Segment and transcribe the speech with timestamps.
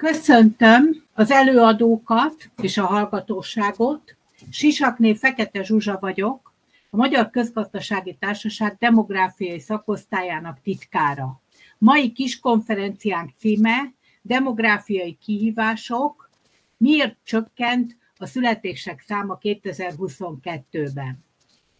[0.00, 4.16] Köszöntöm az előadókat és a hallgatóságot.
[4.50, 6.52] Sisakné Fekete Zsuzsa vagyok,
[6.90, 11.40] a Magyar Közgazdasági Társaság demográfiai szakosztályának titkára.
[11.78, 13.92] Mai kis konferenciánk címe
[14.22, 16.30] Demográfiai kihívások,
[16.76, 21.24] miért csökkent a születések száma 2022-ben.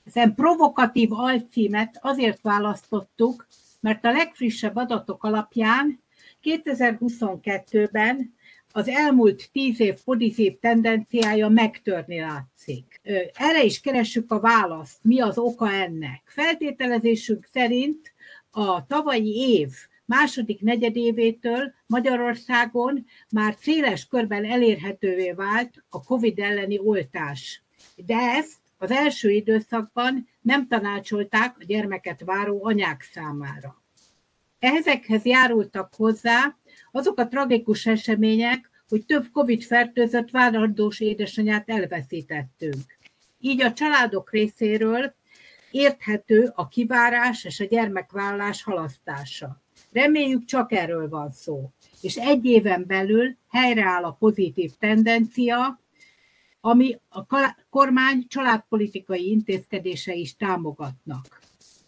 [0.05, 3.47] Ezen provokatív alcímet azért választottuk,
[3.81, 6.01] mert a legfrissebb adatok alapján
[6.43, 8.35] 2022-ben
[8.73, 13.01] az elmúlt tíz év pozitív tendenciája megtörni látszik.
[13.33, 16.23] Erre is keressük a választ, mi az oka ennek.
[16.25, 18.13] Feltételezésünk szerint
[18.51, 19.69] a tavalyi év
[20.05, 27.63] második negyedévétől Magyarországon már széles körben elérhetővé vált a COVID elleni oltás.
[27.97, 33.80] De ezt az első időszakban nem tanácsolták a gyermeket váró anyák számára.
[34.61, 36.57] Ezekhez járultak hozzá
[36.93, 42.99] azok a tragikus események, hogy több COVID-fertőzött várandós édesanyát elveszítettünk.
[43.41, 45.15] Így a családok részéről
[45.71, 49.63] érthető a kivárás és a gyermekvállás halasztása.
[49.93, 55.81] Reméljük csak erről van szó, és egy éven belül helyreáll a pozitív tendencia,
[56.61, 57.27] ami a
[57.71, 61.40] kormány családpolitikai intézkedése is támogatnak.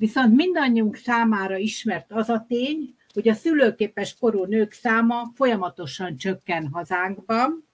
[0.03, 6.69] Viszont mindannyiunk számára ismert az a tény, hogy a szülőképes korú nők száma folyamatosan csökken
[6.73, 7.69] hazánkban.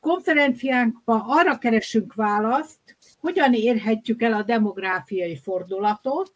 [0.00, 6.32] Konferenciánkban arra keresünk választ, hogyan érhetjük el a demográfiai fordulatot,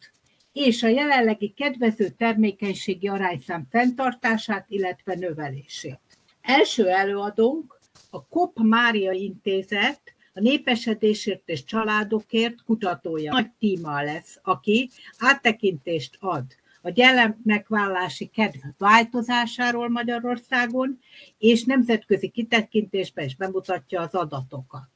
[0.53, 5.99] és a jelenlegi kedvező termékenységi arányszám fenntartását, illetve növelését.
[6.41, 7.79] Első előadónk
[8.09, 13.31] a KOP Mária Intézet a népesedésért és családokért kutatója.
[13.31, 16.45] Nagy tíma lesz, aki áttekintést ad
[16.81, 20.99] a gyermekvállási kedv változásáról Magyarországon,
[21.37, 24.89] és nemzetközi kitekintésben is bemutatja az adatokat.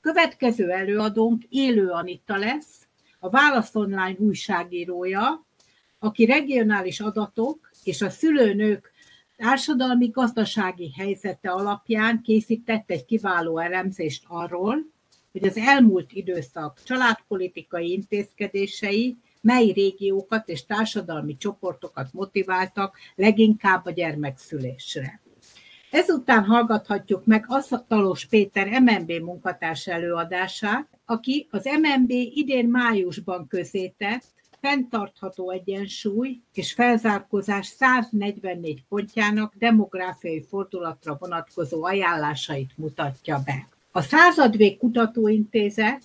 [0.00, 2.88] Következő előadónk Élő Anita lesz,
[3.18, 5.46] a Válasz Online újságírója,
[5.98, 8.92] aki regionális adatok és a szülőnők
[9.36, 14.92] társadalmi-gazdasági helyzete alapján készített egy kiváló elemzést arról,
[15.32, 25.20] hogy az elmúlt időszak családpolitikai intézkedései mely régiókat és társadalmi csoportokat motiváltak leginkább a gyermekszülésre.
[25.90, 34.24] Ezután hallgathatjuk meg Asztalos Péter MNB munkatárs előadását, aki az MNB idén májusban közétett
[34.64, 43.68] fenntartható egyensúly és felzárkózás 144 pontjának demográfiai fordulatra vonatkozó ajánlásait mutatja be.
[43.92, 46.02] A Századvég Kutatóintézet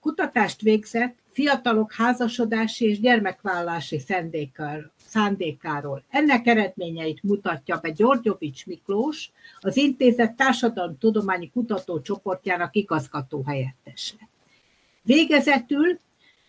[0.00, 4.02] kutatást végzett fiatalok házasodási és gyermekvállalási
[5.06, 6.02] szándékáról.
[6.10, 9.30] Ennek eredményeit mutatja be Györgyovics Miklós,
[9.60, 14.14] az intézet társadalmi tudományi kutatócsoportjának igazgató helyettese.
[15.02, 15.98] Végezetül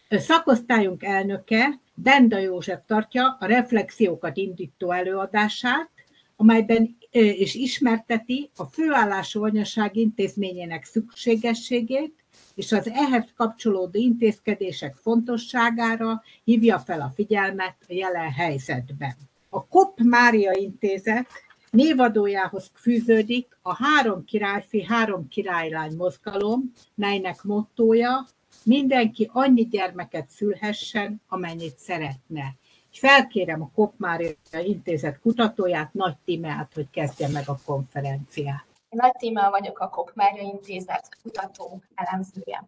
[0.09, 5.89] Szakosztályunk elnöke Benda József tartja a reflexiókat indító előadását,
[6.35, 12.13] amelyben és ismerteti a főállású anyaság intézményének szükségességét,
[12.55, 19.15] és az ehhez kapcsolódó intézkedések fontosságára hívja fel a figyelmet a jelen helyzetben.
[19.49, 21.27] A KOP Mária Intézet
[21.71, 28.27] névadójához fűződik a Három királyfi, Három királylány mozgalom, melynek mottója
[28.67, 32.55] mindenki annyi gyermeket szülhessen, amennyit szeretne.
[32.91, 38.65] Felkérem a Kopmária Intézet kutatóját, Nagy Timeát, hogy kezdje meg a konferenciát.
[38.89, 42.67] Nagy Tímea vagyok a Kopmária Intézet kutató elemzője.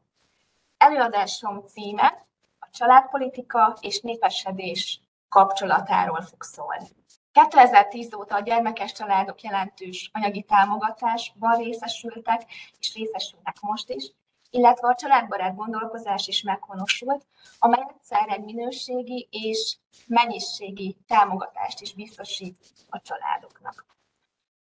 [0.78, 2.26] Előadásom címe
[2.60, 6.88] a családpolitika és népesedés kapcsolatáról fog szólni.
[7.32, 12.42] 2010 óta a gyermekes családok jelentős anyagi támogatásban részesültek,
[12.80, 14.12] és részesülnek most is,
[14.50, 17.26] illetve a családbarát gondolkozás is meghonosult,
[17.60, 19.78] amely egyszerre egy minőségi és
[20.08, 22.58] mennyiségi támogatást is biztosít
[22.90, 23.86] a családoknak.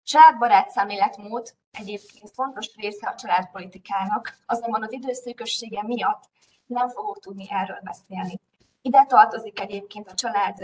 [0.04, 6.30] Családbarát szemléletmód egyébként fontos része a családpolitikának, azonban az időszűkössége miatt
[6.66, 8.40] nem fogok tudni erről beszélni.
[8.82, 10.58] Ide tartozik egyébként a család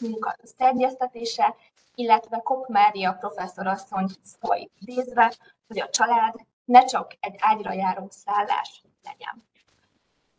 [0.00, 1.54] munka terjesztetése,
[1.94, 5.34] illetve Kok Mária professzorasszony szavait idézve,
[5.66, 6.34] hogy a család
[6.64, 9.42] ne csak egy ágyra járó szállás legyen.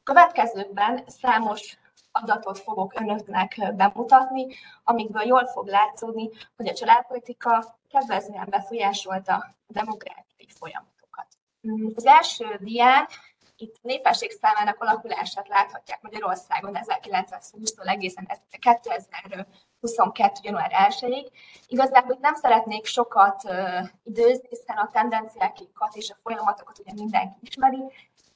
[0.04, 1.78] Következőkben számos
[2.12, 4.48] adatot fogok önöknek bemutatni,
[4.84, 11.28] amikből jól fog látszódni, hogy a családpolitika kedvezően befolyásolta a demográfiai folyamatokat.
[11.96, 13.08] Az első dián
[13.58, 18.28] Itt a népesség számának alakulását láthatják Magyarországon 1920-tól egészen
[18.60, 20.40] 2022.
[20.42, 21.28] január 1-ig.
[21.68, 23.44] Igazából itt nem szeretnék sokat
[24.04, 27.84] időzni, hiszen a tendenciákat és a folyamatokat ugye mindenki ismeri.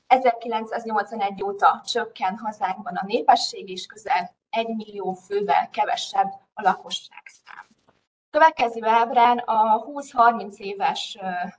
[0.08, 7.68] 1981 óta csökken hazánkban a népesség, és közel 1 millió fővel kevesebb a lakosság szám.
[8.32, 11.18] Következő ábrán a 20-30 éves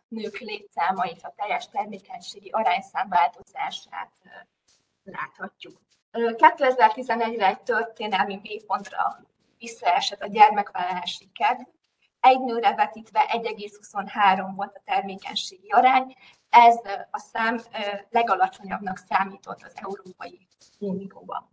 [0.08, 4.10] nők létszámait, a teljes termékenységi arányszám változását
[5.04, 5.80] láthatjuk.
[6.12, 9.20] 2011-re egy történelmi mélypontra
[9.58, 11.60] visszaesett a gyermekvállalási kedv.
[12.20, 16.16] Egy nőre vetítve 1,23 volt a termékenységi arány.
[16.50, 16.76] Ez
[17.10, 17.60] a szám
[18.10, 21.48] legalacsonyabbnak számított az Európai Unióban.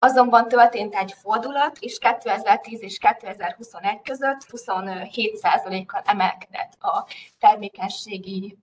[0.00, 7.06] Azonban történt egy fordulat, és 2010 és 2021 között 27%-kal emelkedett a
[7.38, 8.58] termékenységi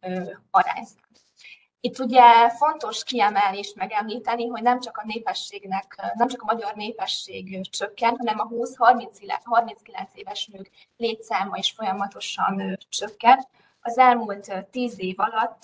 [0.51, 1.03] arányszám.
[1.79, 6.75] Itt ugye fontos kiemelni és megemlíteni, hogy nem csak a népességnek, nem csak a magyar
[6.75, 13.47] népesség csökkent, hanem a 20-39 éves nők létszáma is folyamatosan csökkent.
[13.81, 15.63] Az elmúlt 10 év alatt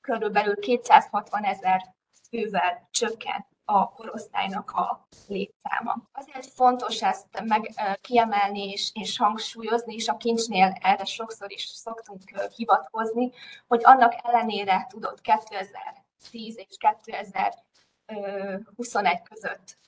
[0.00, 1.94] körülbelül 260 ezer
[2.30, 5.96] fővel csökkent a korosztálynak a létszáma.
[6.12, 7.70] Azért fontos ezt meg
[8.00, 12.22] kiemelni és, és hangsúlyozni, és a kincsnél erre sokszor is szoktunk
[12.56, 13.32] hivatkozni,
[13.66, 19.78] hogy annak ellenére tudott 2010 és 2021 között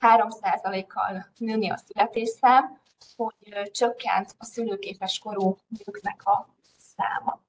[0.00, 2.80] 3%-kal nőni a születésszám,
[3.16, 6.48] hogy csökkent a szülőképes korú nőknek a
[6.78, 7.40] száma.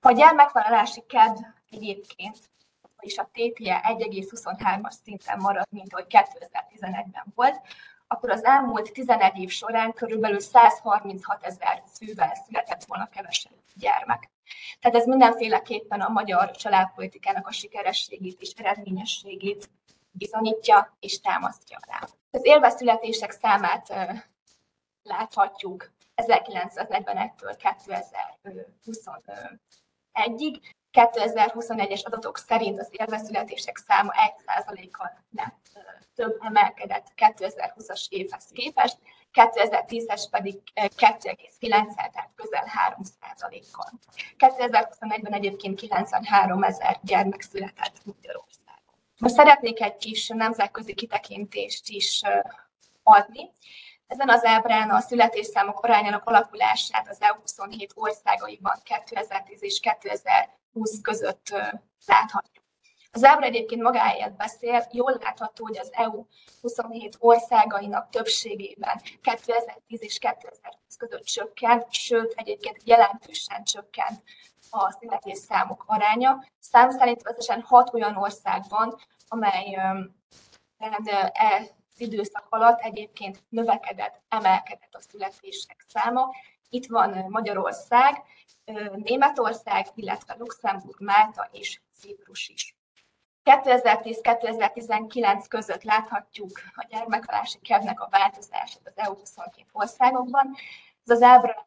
[0.00, 2.50] A gyermekvállalási kedv egyébként
[3.00, 7.60] vagyis a tétje 1,23-as szinten marad, mint ahogy 2011-ben volt,
[8.06, 14.30] akkor az elmúlt 11 év során körülbelül 136 ezer fővel született volna kevesebb gyermek.
[14.80, 19.70] Tehát ez mindenféleképpen a magyar családpolitikának a sikerességét és eredményességét
[20.10, 21.98] bizonyítja és támasztja rá.
[22.30, 23.94] Az élveszületések számát
[25.02, 27.76] láthatjuk 1941-től
[30.14, 30.60] 2021-ig,
[30.98, 34.12] 2021-es adatok szerint az élveszületések száma
[34.46, 35.68] 1%-kal lett
[36.14, 38.96] több emelkedett 2020-as évhez képest,
[39.32, 43.90] 2010-es pedig 2,9, tehát közel 3%-kal.
[44.38, 48.94] 2021-ben egyébként 93 ezer gyermek született Magyarországon.
[49.18, 52.22] Most szeretnék egy kis nemzetközi kitekintést is
[53.02, 53.50] adni.
[54.06, 61.48] Ezen az ábrán a születésszámok arányának alakulását az EU27 országaiban 2010 és 2000 20 között
[62.06, 62.64] láthatjuk.
[63.12, 66.24] Az ábra egyébként magáért beszél, jól látható, hogy az EU
[66.60, 74.22] 27 országainak többségében 2010 és 2020 között csökkent, sőt egyébként jelentősen csökkent
[74.70, 76.44] a születés számok aránya.
[76.60, 78.96] Szám szerint összesen hat olyan ország van,
[79.28, 79.74] amely
[81.32, 86.30] e időszak alatt egyébként növekedett, emelkedett a születések száma.
[86.68, 88.22] Itt van Magyarország,
[88.96, 92.76] Németország, illetve Luxemburg, Málta és Ciprus is.
[93.44, 100.54] 2010-2019 között láthatjuk a gyermekhalási kedvnek a változását az EU 27 országokban.
[101.04, 101.64] Ez az ábra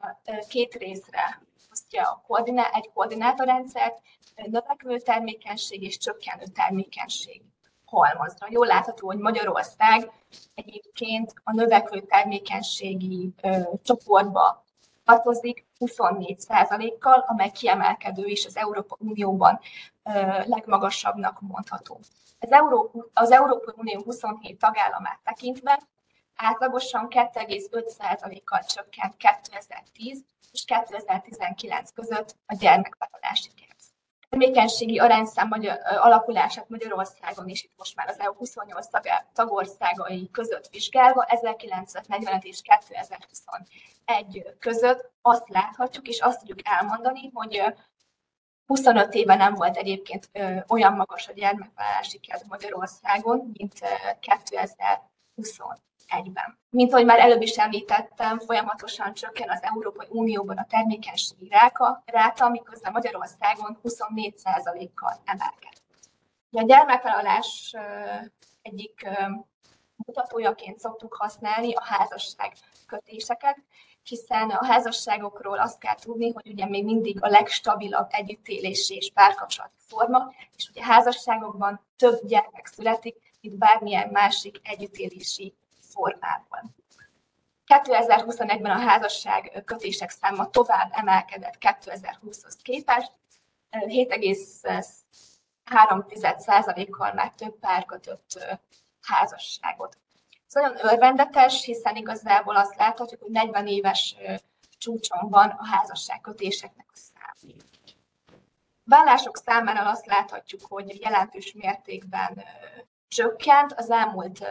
[0.49, 4.01] két részre osztja a koordiná, egy koordinátorrendszert,
[4.35, 7.41] növekvő termékenység és csökkenő termékenység
[7.85, 8.47] halmazra.
[8.49, 10.11] Jól látható, hogy Magyarország
[10.55, 14.65] egyébként a növekvő termékenységi ö, csoportba
[15.11, 19.59] tartozik 24%-kal, amely kiemelkedő és az Európa Unióban
[20.45, 21.99] legmagasabbnak mondható.
[22.39, 25.79] Az, Euró, az Európai Unió 27 tagállamát tekintve
[26.35, 33.49] átlagosan 2,5%-kal csökkent 2010 és 2019 között a gyermekvállalási
[34.31, 38.87] termékenységi arányszám magyar, alakulását Magyarországon is itt most már az EU 28
[39.33, 47.63] tagországai között vizsgálva 1945 és 2021 között azt láthatjuk, és azt tudjuk elmondani, hogy
[48.65, 50.29] 25 éve nem volt egyébként
[50.67, 53.73] olyan magas a gyermekvállalási kedv Magyarországon, mint
[54.19, 55.59] 2020
[56.11, 56.57] egyben.
[56.69, 62.49] Mint ahogy már előbb is említettem, folyamatosan csökken az Európai Unióban a termékenységi ráka, ráta,
[62.49, 65.81] miközben Magyarországon 24%-kal emelkedett.
[66.51, 67.73] A gyermekvállalás
[68.61, 69.09] egyik
[69.95, 72.53] mutatójaként szoktuk használni a házasság
[72.87, 73.57] kötéseket,
[74.03, 79.75] hiszen a házasságokról azt kell tudni, hogy ugye még mindig a legstabilabb együttélési és párkapcsolati
[79.87, 85.55] forma, és ugye házasságokban több gyermek születik, mint bármilyen másik együttélési
[85.93, 86.75] formában.
[87.65, 93.11] 2021-ben a házasság kötések száma tovább emelkedett 2020-hoz képest,
[93.71, 94.85] 7,3
[95.71, 98.59] 3,1%-kal már több pár kötött
[99.01, 99.97] házasságot.
[100.47, 104.15] Ez nagyon örvendetes, hiszen igazából azt láthatjuk, hogy 40 éves
[104.77, 107.51] csúcson van a házasságkötéseknek a szám.
[108.83, 112.43] Vállások számánál azt láthatjuk, hogy jelentős mértékben
[113.07, 114.47] csökkent az elmúlt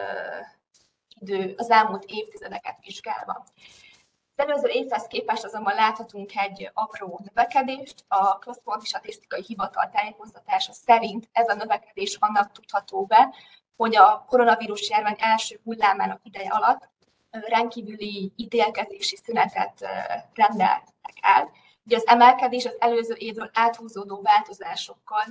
[1.21, 3.43] idő, az elmúlt évtizedeket vizsgálva.
[4.35, 8.05] Az előző évhez képest azonban láthatunk egy apró növekedést.
[8.07, 13.33] A Központi Statisztikai Hivatal tájékoztatása szerint ez a növekedés annak tudható be,
[13.75, 16.89] hogy a koronavírus járvány első hullámának ideje alatt
[17.31, 19.79] rendkívüli ítélkezési szünetet
[20.33, 21.49] rendeltek el.
[21.85, 25.23] Ugye az emelkedés az előző évről áthúzódó változásokkal,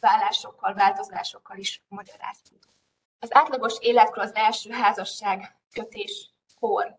[0.00, 2.68] vállásokkal, változásokkal is magyarázható.
[3.20, 6.96] Az átlagos életkor az első házasság kötéskor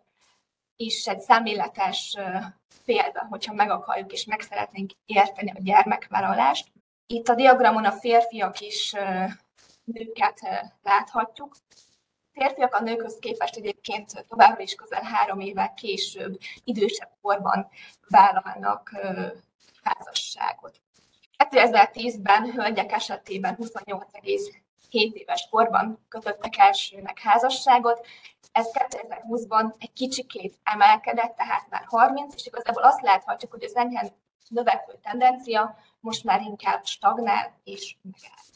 [0.76, 2.18] is egy szemléletes
[2.86, 6.72] példa, hogyha meg akarjuk és meg szeretnénk érteni a gyermekvállalást.
[7.08, 8.96] Itt a diagramon a férfiak is
[9.84, 10.40] nőket
[10.84, 11.56] láthatjuk.
[12.34, 17.68] A férfiak a nőkhöz képest egyébként továbbra is közel három évvel később, idősebb korban
[18.08, 18.92] vállalnak
[19.84, 20.82] házasságot.
[21.38, 24.54] 2010-ben hölgyek esetében 28,7
[24.90, 28.08] éves korban kötöttek elsőnek házasságot,
[28.52, 34.10] ez 2020-ban egy kicsikét emelkedett, tehát már 30, és igazából azt láthatjuk, hogy az enyhen
[34.50, 38.49] növekvő tendencia most már inkább stagnál és megállt.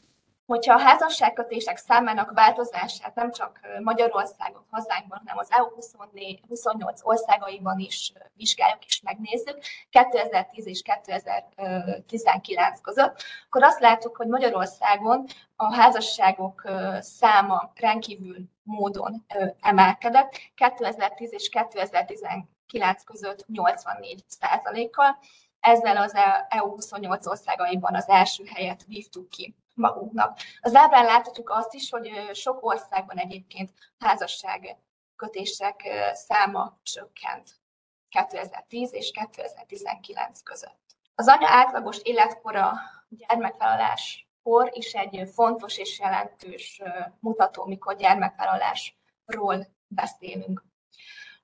[0.53, 7.79] Hogyha a házasságkötések számának változását nem csak Magyarországon, hazánkban, hanem az EU 24, 28 országaiban
[7.79, 9.57] is vizsgáljuk és megnézzük,
[9.89, 16.63] 2010 és 2019 között, akkor azt látjuk, hogy Magyarországon a házasságok
[16.99, 19.25] száma rendkívül módon
[19.61, 25.17] emelkedett, 2010 és 2019 között 84 százalékkal,
[25.59, 26.13] ezzel az
[26.49, 30.37] EU 28 országaiban az első helyet vívtuk ki magunknak.
[30.61, 34.77] Az ábrán láthatjuk azt is, hogy sok országban egyébként házasság
[35.15, 35.81] kötések
[36.13, 37.61] száma csökkent
[38.09, 40.81] 2010 és 2019 között.
[41.15, 42.73] Az anya átlagos életkora
[43.09, 46.81] gyermekvállaláskor is egy fontos és jelentős
[47.19, 50.63] mutató, mikor gyermekvállalásról beszélünk.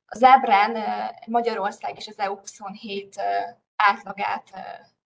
[0.05, 0.77] Az ábrán
[1.27, 3.21] Magyarország és az EU27
[3.75, 4.49] átlagát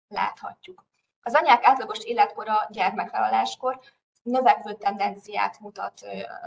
[0.07, 0.85] láthatjuk.
[1.27, 3.79] Az anyák átlagos életkora gyermekvállaláskor
[4.23, 6.01] növekvő tendenciát mutat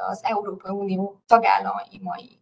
[0.08, 2.40] az Európai Unió tagállamai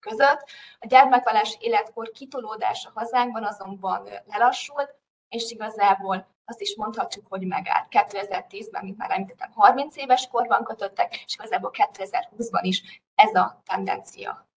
[0.00, 0.44] között.
[0.78, 4.94] A gyermekvállás életkor kitolódása hazánkban azonban lelassult,
[5.28, 7.86] és igazából azt is mondhatjuk, hogy megállt.
[7.90, 14.48] 2010-ben, mint már említettem, 30 éves korban kötöttek, és igazából 2020-ban is ez a tendencia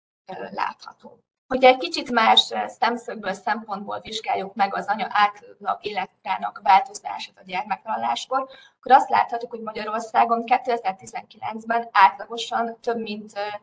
[0.52, 1.20] látható.
[1.48, 7.44] Hogyha egy kicsit más eh, szemszögből, szempontból vizsgáljuk meg az anya átlag életkorának változását a
[7.46, 8.40] gyermekvállaláskor,
[8.78, 13.54] akkor azt láthatjuk, hogy Magyarországon 2019-ben átlagosan több mint eh,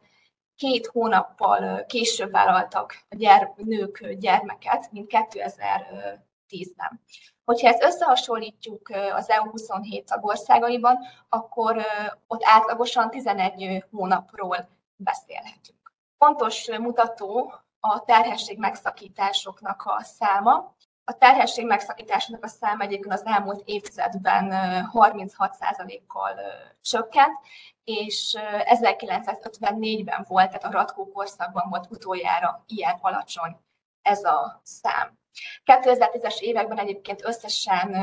[0.57, 7.01] két hónappal eh, később vállaltak a gyere, nők gyermeket, mint 2010-ben.
[7.45, 11.87] Hogyha ezt összehasonlítjuk az EU27 tagországaiban, akkor
[12.27, 15.93] ott átlagosan 11 hónapról beszélhetünk.
[16.19, 20.75] Fontos mutató a terhesség megszakításoknak a száma.
[21.05, 24.49] A terhesség megszakításoknak a száma egyébként az elmúlt évtizedben
[24.93, 26.35] 36%-kal
[26.81, 27.39] csökkent,
[27.85, 33.57] és 1954-ben volt, tehát a Ratkó korszakban volt utoljára ilyen alacsony
[34.03, 35.19] ez a szám.
[35.65, 37.97] 2010-es években egyébként összesen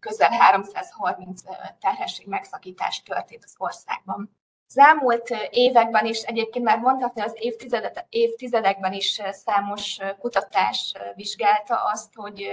[0.00, 1.42] közel 330
[1.80, 4.39] terhesség megszakítás történt az országban.
[4.72, 12.14] Az elmúlt években is, egyébként már mondhatni az évtizedek, évtizedekben is számos kutatás vizsgálta azt,
[12.14, 12.48] hogy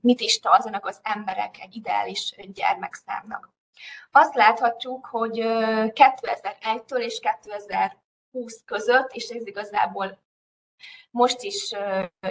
[0.00, 3.52] mit is tartanak az emberek egy ideális gyermekszámnak.
[4.10, 5.38] Azt láthatjuk, hogy
[5.94, 10.18] 2001-től és 2020 között, és ez igazából
[11.10, 11.72] most is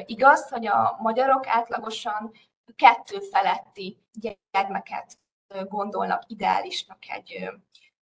[0.05, 2.31] igaz, hogy a magyarok átlagosan
[2.75, 3.97] kettő feletti
[4.51, 5.17] gyermeket
[5.67, 7.49] gondolnak ideálisnak egy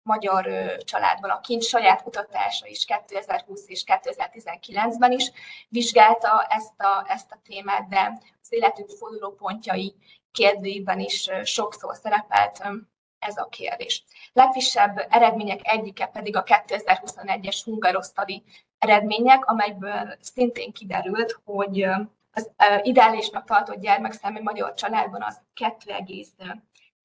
[0.04, 1.30] magyar családban.
[1.30, 5.32] A kincs saját kutatása is 2020 és 2019-ben is
[5.70, 9.96] vizsgálta ezt a, ezt a témát, de az életünk fordulópontjai
[10.32, 12.64] kérdőjében is sokszor szerepelt
[13.20, 14.04] ez a kérdés.
[14.34, 18.44] Legfrissebb eredmények egyike pedig a 2021-es hungarosztadi
[18.80, 21.88] eredmények, amelyből szintén kiderült, hogy
[22.32, 25.42] az ideálisnak tartott gyermekszámú magyar családban az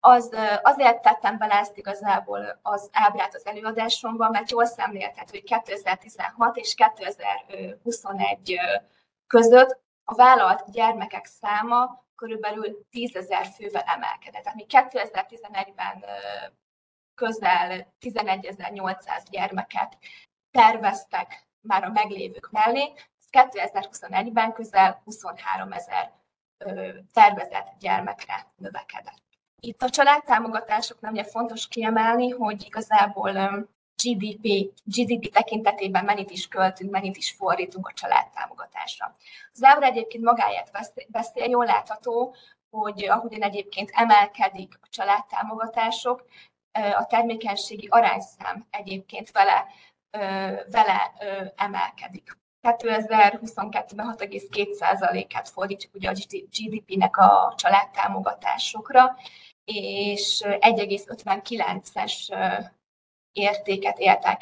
[0.00, 6.56] Az, azért tettem bele ezt igazából az ábrát az előadásomban, mert jól szemléltet, hogy 2016
[6.56, 8.60] és 2021
[9.26, 14.42] között a vállalt gyermekek száma körülbelül 10 ezer fővel emelkedett.
[14.42, 16.04] Tehát mi 2011-ben
[17.14, 19.98] közel 11.800 gyermeket
[20.50, 22.92] terveztek már a meglévők mellé,
[23.30, 26.12] 2021-ben közel 23 ezer
[27.12, 29.22] tervezett gyermekre növekedett.
[29.60, 33.68] Itt a családtámogatásoknál ugye fontos kiemelni, hogy igazából
[34.02, 39.16] GDP, GDP tekintetében mennyit is költünk, mennyit is fordítunk a családtámogatásra.
[39.52, 40.70] Az ábra egyébként magáért
[41.08, 42.34] beszél, jól látható,
[42.70, 46.24] hogy ahogyan egyébként emelkedik a családtámogatások,
[46.72, 49.66] a termékenységi arányszám egyébként vele
[50.70, 51.12] vele
[51.56, 52.38] emelkedik.
[52.62, 56.14] 2022-ben 6,2%-át fordítjuk ugye a
[56.50, 59.16] GDP-nek a családtámogatásokra,
[59.64, 62.12] és 1,59-es
[63.36, 64.36] értéket ért el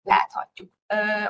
[0.02, 0.72] láthatjuk.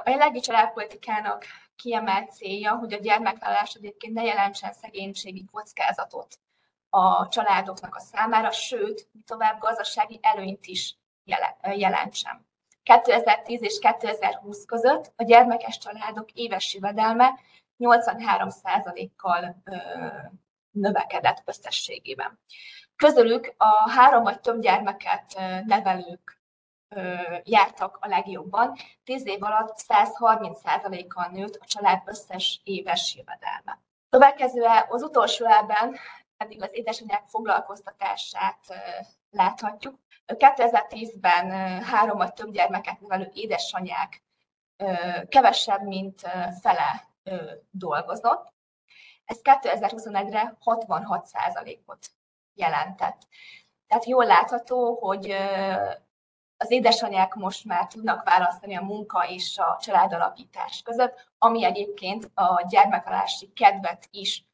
[0.04, 1.44] A jelenlegi családpolitikának
[1.76, 6.38] kiemelt célja, hogy a gyermekvállalás egyébként ne jelentsen szegénységi kockázatot
[6.90, 10.96] a családoknak a számára, sőt, tovább gazdasági előnyt is
[11.74, 12.48] jelentsen.
[12.82, 17.38] 2010 és 2020 között a gyermekes családok éves jövedelme
[17.78, 19.62] 83%-kal
[20.70, 22.38] növekedett összességében.
[22.96, 26.40] Közülük a három vagy több gyermeket nevelők
[27.42, 28.76] jártak a legjobban.
[29.04, 33.78] 10 év alatt 130%-kal nőtt a család összes éves jövedelme.
[34.10, 35.96] Következően az utolsó elben
[36.40, 38.58] pedig az édesanyák foglalkoztatását
[39.30, 39.98] láthatjuk.
[40.26, 41.50] 2010-ben
[41.82, 44.22] három vagy több gyermeket nevelő édesanyák
[45.28, 46.20] kevesebb, mint
[46.60, 47.08] fele
[47.70, 48.52] dolgozott.
[49.24, 52.06] Ez 2021-re 66%-ot
[52.54, 53.26] jelentett.
[53.86, 55.30] Tehát jól látható, hogy
[56.56, 62.66] az édesanyák most már tudnak választani a munka és a családalapítás között, ami egyébként a
[62.68, 64.44] gyermekvalási kedvet is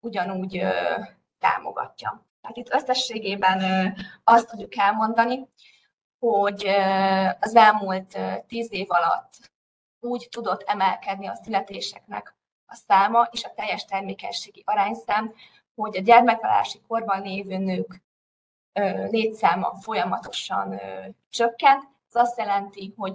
[0.00, 0.62] ugyanúgy
[1.38, 2.26] támogatja.
[2.40, 5.48] Tehát itt összességében azt tudjuk elmondani,
[6.18, 6.66] hogy
[7.40, 9.50] az elmúlt tíz év alatt
[10.00, 12.36] úgy tudott emelkedni a születéseknek
[12.66, 15.34] a száma és a teljes termékenységi arányszám,
[15.74, 18.02] hogy a gyermekvállalási korban lévő nők
[19.10, 20.80] létszáma folyamatosan
[21.28, 21.82] csökkent.
[22.08, 23.14] Ez azt jelenti, hogy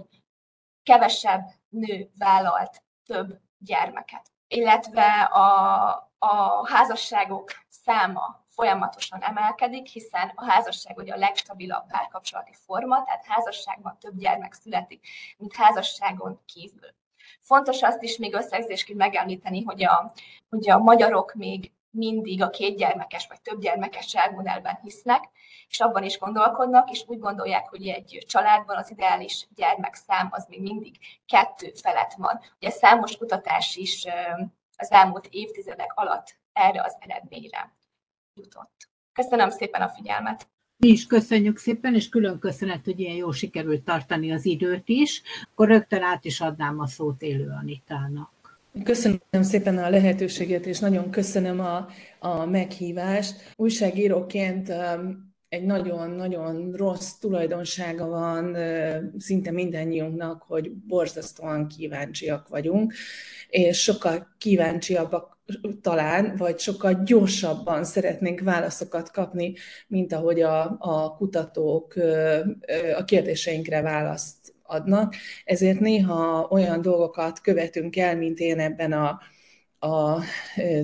[0.84, 10.98] kevesebb nő vállalt több gyermeket, illetve a, a házasságok száma folyamatosan emelkedik, hiszen a házasság
[10.98, 15.08] ugye a legstabilabb párkapcsolati forma, tehát házasságban több gyermek születik,
[15.38, 16.90] mint házasságon kívül.
[17.42, 20.14] Fontos azt is még összegzésként megemlíteni, hogy a,
[20.50, 25.24] hogy a magyarok még mindig a két gyermekes vagy több gyermekes családmodellben hisznek,
[25.70, 30.62] és abban is gondolkodnak, és úgy gondolják, hogy egy családban az ideális gyermekszám az még
[30.62, 32.42] mindig kettő felett van.
[32.60, 34.08] Ugye számos kutatás is
[34.78, 37.76] az elmúlt évtizedek alatt erre az eredményre
[38.34, 38.90] jutott.
[39.14, 40.48] Köszönöm szépen a figyelmet!
[40.78, 45.22] Mi is köszönjük szépen, és külön köszönet, hogy ilyen jól sikerült tartani az időt is.
[45.52, 48.60] Akkor rögtön át is adnám a szót élő Anitának.
[48.84, 51.88] Köszönöm szépen a lehetőséget, és nagyon köszönöm a,
[52.20, 53.54] a meghívást.
[53.56, 55.25] Újságíróként um,
[55.56, 58.58] egy nagyon-nagyon rossz tulajdonsága van
[59.18, 62.94] szinte mindannyiunknak, hogy borzasztóan kíváncsiak vagyunk,
[63.50, 65.38] és sokkal kíváncsiabbak
[65.82, 69.54] talán, vagy sokkal gyorsabban szeretnénk válaszokat kapni,
[69.88, 71.94] mint ahogy a, a kutatók
[72.98, 75.16] a kérdéseinkre választ adnak.
[75.46, 79.20] Ezért néha olyan dolgokat követünk el, mint én ebben a,
[79.86, 80.24] a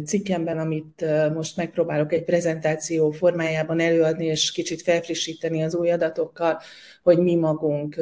[0.06, 6.60] cikkemben, amit most megpróbálok egy prezentáció formájában előadni, és kicsit felfrissíteni az új adatokkal,
[7.04, 7.96] hogy mi magunk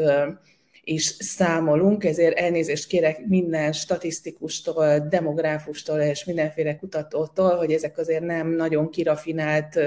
[0.83, 8.49] is számolunk, ezért elnézést kérek minden statisztikustól, demográfustól és mindenféle kutatótól, hogy ezek azért nem
[8.49, 9.79] nagyon kirafinált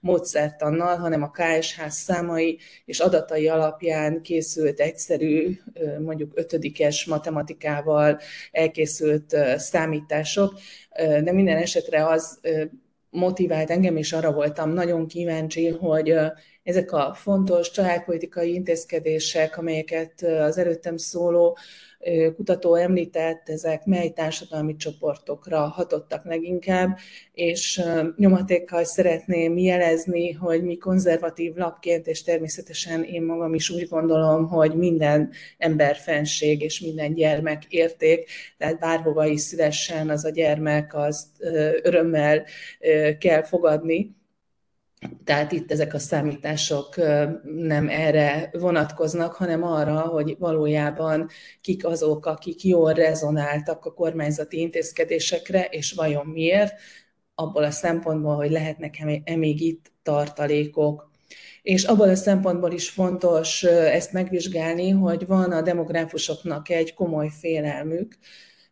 [0.00, 5.58] módszertannal, hanem a KSH számai és adatai alapján készült egyszerű,
[6.04, 8.20] mondjuk ötödikes matematikával
[8.50, 10.54] elkészült számítások,
[10.96, 12.40] de minden esetre az
[13.10, 16.14] motivált engem, és arra voltam nagyon kíváncsi, hogy
[16.68, 21.58] ezek a fontos családpolitikai intézkedések, amelyeket az előttem szóló
[22.36, 26.98] kutató említett, ezek mely társadalmi csoportokra hatottak leginkább,
[27.32, 27.82] és
[28.16, 34.74] nyomatékkal szeretném jelezni, hogy mi konzervatív lapként, és természetesen én magam is úgy gondolom, hogy
[34.74, 41.26] minden ember fenség és minden gyermek érték, tehát bárhova is szülessen az a gyermek, azt
[41.82, 42.44] örömmel
[43.18, 44.16] kell fogadni,
[45.24, 46.96] tehát itt ezek a számítások
[47.42, 51.28] nem erre vonatkoznak, hanem arra, hogy valójában
[51.60, 56.74] kik azok, akik jól rezonáltak a kormányzati intézkedésekre, és vajon miért,
[57.34, 61.10] abból a szempontból, hogy lehetnek-e még itt tartalékok.
[61.62, 68.18] És abból a szempontból is fontos ezt megvizsgálni, hogy van a demográfusoknak egy komoly félelmük,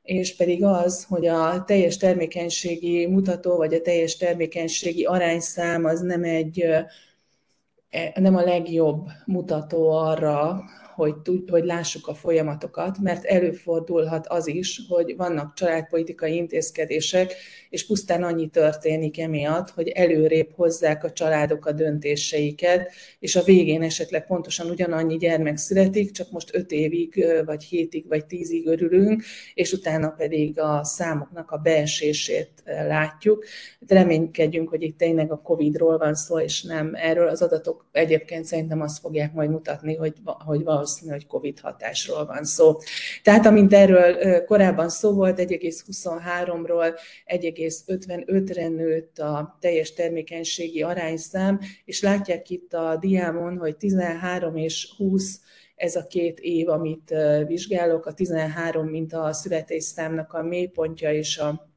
[0.06, 6.24] és pedig az, hogy a teljes termékenységi mutató, vagy a teljes termékenységi arányszám az nem
[6.24, 10.64] egy e, nem a legjobb mutató arra,
[10.96, 17.34] hogy, tud, hogy lássuk a folyamatokat, mert előfordulhat az is, hogy vannak családpolitikai intézkedések,
[17.70, 23.82] és pusztán annyi történik emiatt, hogy előrébb hozzák a családok a döntéseiket, és a végén
[23.82, 29.22] esetleg pontosan ugyanannyi gyermek születik, csak most öt évig, vagy hétig, vagy tízig örülünk,
[29.54, 33.44] és utána pedig a számoknak a beesését látjuk.
[33.78, 37.28] De reménykedjünk, hogy itt tényleg a Covid-ról van szó, és nem erről.
[37.28, 42.44] Az adatok egyébként szerintem azt fogják majd mutatni, hogy, hogy valószínű, hogy Covid hatásról van
[42.44, 42.76] szó.
[43.22, 52.50] Tehát amint erről korábban szó volt, 1,23-ról 1,55-re nőtt a teljes termékenységi arányszám, és látják
[52.50, 55.40] itt a diámon, hogy 13 és 20
[55.76, 57.14] ez a két év, amit
[57.46, 61.74] vizsgálok, a 13, mint a születésszámnak a mélypontja, és a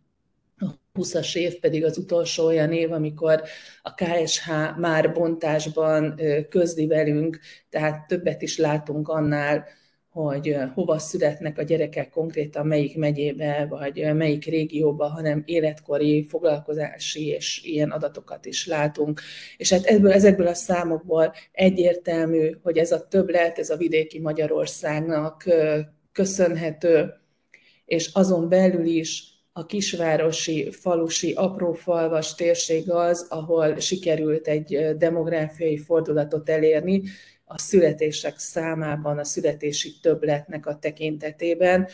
[0.93, 3.41] 20-as év pedig az utolsó olyan év, amikor
[3.81, 6.19] a KSH már bontásban
[6.49, 9.65] közli velünk, tehát többet is látunk annál,
[10.09, 17.61] hogy hova születnek a gyerekek konkrétan melyik megyébe, vagy melyik régióba, hanem életkori, foglalkozási és
[17.63, 19.21] ilyen adatokat is látunk.
[19.57, 25.43] És hát ebből, ezekből a számokból egyértelmű, hogy ez a többlet, ez a vidéki Magyarországnak
[26.11, 27.13] köszönhető,
[27.85, 36.49] és azon belül is a kisvárosi, falusi, aprófalvas térség az, ahol sikerült egy demográfiai fordulatot
[36.49, 37.03] elérni,
[37.51, 41.87] a születések számában, a születési többletnek a tekintetében.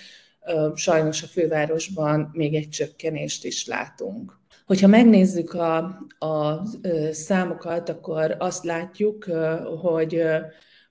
[0.73, 4.39] Sajnos a fővárosban még egy csökkenést is látunk.
[4.65, 5.75] Hogyha megnézzük a,
[6.19, 6.65] a
[7.11, 9.23] számokat, akkor azt látjuk,
[9.81, 10.23] hogy,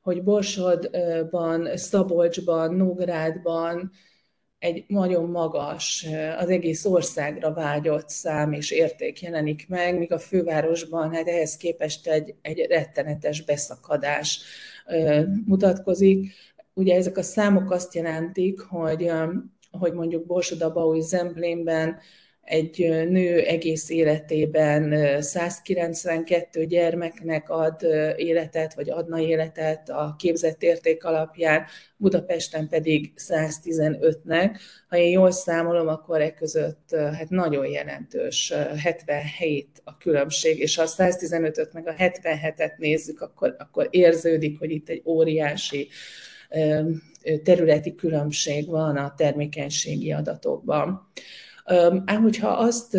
[0.02, 3.92] hogy Borsodban, Szabolcsban, Nógrádban,
[4.64, 6.06] egy nagyon magas,
[6.38, 12.06] az egész országra vágyott szám és érték jelenik meg, míg a fővárosban hát ehhez képest
[12.06, 14.40] egy, egy rettenetes beszakadás
[15.46, 16.32] mutatkozik.
[16.74, 19.10] Ugye ezek a számok azt jelentik, hogy,
[19.70, 21.98] hogy mondjuk Borsod-Abaúj Zemplénben
[22.44, 22.78] egy
[23.08, 27.82] nő egész életében 192 gyermeknek ad
[28.16, 31.64] életet, vagy adna életet a képzett érték alapján,
[31.96, 34.58] Budapesten pedig 115-nek.
[34.88, 38.52] Ha én jól számolom, akkor e között hát nagyon jelentős
[38.82, 44.70] 77 a különbség, és ha a 115-öt meg a 77-et nézzük, akkor, akkor érződik, hogy
[44.70, 45.88] itt egy óriási
[47.42, 51.10] területi különbség van a termékenységi adatokban.
[52.04, 52.98] Ám hogyha azt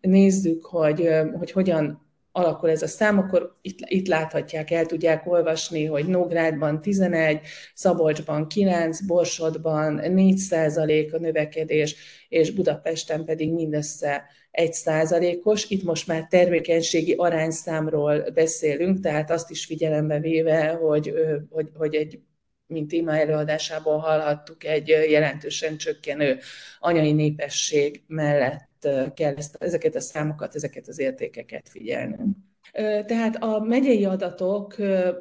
[0.00, 5.84] nézzük, hogy, hogy hogyan alakul ez a szám, akkor itt, itt láthatják, el tudják olvasni,
[5.84, 7.40] hogy Nógrádban 11,
[7.74, 11.96] Szabolcsban 9, Borsodban 4 százalék a növekedés,
[12.28, 15.70] és Budapesten pedig mindössze 1 százalékos.
[15.70, 21.12] Itt most már termékenységi arányszámról beszélünk, tehát azt is figyelembe véve, hogy,
[21.50, 22.18] hogy, hogy egy
[22.66, 26.38] mint téma előadásából hallhattuk, egy jelentősen csökkenő
[26.78, 32.16] anyai népesség mellett kell ezt, ezeket a számokat, ezeket az értékeket figyelni.
[33.06, 34.76] Tehát a megyei adatok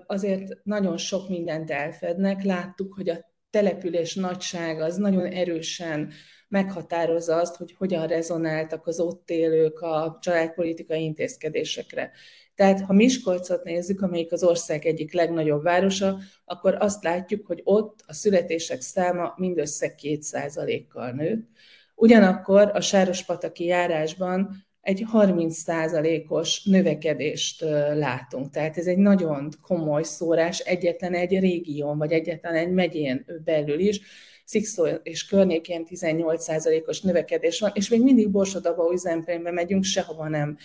[0.05, 2.43] azért nagyon sok mindent elfednek.
[2.43, 6.11] Láttuk, hogy a település nagyság az nagyon erősen
[6.47, 12.11] meghatározza azt, hogy hogyan rezonáltak az ott élők a családpolitikai intézkedésekre.
[12.55, 18.03] Tehát ha Miskolcot nézzük, amelyik az ország egyik legnagyobb városa, akkor azt látjuk, hogy ott
[18.07, 21.47] a születések száma mindössze 2%-kal nőtt.
[21.95, 27.61] Ugyanakkor a Sárospataki járásban egy 30%-os növekedést
[27.93, 28.49] látunk.
[28.49, 34.01] Tehát ez egy nagyon komoly szórás egyetlen egy régión, vagy egyetlen egy megyén belül is
[34.45, 40.57] Szikszó és környékén 18%-os növekedés van, és még mindig Borsodaba, Üzempénybe megyünk, sehova nem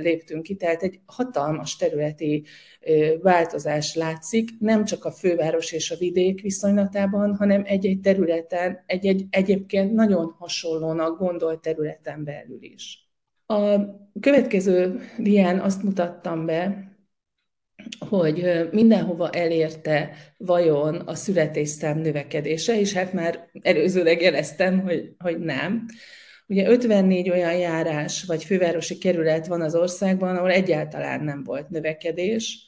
[0.00, 2.44] léptünk ki, tehát egy hatalmas területi
[3.22, 9.92] változás látszik, nem csak a főváros és a vidék viszonylatában, hanem egy-egy területen, egy-egy egyébként
[9.92, 13.08] nagyon hasonlónak gondolt területen belül is.
[13.46, 13.78] A
[14.20, 16.87] következő dián azt mutattam be,
[18.08, 25.86] hogy mindenhova elérte vajon a születésszám növekedése, és hát már előzőleg jeleztem, hogy, hogy nem.
[26.46, 32.66] Ugye 54 olyan járás vagy fővárosi kerület van az országban, ahol egyáltalán nem volt növekedés.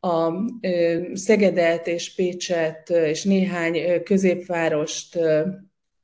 [0.00, 0.32] A
[1.12, 5.18] Szegedet és Pécset és néhány középvárost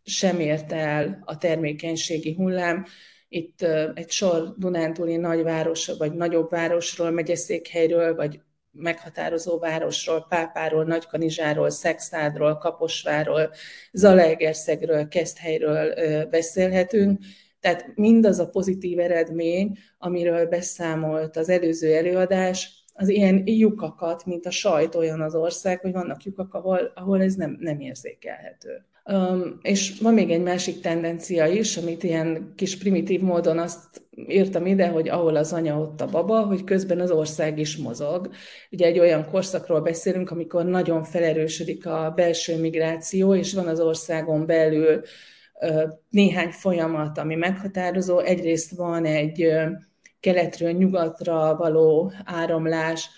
[0.04, 2.86] sem érte el a termékenységi hullám,
[3.28, 3.62] itt
[3.94, 13.50] egy sor Dunántúli nagyváros, vagy nagyobb városról, megyeszékhelyről, vagy meghatározó városról, Pápáról, Nagykanizsáról, Szexádról, Kaposváról,
[13.92, 15.94] Zalaegerszegről, Keszthelyről
[16.26, 17.18] beszélhetünk.
[17.60, 24.50] Tehát mindaz a pozitív eredmény, amiről beszámolt az előző előadás, az ilyen lyukakat, mint a
[24.50, 28.84] sajt olyan az ország, hogy vannak lyukak, ahol, ahol ez nem, nem érzékelhető.
[29.08, 34.66] Um, és van még egy másik tendencia is, amit ilyen kis primitív módon azt írtam
[34.66, 38.30] ide, hogy ahol az anya, ott a baba, hogy közben az ország is mozog.
[38.70, 44.46] Ugye egy olyan korszakról beszélünk, amikor nagyon felerősödik a belső migráció, és van az országon
[44.46, 45.02] belül
[46.10, 48.18] néhány folyamat, ami meghatározó.
[48.18, 49.68] Egyrészt van egy uh,
[50.20, 53.08] keletről nyugatra való áramlás,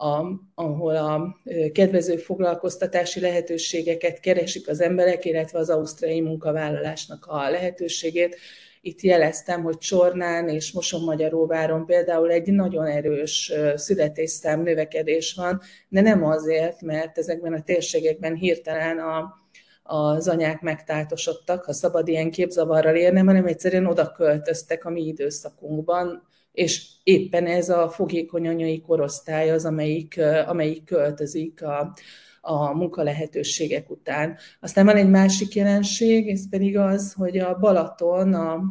[0.00, 1.36] a, ahol a
[1.72, 8.36] kedvező foglalkoztatási lehetőségeket keresik az emberek, illetve az ausztrai munkavállalásnak a lehetőségét.
[8.80, 16.24] Itt jeleztem, hogy Csornán és Mosonmagyaróváron például egy nagyon erős születésszám növekedés van, de nem
[16.24, 19.34] azért, mert ezekben a térségekben hirtelen a,
[19.82, 26.27] az anyák megtáltosodtak, ha szabad ilyen képzavarral érnem, hanem egyszerűen oda költöztek a mi időszakunkban,
[26.58, 31.94] és éppen ez a fogékony anyai korosztály az, amelyik, amelyik költözik a,
[32.40, 34.36] a munkalehetőségek után.
[34.60, 38.62] Aztán van egy másik jelenség, ez pedig az, hogy a Balaton, a,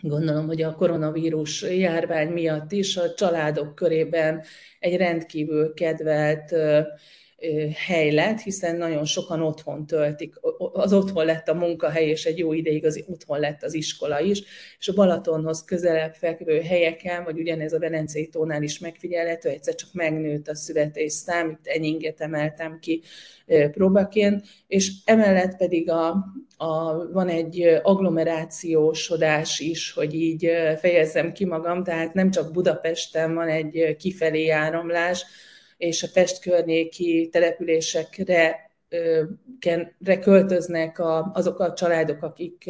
[0.00, 4.42] gondolom, hogy a koronavírus járvány miatt is a családok körében
[4.78, 6.54] egy rendkívül kedvelt
[7.86, 10.34] hely lett, hiszen nagyon sokan otthon töltik,
[10.72, 14.42] az otthon lett a munkahely, és egy jó ideig az otthon lett az iskola is,
[14.78, 19.88] és a Balatonhoz közelebb fekvő helyeken, vagy ugyanez a Velencei tónál is megfigyelhető, egyszer csak
[19.92, 23.02] megnőtt a születés szám, itt enyinget emeltem ki
[23.70, 26.08] próbaként, és emellett pedig a,
[26.56, 33.48] a, van egy agglomerációsodás is, hogy így fejezzem ki magam, tehát nem csak Budapesten van
[33.48, 35.24] egy kifelé áramlás,
[35.76, 38.70] és a Pest környéki településekre
[40.20, 42.64] költöznek a, azok a családok, akik,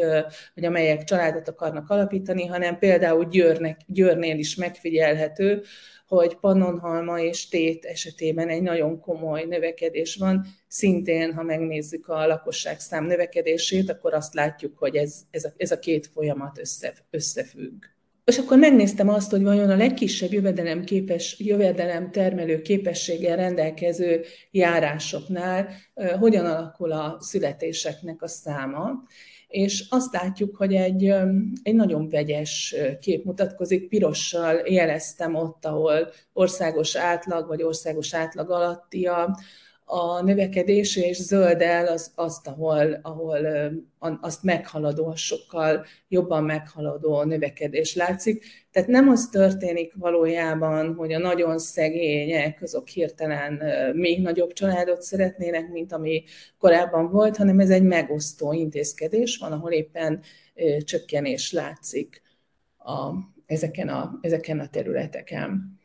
[0.54, 5.62] vagy amelyek családot akarnak alapítani, hanem például Győrnek, Győrnél is megfigyelhető,
[6.06, 10.46] hogy Pannonhalma és Tét esetében egy nagyon komoly növekedés van.
[10.68, 15.70] Szintén, ha megnézzük a lakosság szám növekedését, akkor azt látjuk, hogy ez, ez, a, ez
[15.70, 17.84] a két folyamat össze, összefügg.
[18.26, 25.68] És akkor megnéztem azt, hogy vajon a legkisebb jövedelem, képes, jövedelem termelő képességgel rendelkező járásoknál
[26.18, 29.02] hogyan alakul a születéseknek a száma.
[29.48, 31.04] És azt látjuk, hogy egy,
[31.62, 33.88] egy nagyon vegyes kép mutatkozik.
[33.88, 39.38] Pirossal jeleztem ott, ahol országos átlag vagy országos átlag alatti a,
[39.88, 43.46] a növekedés, és zölddel az, azt, ahol, ahol
[43.98, 48.44] azt meghaladó, sokkal jobban meghaladó növekedés látszik.
[48.70, 53.62] Tehát nem az történik valójában, hogy a nagyon szegények azok hirtelen
[53.94, 56.24] még nagyobb családot szeretnének, mint ami
[56.58, 60.20] korábban volt, hanem ez egy megosztó intézkedés, van, ahol éppen
[60.84, 62.22] csökkenés látszik
[62.78, 63.10] a,
[63.46, 65.75] ezeken, a, ezeken a területeken.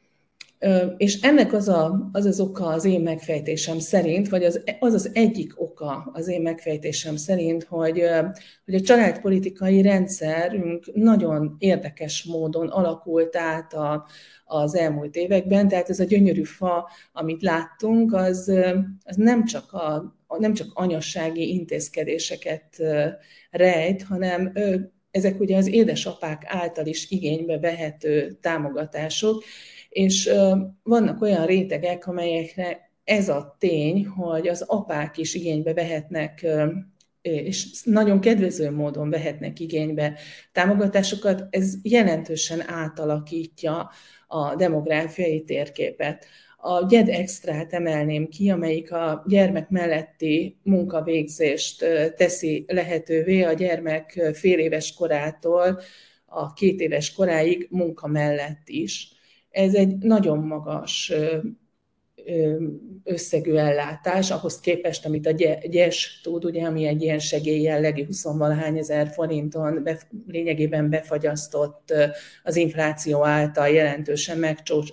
[0.98, 5.10] És ennek az, a, az az oka az én megfejtésem szerint, vagy az az, az
[5.14, 8.04] egyik oka az én megfejtésem szerint, hogy,
[8.66, 14.06] hogy a családpolitikai rendszerünk nagyon érdekes módon alakult át a,
[14.46, 18.52] az elmúlt években, tehát ez a gyönyörű fa, amit láttunk, az,
[19.04, 22.78] az nem, csak a, nem csak anyassági intézkedéseket
[23.52, 24.54] rejt, hanem
[25.12, 29.44] ezek ugye az édesapák által is igénybe vehető támogatások,
[29.92, 30.32] és
[30.84, 36.46] vannak olyan rétegek, amelyekre ez a tény, hogy az apák is igénybe vehetnek
[37.22, 40.20] és nagyon kedvező módon vehetnek igénybe
[40.52, 43.90] támogatásokat, ez jelentősen átalakítja
[44.28, 46.26] a demográfiai térképet.
[46.58, 54.60] A GED extrát emelném ki, amelyik a gyermek melletti munkavégzést teszi lehetővé a gyermek fél
[54.60, 55.80] éves korától
[56.26, 59.12] a két éves koráig munka mellett is.
[59.52, 61.14] Ez egy nagyon magas
[63.04, 65.32] összegű ellátás, ahhoz képest, amit a
[65.70, 71.94] gyes tud, ugye, ami egy ilyen segélyjellegű 20 valahány ezer forinton be, lényegében befagyasztott
[72.44, 74.38] az infláció által jelentősen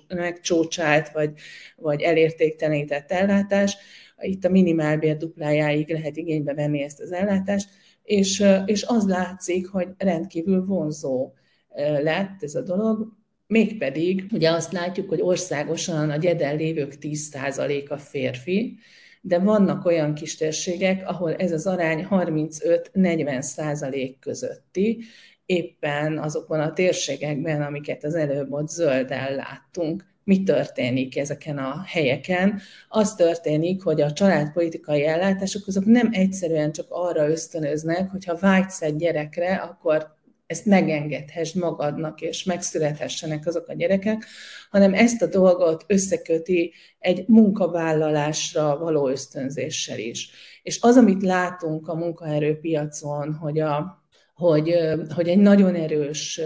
[0.08, 1.30] megcsócsált, vagy,
[1.76, 3.76] vagy elértéktelenített ellátás.
[4.20, 7.68] Itt a minimálbér duplájáig lehet igénybe venni ezt az ellátást,
[8.02, 11.32] és, és az látszik, hogy rendkívül vonzó
[12.02, 13.17] lett ez a dolog,
[13.48, 18.78] Mégpedig, ugye azt látjuk, hogy országosan a gyeden lévők 10%-a férfi,
[19.20, 25.04] de vannak olyan kistérségek, ahol ez az arány 35-40% közötti,
[25.46, 30.04] éppen azokban a térségekben, amiket az előbb ott zölddel láttunk.
[30.24, 32.60] Mi történik ezeken a helyeken?
[32.88, 38.96] Az történik, hogy a családpolitikai ellátások azok nem egyszerűen csak arra ösztönöznek, hogyha vágysz egy
[38.96, 40.17] gyerekre, akkor
[40.48, 44.24] ezt megengedhess magadnak, és megszülethessenek azok a gyerekek,
[44.70, 50.30] hanem ezt a dolgot összeköti egy munkavállalásra való ösztönzéssel is.
[50.62, 54.02] És az, amit látunk a munkaerőpiacon, hogy, a,
[54.34, 54.74] hogy,
[55.14, 56.40] hogy egy nagyon erős,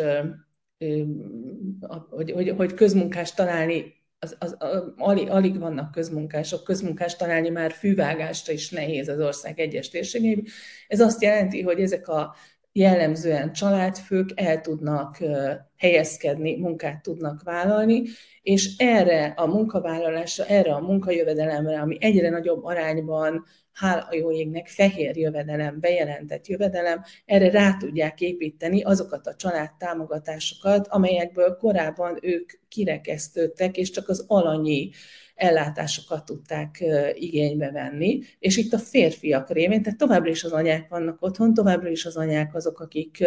[2.10, 7.72] hogy, hogy, hogy közmunkást találni az, az, az, alig, alig vannak közmunkások, közmunkást találni már
[7.72, 10.44] fűvágásra is nehéz az ország egyes térségeiben.
[10.88, 12.34] Ez azt jelenti, hogy ezek a
[12.72, 15.18] jellemzően családfők el tudnak
[15.76, 18.02] helyezkedni, munkát tudnak vállalni,
[18.42, 25.16] és erre a munkavállalásra, erre a munkajövedelemre, ami egyre nagyobb arányban hála jó égnek fehér
[25.16, 33.90] jövedelem, bejelentett jövedelem, erre rá tudják építeni azokat a családtámogatásokat, amelyekből korábban ők kirekesztődtek, és
[33.90, 34.90] csak az alanyi
[35.42, 41.22] ellátásokat tudták igénybe venni, és itt a férfiak révén, tehát továbbra is az anyák vannak
[41.22, 43.24] otthon, továbbra is az anyák azok, akik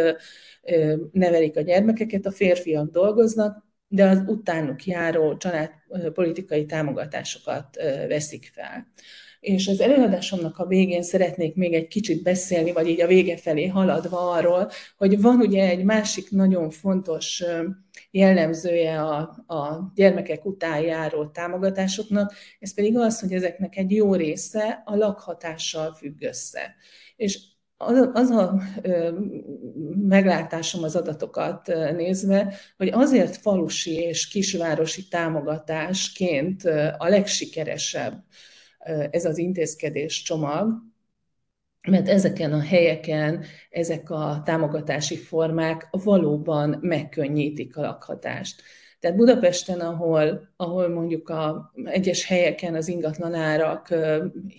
[1.12, 7.76] nevelik a gyermekeket, a férfiak dolgoznak, de az utánuk járó családpolitikai támogatásokat
[8.08, 8.88] veszik fel.
[9.46, 13.68] És az előadásomnak a végén szeretnék még egy kicsit beszélni, vagy így a vége felé
[13.68, 17.44] haladva arról, hogy van ugye egy másik nagyon fontos
[18.12, 24.82] jellemzője a, a gyermekek után járó támogatásoknak, ez pedig az, hogy ezeknek egy jó része
[24.86, 26.76] a lakhatással függ össze.
[27.16, 27.40] És
[27.78, 29.20] az, az a ö,
[30.08, 36.64] meglátásom az adatokat nézve, hogy azért falusi és kisvárosi támogatásként
[36.98, 38.24] a legsikeresebb
[39.12, 40.74] ez az intézkedés csomag,
[41.88, 48.62] mert ezeken a helyeken ezek a támogatási formák valóban megkönnyítik a lakhatást.
[49.00, 53.88] Tehát Budapesten, ahol, ahol mondjuk a egyes helyeken az ingatlanárak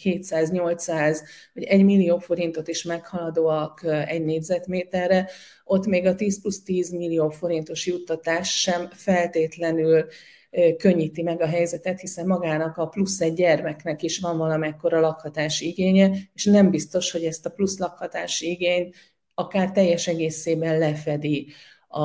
[0.05, 1.19] 700-800
[1.55, 5.29] vagy 1 millió forintot is meghaladóak egy négyzetméterre,
[5.65, 10.07] ott még a 10 plusz 10 millió forintos juttatás sem feltétlenül
[10.77, 16.17] könnyíti meg a helyzetet, hiszen magának a plusz egy gyermeknek is van valamekkora lakhatási igénye,
[16.35, 18.95] és nem biztos, hogy ezt a plusz lakhatási igényt
[19.35, 21.47] akár teljes egészében lefedi
[21.89, 22.01] a,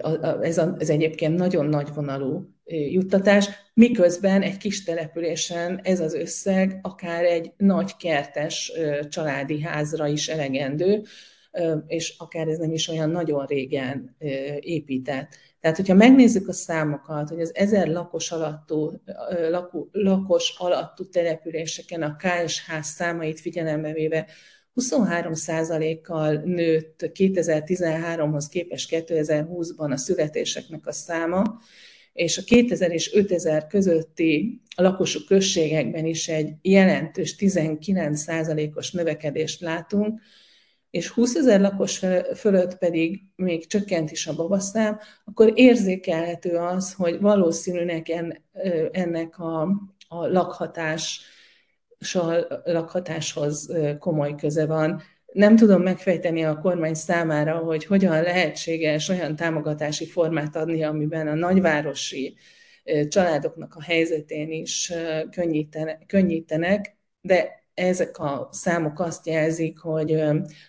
[0.00, 6.14] a, a, ez, a, ez egyébként nagyon nagyvonalú juttatás, miközben egy kis településen ez az
[6.14, 8.72] összeg akár egy nagy kertes
[9.08, 11.02] családi házra is elegendő,
[11.86, 14.16] és akár ez nem is olyan nagyon régen
[14.60, 15.36] épített.
[15.62, 18.92] Tehát, hogyha megnézzük a számokat, hogy az ezer lakos alattú,
[19.50, 24.26] lakó, lakos alattú településeken a KSH számait figyelembe véve
[24.80, 31.58] 23%-kal nőtt 2013-hoz képest 2020-ban a születéseknek a száma,
[32.12, 40.20] és a 2000 és 5000 közötti lakosú községekben is egy jelentős 19%-os növekedést látunk,
[40.92, 47.20] és 20 ezer lakos fölött pedig még csökkent is a babaszám, akkor érzékelhető az, hogy
[47.20, 48.10] valószínűleg
[48.92, 49.62] ennek a,
[50.08, 51.20] a lakhatás,
[52.64, 55.02] lakhatáshoz komoly köze van.
[55.32, 61.34] Nem tudom megfejteni a kormány számára, hogy hogyan lehetséges olyan támogatási formát adni, amiben a
[61.34, 62.36] nagyvárosi
[63.08, 64.92] családoknak a helyzetén is
[66.06, 70.22] könnyítenek, de ezek a számok azt jelzik, hogy,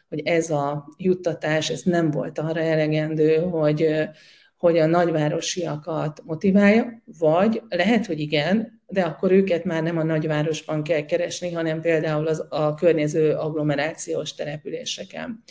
[0.09, 4.09] hogy ez a juttatás ez nem volt arra elegendő, hogy,
[4.57, 10.83] hogy a nagyvárosiakat motiválja, vagy lehet, hogy igen, de akkor őket már nem a nagyvárosban
[10.83, 15.43] kell keresni, hanem például az, a környező agglomerációs településeken.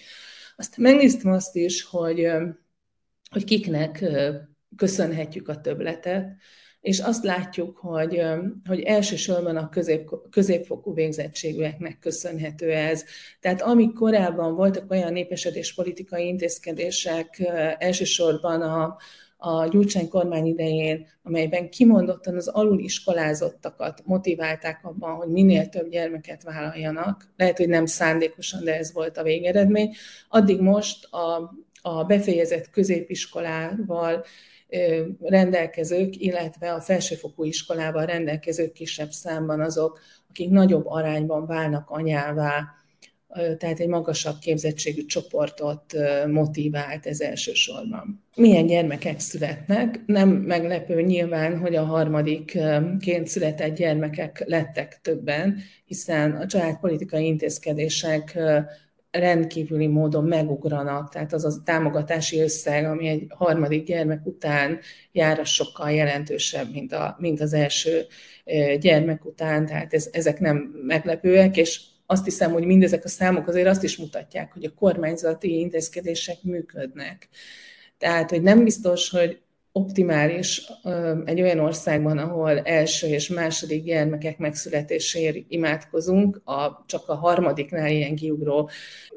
[0.57, 2.29] Aztán megnéztem azt is, hogy,
[3.31, 4.05] hogy kiknek
[4.77, 6.37] köszönhetjük a töbletet,
[6.83, 8.23] és azt látjuk, hogy,
[8.69, 13.05] hogy elsősorban a közép, középfokú végzettségűeknek köszönhető ez.
[13.41, 17.43] Tehát amik korábban voltak olyan népesedés politikai intézkedések,
[17.79, 18.97] elsősorban a,
[19.37, 27.33] a Gyurcsány kormány idején, amelyben kimondottan az aluliskolázottakat motiválták abban, hogy minél több gyermeket vállaljanak.
[27.37, 29.95] Lehet, hogy nem szándékosan, de ez volt a végeredmény.
[30.29, 34.25] Addig most a, a befejezett középiskolával
[35.21, 42.65] rendelkezők, illetve a felsőfokú iskolával rendelkezők kisebb számban azok, akik nagyobb arányban válnak anyává,
[43.33, 45.85] tehát egy magasabb képzettségű csoportot
[46.27, 48.25] motivált ez elsősorban.
[48.37, 50.01] Milyen gyermekek születnek?
[50.07, 58.39] Nem meglepő nyilván, hogy a harmadikként született gyermekek lettek többen, hiszen a családpolitikai intézkedések
[59.13, 64.79] rendkívüli módon megugranak, tehát az a támogatási összeg, ami egy harmadik gyermek után
[65.13, 68.07] jár, az sokkal jelentősebb, mint, a, mint az első
[68.81, 70.57] gyermek után, tehát ez, ezek nem
[70.87, 75.59] meglepőek, és azt hiszem, hogy mindezek a számok azért azt is mutatják, hogy a kormányzati
[75.59, 77.29] intézkedések működnek.
[77.99, 79.41] Tehát, hogy nem biztos, hogy
[79.73, 80.63] optimális
[81.25, 88.15] egy olyan országban, ahol első és második gyermekek megszületéséért imádkozunk, a, csak a harmadiknál ilyen
[88.15, 88.71] kiugró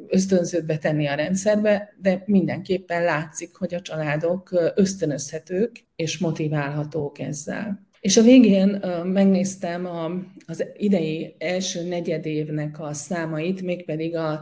[0.08, 7.84] ösztönzőt betenni a rendszerbe, de mindenképpen látszik, hogy a családok ösztönözhetők és motiválhatók ezzel.
[8.00, 9.88] És a végén megnéztem
[10.46, 14.42] az idei első negyedévnek a számait, mégpedig a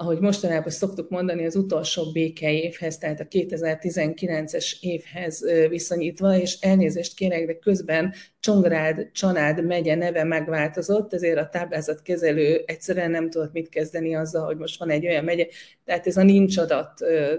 [0.00, 7.46] ahogy mostanában szoktuk mondani, az utolsó békeévhez, tehát a 2019-es évhez viszonyítva, és elnézést kérek,
[7.46, 14.14] de közben Csongrád, Csanád megye neve megváltozott, ezért a táblázatkezelő egyszerűen nem tudott mit kezdeni
[14.14, 15.46] azzal, hogy most van egy olyan megye,
[15.84, 16.92] tehát ez a nincs adat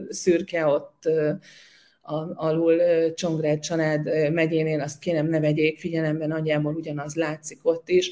[0.10, 1.10] szürke ott
[2.34, 2.82] alul
[3.14, 8.12] Csongrád, Csanád megyénél, azt kérem ne vegyék figyelembe, nagyjából ugyanaz látszik ott is,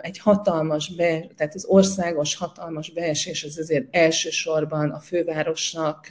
[0.00, 6.08] egy hatalmas, be, tehát az országos hatalmas beesés az azért elsősorban a fővárosnak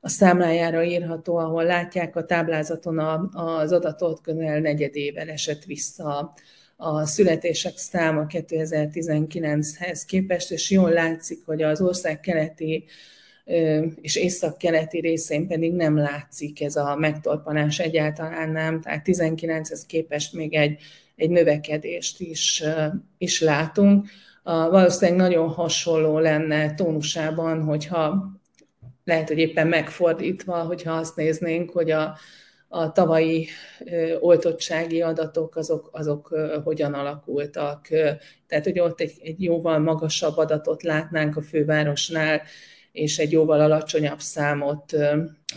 [0.00, 2.98] a számlájára írható, ahol látják a táblázaton
[3.34, 6.34] az adatot, közel negyedével esett vissza
[6.76, 12.84] a születések száma 2019-hez képest, és jól látszik, hogy az ország keleti
[14.00, 20.54] és észak-keleti részén pedig nem látszik ez a megtorpanás egyáltalán nem, tehát 19-hez képest még
[20.54, 20.80] egy
[21.18, 22.62] egy növekedést is,
[23.18, 24.06] is látunk.
[24.42, 28.32] Valószínűleg nagyon hasonló lenne tónusában, hogyha
[29.04, 32.16] lehet, hogy éppen megfordítva, hogyha azt néznénk, hogy a,
[32.68, 33.48] a tavalyi
[34.20, 36.28] oltottsági adatok azok, azok
[36.64, 37.88] hogyan alakultak.
[38.46, 42.42] Tehát, hogy ott egy, egy jóval magasabb adatot látnánk a fővárosnál,
[42.92, 44.96] és egy jóval alacsonyabb számot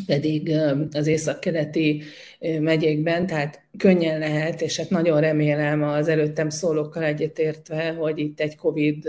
[0.05, 0.51] pedig
[0.91, 2.03] az északkeleti
[2.59, 8.55] megyékben, tehát könnyen lehet, és hát nagyon remélem az előttem szólókkal egyetértve, hogy itt egy
[8.55, 9.07] COVID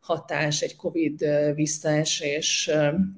[0.00, 1.24] hatás, egy COVID
[1.54, 2.70] visszaesés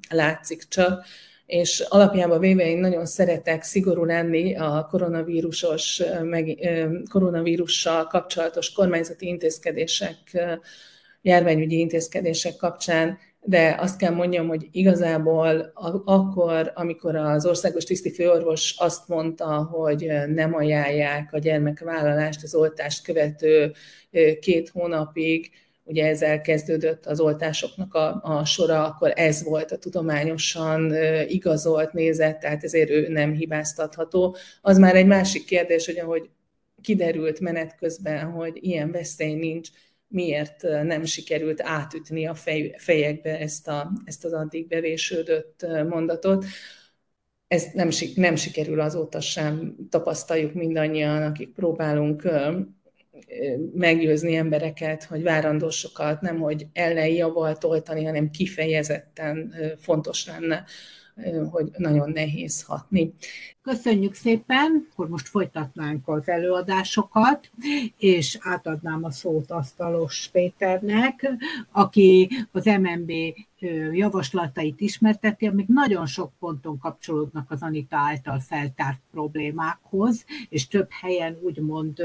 [0.08, 1.04] látszik csak,
[1.46, 6.68] és alapjában véve én nagyon szeretek szigorú lenni a koronavírusos, meg,
[7.10, 10.16] koronavírussal kapcsolatos kormányzati intézkedések,
[11.22, 15.72] járványügyi intézkedések kapcsán, de azt kell mondjam, hogy igazából
[16.04, 23.04] akkor, amikor az országos tiszti főorvos azt mondta, hogy nem ajánlják a gyermekvállalást az oltást
[23.04, 23.72] követő
[24.40, 25.50] két hónapig,
[25.84, 30.94] ugye ezzel kezdődött az oltásoknak a, a sora, akkor ez volt a tudományosan
[31.28, 34.36] igazolt nézet, tehát ezért ő nem hibáztatható.
[34.60, 36.30] Az már egy másik kérdés, hogy ahogy
[36.80, 39.68] kiderült menet közben, hogy ilyen veszély nincs,
[40.08, 46.44] miért nem sikerült átütni a fej, fejekbe ezt, a, ezt az addig bevésődött mondatot.
[47.46, 52.28] Ez nem, nem sikerül azóta sem, tapasztaljuk mindannyian, akik próbálunk
[53.74, 60.64] meggyőzni embereket, hogy várandósokat nem, hogy ellenjavalt oltani, hanem kifejezetten fontos lenne,
[61.50, 63.12] hogy nagyon nehéz hatni.
[63.62, 67.50] Köszönjük szépen, akkor most folytatnánk az előadásokat,
[67.98, 71.30] és átadnám a szót Asztalos Péternek,
[71.72, 73.12] aki az MNB
[73.92, 81.38] javaslatait ismerteti, amik nagyon sok ponton kapcsolódnak az Anita által feltárt problémákhoz, és több helyen
[81.42, 82.02] úgymond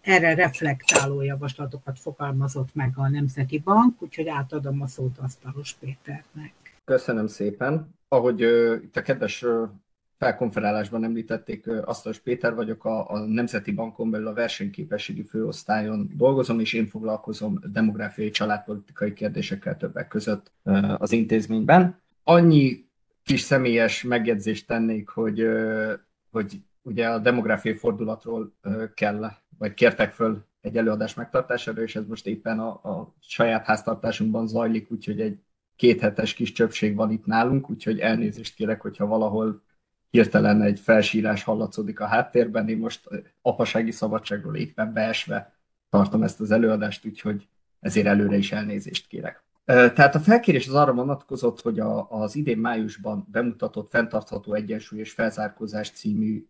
[0.00, 6.77] erre reflektáló javaslatokat fogalmazott meg a Nemzeti Bank, úgyhogy átadom a szót Asztalos Péternek.
[6.88, 7.94] Köszönöm szépen.
[8.08, 9.68] Ahogy uh, itt a kedves uh,
[10.18, 16.72] felkonferálásban említették, Asztalos Péter vagyok, a, a Nemzeti Bankon belül a versenyképességi főosztályon dolgozom, és
[16.72, 20.52] én foglalkozom demográfiai családpolitikai kérdésekkel többek között
[20.98, 22.00] az intézményben.
[22.24, 22.84] Annyi
[23.24, 25.48] kis személyes megjegyzést tennék, hogy,
[26.30, 28.52] hogy ugye a demográfiai fordulatról
[28.94, 34.46] kell, vagy kértek föl egy előadás megtartására, és ez most éppen a, a saját háztartásunkban
[34.46, 35.38] zajlik, úgyhogy egy
[35.78, 39.62] kéthetes kis csöpség van itt nálunk, úgyhogy elnézést kérek, hogyha valahol
[40.10, 42.68] hirtelen egy felsírás hallatszódik a háttérben.
[42.68, 43.08] Én most
[43.42, 45.54] apasági szabadságról éppen beesve
[45.90, 47.48] tartom ezt az előadást, úgyhogy
[47.80, 49.44] ezért előre is elnézést kérek.
[49.64, 55.12] Tehát a felkérés az arra vonatkozott, hogy a, az idén májusban bemutatott Fentartható Egyensúly és
[55.12, 56.48] Felzárkózás című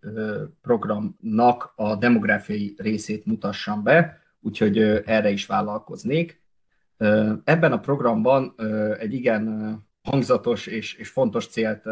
[0.63, 6.43] programnak a demográfiai részét mutassam be, úgyhogy erre is vállalkoznék.
[7.45, 8.55] Ebben a programban
[8.99, 11.83] egy igen hangzatos és, fontos célt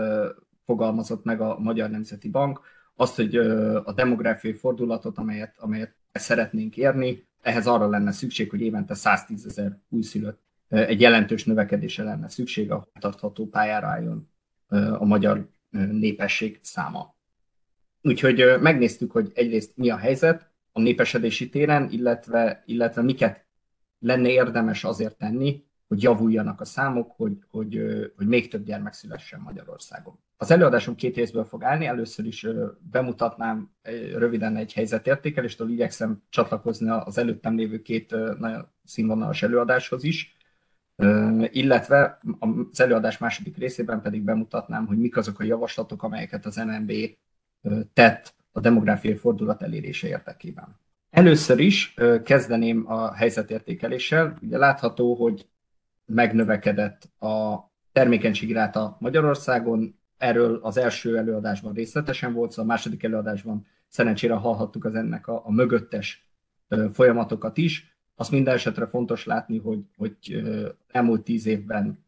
[0.65, 2.61] fogalmazott meg a Magyar Nemzeti Bank,
[2.95, 3.37] azt, hogy
[3.85, 9.79] a demográfiai fordulatot, amelyet, amelyet szeretnénk érni, ehhez arra lenne szükség, hogy évente 110 ezer
[9.89, 14.29] újszülött egy jelentős növekedésre lenne szükség, a tartható pályára álljon
[14.99, 15.49] a magyar
[15.91, 17.15] népesség száma.
[18.03, 23.46] Úgyhogy megnéztük, hogy egyrészt mi a helyzet a népesedési téren, illetve, illetve miket
[24.07, 27.81] lenne érdemes azért tenni, hogy javuljanak a számok, hogy, hogy,
[28.17, 30.19] hogy még több gyermek szülessen Magyarországon.
[30.37, 31.87] Az előadásom két részből fog állni.
[31.87, 32.47] Először is
[32.79, 33.71] bemutatnám
[34.15, 40.37] röviden egy helyzetértékelést, ahol igyekszem csatlakozni az előttem lévő két nagyon színvonalas előadáshoz is,
[41.51, 46.93] illetve az előadás második részében pedig bemutatnám, hogy mik azok a javaslatok, amelyeket az NMB
[47.93, 50.79] tett a demográfiai fordulat elérése érdekében.
[51.17, 51.95] Először is
[52.25, 54.39] kezdeném a helyzetértékeléssel.
[54.43, 55.47] Ugye látható, hogy
[56.07, 57.57] megnövekedett a
[57.93, 64.85] termékenységi ráta Magyarországon, erről az első előadásban részletesen volt, szóval a második előadásban szerencsére hallhattuk
[64.85, 66.29] az ennek a, a mögöttes
[66.93, 67.97] folyamatokat is.
[68.15, 70.17] Azt minden esetre fontos látni, hogy, hogy
[70.89, 72.05] elmúlt tíz évben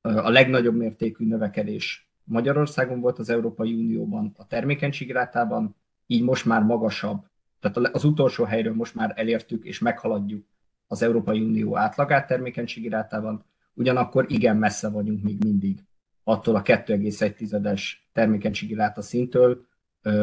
[0.00, 6.62] a legnagyobb mértékű növekedés Magyarországon volt az Európai Unióban a termékenységi rátában, így most már
[6.62, 7.26] magasabb,
[7.60, 10.46] tehát az utolsó helyről most már elértük és meghaladjuk
[10.86, 13.44] az Európai Unió átlagát termékenységi rátában,
[13.74, 15.84] ugyanakkor igen messze vagyunk még mindig
[16.24, 17.82] attól a 2,1-es
[18.12, 19.66] termékenységi ráta szintől,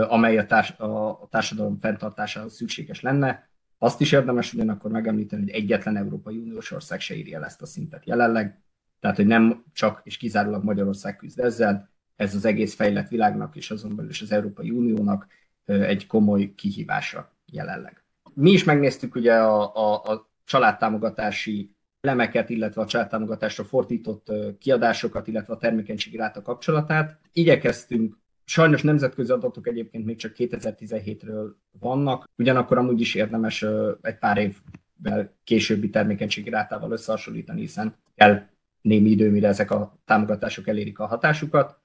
[0.08, 3.50] amely a, társ, a társadalom fenntartásához szükséges lenne.
[3.78, 7.66] Azt is érdemes ugyanakkor megemlíteni, hogy egyetlen Európai Uniós ország se írja el ezt a
[7.66, 8.60] szintet jelenleg,
[9.00, 13.72] tehát hogy nem csak és kizárólag Magyarország küzd ezzel, ez az egész fejlett világnak és
[13.72, 15.28] azon belül is az Európai Uniónak
[15.66, 18.04] egy komoly kihívása jelenleg.
[18.34, 25.54] Mi is megnéztük ugye a, a, a családtámogatási lemeket, illetve a családtámogatásra fordított kiadásokat, illetve
[25.54, 27.20] a termékenységi ráta kapcsolatát.
[27.32, 28.16] Igyekeztünk
[28.48, 33.66] Sajnos nemzetközi adatok egyébként még csak 2017-ről vannak, ugyanakkor amúgy is érdemes
[34.02, 38.42] egy pár évvel későbbi termékenységi rátával összehasonlítani, hiszen kell
[38.82, 41.80] némi idő, mire ezek a támogatások elérik a hatásukat.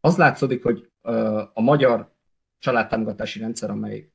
[0.00, 0.90] Az látszódik, hogy
[1.52, 2.11] a magyar
[2.62, 4.10] családtámogatási rendszer, amely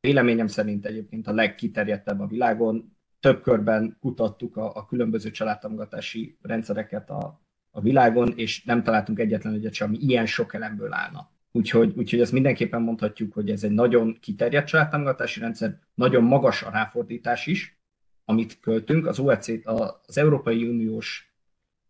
[0.00, 7.10] véleményem szerint egyébként a legkiterjedtebb a világon, több körben kutattuk a, a különböző családtámogatási rendszereket
[7.10, 7.40] a,
[7.70, 11.30] a világon, és nem találtunk egyetlen egyet sem, ami ilyen sok elemből állna.
[11.52, 16.70] Úgyhogy, úgyhogy ezt mindenképpen mondhatjuk, hogy ez egy nagyon kiterjedt családtámogatási rendszer, nagyon magas a
[16.70, 17.80] ráfordítás is,
[18.24, 19.06] amit költünk.
[19.06, 21.35] Az, OECD, az Európai Uniós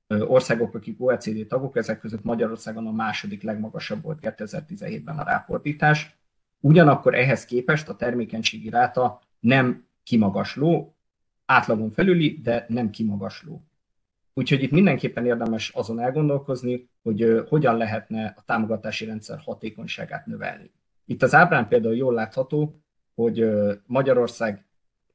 [0.08, 6.18] országok, akik OECD tagok, ezek között Magyarországon a második legmagasabb volt 2017-ben a ráfordítás.
[6.60, 10.96] Ugyanakkor ehhez képest a termékenységi ráta nem kimagasló,
[11.46, 13.64] átlagon felüli, de nem kimagasló.
[14.34, 20.70] Úgyhogy itt mindenképpen érdemes azon elgondolkozni, hogy hogyan lehetne a támogatási rendszer hatékonyságát növelni.
[21.04, 22.80] Itt az ábrán például jól látható,
[23.14, 23.48] hogy
[23.86, 24.66] Magyarország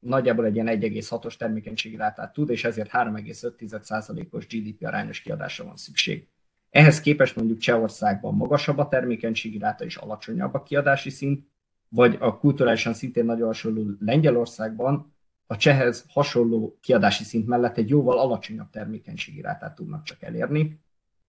[0.01, 6.27] nagyjából egy ilyen 1,6-os termékenységi rátát tud, és ezért 3,5%-os GDP arányos kiadásra van szükség.
[6.69, 11.45] Ehhez képest mondjuk Csehországban magasabb a termékenységi ráta és alacsonyabb a kiadási szint,
[11.89, 15.13] vagy a kulturálisan szintén nagyon hasonló Lengyelországban
[15.47, 20.79] a csehhez hasonló kiadási szint mellett egy jóval alacsonyabb termékenységi rátát tudnak csak elérni.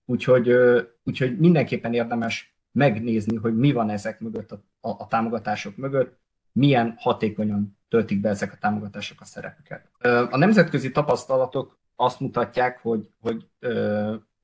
[0.05, 0.53] Úgyhogy,
[1.05, 6.19] úgyhogy mindenképpen érdemes megnézni, hogy mi van ezek mögött, a, a, a támogatások mögött,
[6.53, 9.89] milyen hatékonyan töltik be ezek a támogatások a szerepüket.
[10.31, 13.47] A nemzetközi tapasztalatok azt mutatják, hogy, hogy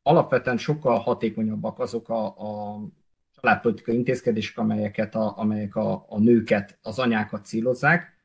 [0.03, 2.81] alapvetően sokkal hatékonyabbak azok a, a
[3.41, 8.17] családpolitikai intézkedések, amelyeket a, amelyek a, a nőket, az anyákat célozzák,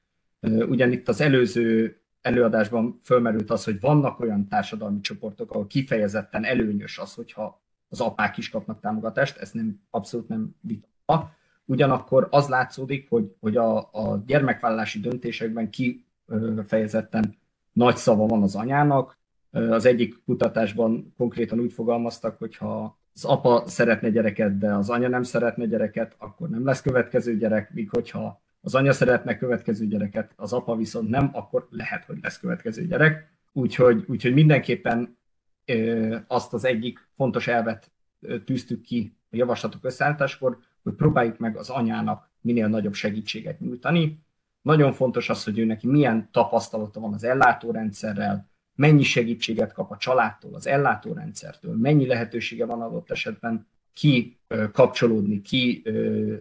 [0.44, 6.98] Ugyan itt az előző előadásban fölmerült az, hogy vannak olyan társadalmi csoportok, ahol kifejezetten előnyös
[6.98, 11.32] az, hogyha az apák is kapnak támogatást, ez nem abszolút nem vita.
[11.66, 17.36] Ugyanakkor az látszódik, hogy, hogy a, a gyermekvállalási döntésekben kifejezetten
[17.72, 19.18] nagy szava van az anyának.
[19.52, 25.08] Az egyik kutatásban konkrétan úgy fogalmaztak, hogy ha az apa szeretne gyereket, de az anya
[25.08, 30.32] nem szeretne gyereket, akkor nem lesz következő gyerek, míg hogyha az anya szeretne következő gyereket,
[30.36, 33.32] az apa viszont nem, akkor lehet, hogy lesz következő gyerek.
[33.52, 35.18] Úgyhogy, úgyhogy mindenképpen
[36.28, 41.70] azt az egyik fontos elvet ö, tűztük ki a javaslatok összeállításkor, hogy próbáljuk meg az
[41.70, 44.20] anyának minél nagyobb segítséget nyújtani.
[44.62, 49.98] Nagyon fontos az, hogy ő neki milyen tapasztalata van az ellátórendszerrel, mennyi segítséget kap a
[49.98, 54.40] családtól, az ellátórendszertől, mennyi lehetősége van adott esetben ki
[54.72, 55.84] kapcsolódni, ki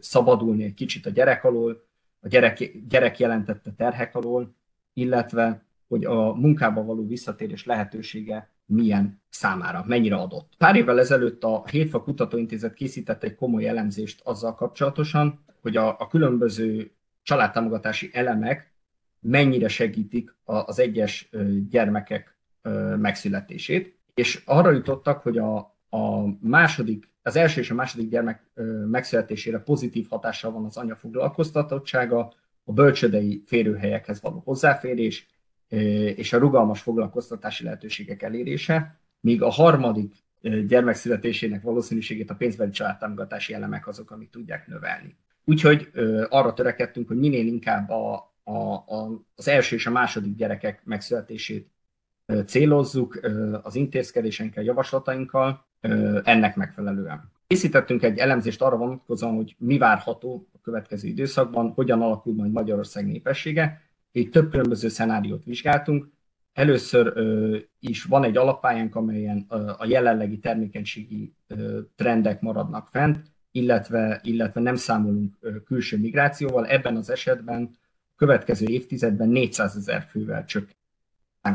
[0.00, 1.84] szabadulni egy kicsit a gyerek alól,
[2.20, 4.54] a gyerek, gyerek jelentette terhek alól,
[4.92, 10.52] illetve hogy a munkába való visszatérés lehetősége milyen számára, mennyire adott.
[10.58, 16.06] Pár évvel ezelőtt a Hétfa Kutatóintézet készített egy komoly elemzést azzal kapcsolatosan, hogy a, a
[16.06, 16.90] különböző
[17.22, 18.72] családtámogatási elemek
[19.20, 21.30] mennyire segítik az egyes
[21.70, 22.36] gyermekek
[22.96, 25.56] megszületését, és arra jutottak, hogy a,
[25.88, 28.50] a második az első és a második gyermek
[28.90, 32.32] megszületésére pozitív hatással van az anya foglalkoztatottsága,
[32.64, 35.26] a bölcsödei férőhelyekhez való hozzáférés
[36.14, 40.14] és a rugalmas foglalkoztatási lehetőségek elérése, míg a harmadik
[40.66, 45.16] gyermek születésének valószínűségét a pénzbeli családtámogatási elemek azok, amik tudják növelni.
[45.44, 45.90] Úgyhogy
[46.28, 51.70] arra törekedtünk, hogy minél inkább a, a, a, az első és a második gyerekek megszületését
[52.46, 53.20] célozzuk
[53.62, 55.66] az intézkedésenkkel, javaslatainkkal,
[56.22, 57.30] ennek megfelelően.
[57.46, 63.06] Készítettünk egy elemzést arra vonatkozóan, hogy mi várható a következő időszakban, hogyan alakul majd Magyarország
[63.06, 63.80] népessége.
[64.12, 66.10] Így több különböző szenáriót vizsgáltunk.
[66.52, 67.12] Először
[67.78, 69.38] is van egy alappályánk, amelyen
[69.78, 71.34] a jelenlegi termékenységi
[71.96, 76.66] trendek maradnak fent, illetve, illetve nem számolunk külső migrációval.
[76.66, 77.70] Ebben az esetben
[78.10, 80.76] a következő évtizedben 400 ezer fővel csökken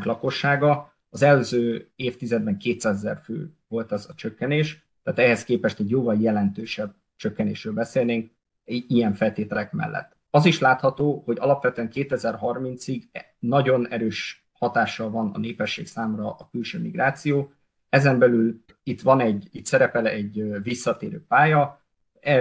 [0.04, 5.90] lakossága, az előző évtizedben 200 ezer fő volt az a csökkenés, tehát ehhez képest egy
[5.90, 8.32] jóval jelentősebb csökkenésről beszélnénk
[8.66, 10.17] ilyen feltételek mellett.
[10.38, 13.04] Az is látható, hogy alapvetően 2030-ig
[13.40, 17.52] nagyon erős hatással van a népesség számra a külső migráció.
[17.90, 21.82] Ezen belül itt van egy, itt szerepel egy visszatérő pálya,
[22.20, 22.34] e,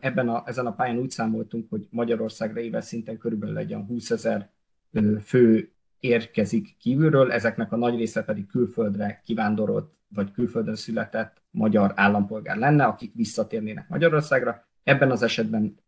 [0.00, 4.50] ebben a, ezen a pályán úgy számoltunk, hogy Magyarországra éves szinten körülbelül egy 20 ezer
[5.24, 12.56] fő érkezik kívülről, ezeknek a nagy része pedig külföldre kivándorolt vagy külföldön született magyar állampolgár
[12.56, 14.66] lenne, akik visszatérnének Magyarországra.
[14.82, 15.82] Ebben az esetben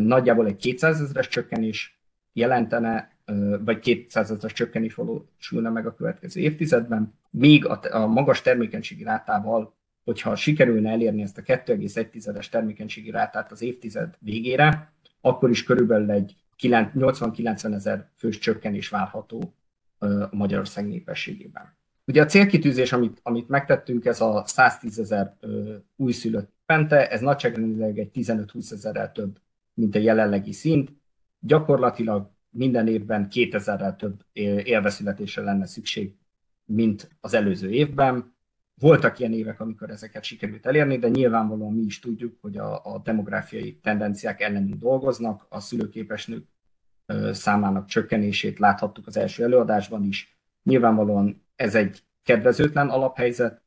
[0.00, 2.00] nagyjából egy 200 ezeres csökkenés
[2.32, 3.16] jelentene,
[3.64, 9.76] vagy 200 ezeres csökkenés valósulna meg a következő évtizedben, míg a, a magas termékenységi rátával,
[10.04, 16.36] hogyha sikerülne elérni ezt a 2,1-es termékenységi rátát az évtized végére, akkor is körülbelül egy
[16.58, 19.54] 80-90 ezer fős csökkenés várható
[19.98, 21.76] a Magyarország népességében.
[22.04, 25.36] Ugye a célkitűzés, amit, amit megtettünk, ez a 110 ezer
[25.96, 29.38] újszülött pente, ez nagyságrendileg egy 15-20 ezerrel több,
[29.78, 30.92] mint a jelenlegi szint.
[31.40, 34.24] Gyakorlatilag minden évben 2000-rel több
[34.62, 36.16] élveszületésre lenne szükség,
[36.64, 38.36] mint az előző évben.
[38.74, 43.00] Voltak ilyen évek, amikor ezeket sikerült elérni, de nyilvánvalóan mi is tudjuk, hogy a, a
[43.04, 46.46] demográfiai tendenciák ellenünk dolgoznak, a szülőképes nők
[47.32, 50.38] számának csökkenését láthattuk az első előadásban is.
[50.62, 53.62] Nyilvánvalóan ez egy kedvezőtlen alaphelyzet,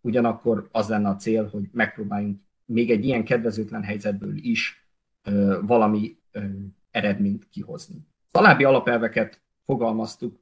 [0.00, 4.85] ugyanakkor az lenne a cél, hogy megpróbáljunk még egy ilyen kedvezőtlen helyzetből is
[5.60, 6.18] valami
[6.90, 8.06] eredményt kihozni.
[8.30, 10.38] A alábbi alapelveket fogalmaztuk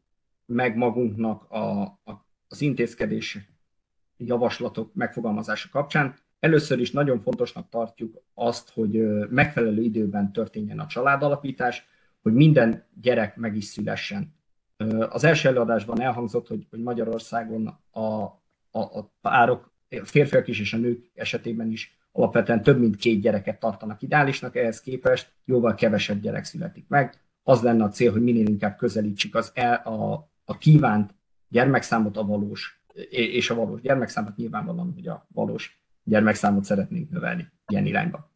[0.47, 3.39] meg magunknak a, a, az intézkedés
[4.17, 6.15] javaslatok megfogalmazása kapcsán.
[6.41, 11.87] Először is nagyon fontosnak tartjuk azt, hogy megfelelő időben történjen a családalapítás,
[12.23, 14.35] hogy minden gyerek meg is szülessen.
[15.09, 18.39] Az első előadásban elhangzott, hogy, hogy Magyarországon a, a,
[18.71, 23.59] a párok, a férfiak is és a nők esetében is alapvetően több mint két gyereket
[23.59, 27.15] tartanak ideálisnak, ehhez képest jóval kevesebb gyerek születik meg.
[27.43, 31.15] Az lenne a cél, hogy minél inkább közelítsük az el, a, a kívánt
[31.49, 37.87] gyermekszámot a valós, és a valós gyermekszámot nyilvánvalóan, hogy a valós gyermekszámot szeretnénk növelni ilyen
[37.87, 38.33] irányba.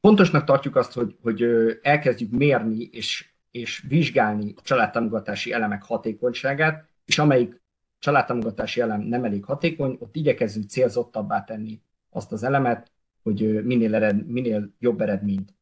[0.00, 1.44] Fontosnak tartjuk azt, hogy, hogy
[1.82, 7.62] elkezdjük mérni és, és vizsgálni a családtámogatási elemek hatékonyságát, és amelyik
[7.98, 12.92] családtámogatási elem nem elég hatékony, ott igyekezzünk célzottabbá tenni azt az elemet,
[13.24, 15.54] hogy minél, ered, minél jobb eredményt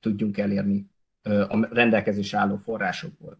[0.00, 0.90] tudjunk elérni
[1.22, 3.38] a rendelkezés álló forrásokból.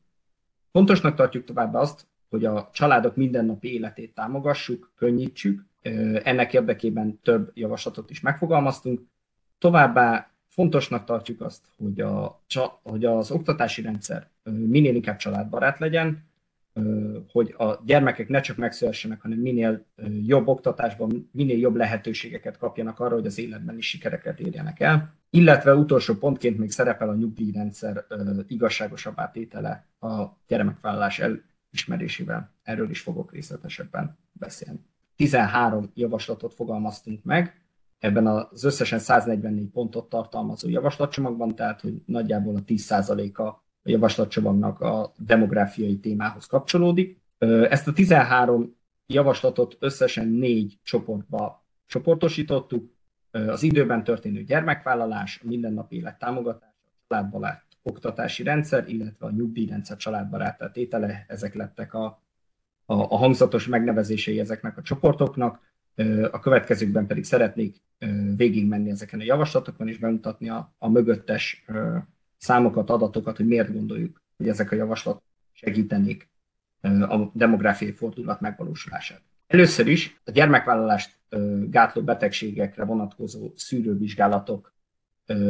[0.72, 5.66] Fontosnak tartjuk továbbá azt, hogy a családok mindennapi életét támogassuk, könnyítsük.
[6.22, 9.00] Ennek érdekében több javaslatot is megfogalmaztunk.
[9.58, 12.42] Továbbá fontosnak tartjuk azt, hogy, a,
[12.82, 16.25] hogy az oktatási rendszer minél inkább családbarát legyen,
[17.28, 19.86] hogy a gyermekek ne csak megszülessenek, hanem minél
[20.26, 25.14] jobb oktatásban, minél jobb lehetőségeket kapjanak arra, hogy az életben is sikereket érjenek el.
[25.30, 28.04] Illetve utolsó pontként még szerepel a nyugdíjrendszer
[28.46, 31.22] igazságosabb átétele a gyermekvállalás
[31.70, 32.54] elismerésével.
[32.62, 34.80] Erről is fogok részletesebben beszélni.
[35.16, 37.60] 13 javaslatot fogalmaztunk meg,
[37.98, 45.12] ebben az összesen 144 pontot tartalmazó javaslatcsomagban, tehát hogy nagyjából a 10%-a a javaslatcsomagnak a
[45.16, 47.20] demográfiai témához kapcsolódik.
[47.68, 48.76] Ezt a 13
[49.06, 52.94] javaslatot összesen négy csoportba csoportosítottuk.
[53.30, 59.96] Az időben történő gyermekvállalás, a mindennapi élet támogatása, a családbarát oktatási rendszer, illetve a nyugdíjrendszer
[59.96, 62.04] családbarát tétele, ezek lettek a,
[62.84, 65.60] a, a hangzatos megnevezései ezeknek a csoportoknak.
[66.30, 67.82] A következőkben pedig szeretnék
[68.36, 71.64] végigmenni ezeken a javaslatokon, és bemutatni a, a mögöttes
[72.36, 75.22] számokat, adatokat, hogy miért gondoljuk, hogy ezek a javaslatok
[75.52, 76.28] segítenék
[76.82, 79.22] a demográfiai fordulat megvalósulását.
[79.46, 81.18] Először is a gyermekvállalást
[81.70, 84.74] gátló betegségekre vonatkozó szűrővizsgálatok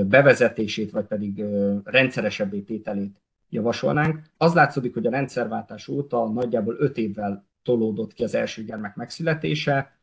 [0.06, 1.44] bevezetését, vagy pedig
[1.84, 4.20] rendszeresebbé tételét javasolnánk.
[4.36, 9.96] Az látszódik, hogy a rendszerváltás óta nagyjából 5 évvel tolódott ki az első gyermek megszületése,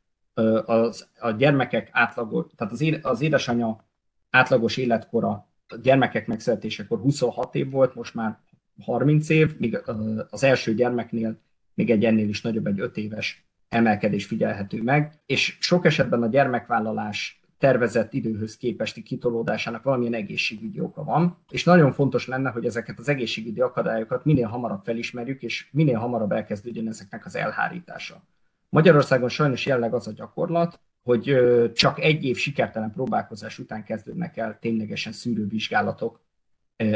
[0.65, 3.85] az, a gyermekek átlagos, tehát az, az édesanyja
[4.29, 8.39] átlagos életkora a gyermekek megszületésekor 26 év volt, most már
[8.81, 9.81] 30 év, míg
[10.29, 11.39] az első gyermeknél
[11.73, 16.27] még egy ennél is nagyobb, egy 5 éves emelkedés figyelhető meg, és sok esetben a
[16.27, 22.99] gyermekvállalás tervezett időhöz képesti kitolódásának valamilyen egészségügyi oka van, és nagyon fontos lenne, hogy ezeket
[22.99, 28.23] az egészségügyi akadályokat minél hamarabb felismerjük, és minél hamarabb elkezdődjön ezeknek az elhárítása.
[28.69, 31.35] Magyarországon sajnos jelleg az a gyakorlat, hogy
[31.73, 36.21] csak egy év sikertelen próbálkozás után kezdődnek el ténylegesen szűrővizsgálatok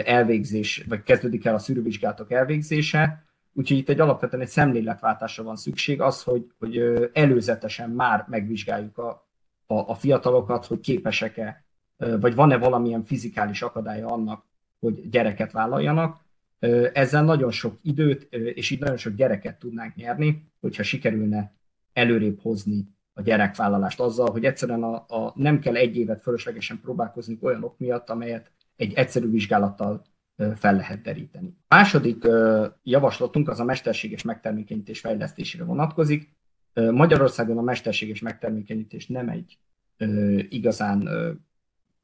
[0.06, 6.02] elvégzés, vagy kezdődik el a szűrővizsgálatok elvégzése, úgyhogy itt egy alapvetően egy szemléletváltásra van szükség,
[6.02, 6.78] az, hogy, hogy
[7.14, 9.28] előzetesen már megvizsgáljuk a,
[9.66, 11.66] a, a fiatalokat, hogy képesek-e,
[11.98, 14.46] vagy van-e valamilyen fizikális akadálya annak,
[14.80, 16.26] hogy gyereket vállaljanak.
[16.94, 21.54] Ezzel nagyon sok időt, és így nagyon sok gyereket tudnánk nyerni, hogyha sikerülne
[21.94, 27.38] előrébb hozni a gyerekvállalást azzal, hogy egyszerűen a, a, nem kell egy évet fölöslegesen próbálkozni
[27.42, 30.06] olyanok miatt, amelyet egy egyszerű vizsgálattal
[30.56, 31.58] fel lehet deríteni.
[31.68, 32.28] Második
[32.84, 36.36] javaslatunk az a mesterséges megtermékenyítés fejlesztésére vonatkozik.
[36.74, 39.58] Magyarországon a mesterséges megtermékenyítés nem egy
[40.50, 41.10] igazán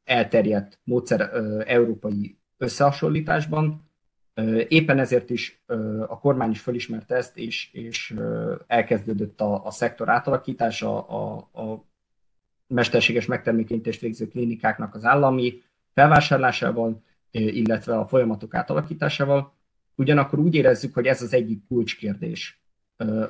[0.03, 1.29] elterjedt módszer
[1.67, 3.89] európai összehasonlításban,
[4.67, 5.61] Éppen ezért is
[6.07, 8.15] a kormány is felismerte ezt, és, és
[8.67, 11.85] elkezdődött a, a szektor átalakítása, a, a
[12.67, 15.61] mesterséges megtermékenyítést végző klinikáknak az állami
[15.93, 19.53] felvásárlásával, illetve a folyamatok átalakításával.
[19.95, 22.61] Ugyanakkor úgy érezzük, hogy ez az egyik kulcskérdés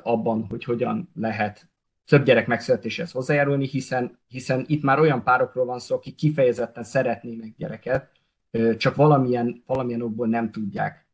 [0.02, 1.68] abban, hogy hogyan lehet
[2.06, 7.54] több gyerek megszületéshez hozzájárulni, hiszen, hiszen itt már olyan párokról van szó, akik kifejezetten szeretnének
[7.56, 8.10] gyereket,
[8.76, 11.06] csak valamilyen, valamilyen okból nem tudják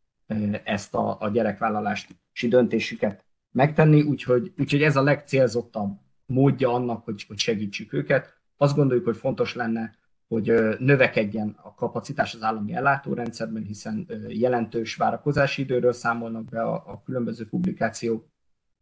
[0.65, 7.39] ezt a, a gyerekvállalási döntésüket megtenni, úgyhogy, úgyhogy ez a legcélzottabb módja annak, hogy, hogy
[7.39, 8.35] segítsük őket.
[8.57, 9.95] Azt gondoljuk, hogy fontos lenne,
[10.29, 17.03] hogy növekedjen a kapacitás az állami ellátórendszerben, hiszen jelentős várakozási időről számolnak be a, a
[17.05, 18.29] különböző publikációk,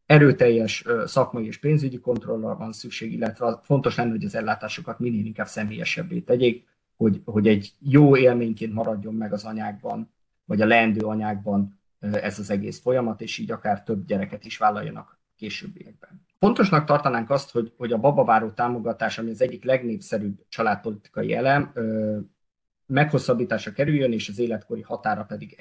[0.07, 5.47] erőteljes szakmai és pénzügyi kontrollra van szükség, illetve fontos lenne, hogy az ellátásokat minél inkább
[5.47, 6.67] személyesebbé tegyék,
[6.99, 10.11] hogy, hogy egy jó élményként maradjon meg az anyákban,
[10.44, 15.18] vagy a leendő anyákban ez az egész folyamat, és így akár több gyereket is vállaljanak
[15.36, 16.26] későbbiekben.
[16.38, 21.72] Fontosnak tartanánk azt, hogy, hogy a babaváró támogatás, ami az egyik legnépszerűbb családpolitikai elem,
[22.86, 25.57] meghosszabbításra kerüljön, és az életkori határa pedig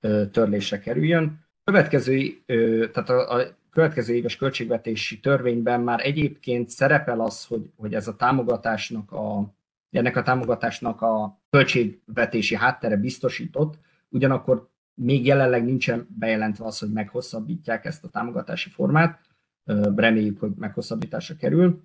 [0.00, 1.46] eltörlésre kerüljön.
[1.64, 2.42] Következő,
[2.92, 8.16] tehát a, a következő éves költségvetési törvényben már egyébként szerepel az, hogy, hogy ez a
[8.16, 9.54] támogatásnak a,
[9.98, 13.78] ennek a támogatásnak a költségvetési háttere biztosított,
[14.08, 19.20] ugyanakkor még jelenleg nincsen bejelentve az, hogy meghosszabbítják ezt a támogatási formát,
[19.96, 21.82] reméljük, hogy meghosszabbításra kerül,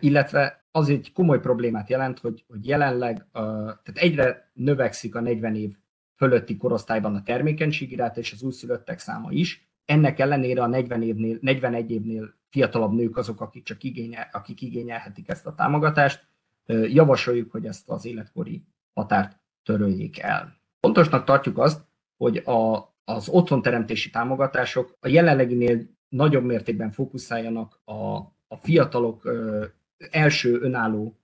[0.00, 5.76] illetve az egy komoly problémát jelent, hogy, hogy jelenleg tehát egyre növekszik a 40 év
[6.16, 9.68] fölötti korosztályban a termékenységi ráta és az újszülöttek száma is.
[9.84, 15.28] Ennek ellenére a 40 évnél, 41 évnél fiatalabb nők azok, akik csak igényel, akik igényelhetik
[15.28, 16.26] ezt a támogatást.
[16.66, 20.60] Javasoljuk, hogy ezt az életkori határt töröljék el.
[20.80, 21.84] Fontosnak tartjuk azt,
[22.16, 28.16] hogy a, az otthonteremtési támogatások a jelenleginél nagyobb mértékben fókuszáljanak a,
[28.48, 29.64] a fiatalok ö,
[30.10, 31.20] első önálló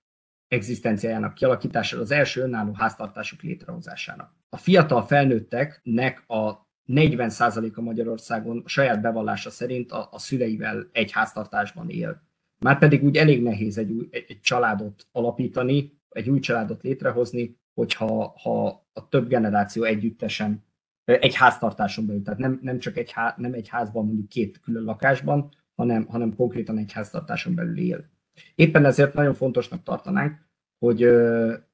[0.47, 4.35] egzisztenciájának kialakítására, az első önálló háztartások létrehozására.
[4.49, 11.89] A fiatal felnőtteknek a 40%-a Magyarországon a saját bevallása szerint a, a szüleivel egy háztartásban
[11.89, 12.21] él.
[12.63, 18.33] Márpedig úgy elég nehéz egy, új, egy, egy családot alapítani, egy új családot létrehozni, hogyha
[18.41, 20.63] ha a több generáció együttesen
[21.03, 24.83] egy háztartáson belül, tehát nem, nem csak egy, há, nem egy házban, mondjuk két külön
[24.83, 28.09] lakásban, hanem, hanem konkrétan egy háztartáson belül él.
[28.55, 30.37] Éppen ezért nagyon fontosnak tartanánk,
[30.79, 31.03] hogy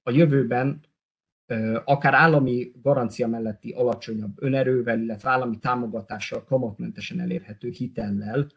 [0.03, 0.79] a jövőben
[1.85, 8.47] akár állami garancia melletti alacsonyabb önerővel, illetve állami támogatással, kamatmentesen elérhető hitellel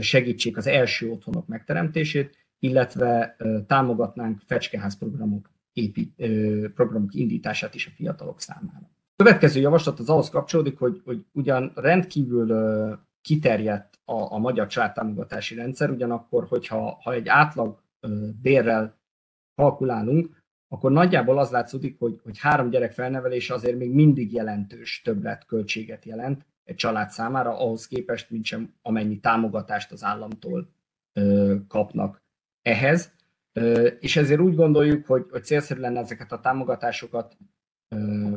[0.00, 6.14] segítsék az első otthonok megteremtését, illetve támogatnánk fecskeház programok, épít,
[6.74, 8.90] programok indítását is a fiatalok számára.
[9.16, 12.48] A következő javaslat az ahhoz kapcsolódik, hogy, hogy ugyan rendkívül
[13.20, 17.82] kiterjedt a, a magyar családtámogatási rendszer, ugyanakkor, hogyha ha egy átlag
[18.42, 19.00] bérrel
[19.54, 25.46] kalkulálunk, akkor nagyjából az látszódik, hogy, hogy három gyerek felnevelése azért még mindig jelentős többlet
[25.46, 30.72] költséget jelent egy család számára, ahhoz képest, mint sem amennyi támogatást az államtól
[31.68, 32.22] kapnak
[32.62, 33.12] ehhez.
[34.00, 37.36] És ezért úgy gondoljuk, hogy, hogy célszerű lenne ezeket a támogatásokat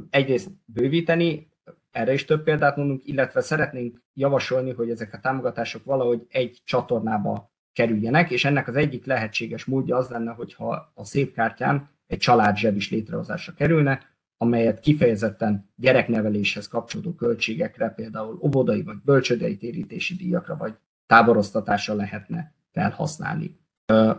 [0.09, 1.49] egyrészt bővíteni,
[1.91, 7.53] erre is több példát mondunk, illetve szeretnénk javasolni, hogy ezek a támogatások valahogy egy csatornába
[7.73, 12.75] kerüljenek, és ennek az egyik lehetséges módja az lenne, hogyha a szép kártyán egy családzseb
[12.75, 20.75] is létrehozásra kerülne, amelyet kifejezetten gyerekneveléshez kapcsolódó költségekre, például óvodai vagy bölcsödei térítési díjakra vagy
[21.05, 23.59] táboroztatásra lehetne felhasználni.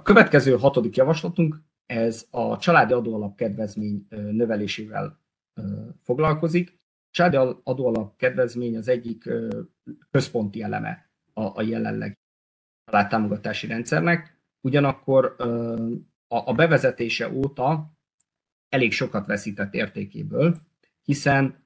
[0.02, 5.20] Következő hatodik javaslatunk, ez a családi adóalap kedvezmény növelésével
[6.02, 6.78] foglalkozik.
[6.80, 9.30] A családi adóalap kedvezmény az egyik
[10.10, 12.18] központi eleme a, a jelenleg
[12.84, 15.36] családtámogatási rendszernek, ugyanakkor
[16.28, 17.95] a bevezetése óta
[18.68, 20.56] elég sokat veszített értékéből,
[21.02, 21.64] hiszen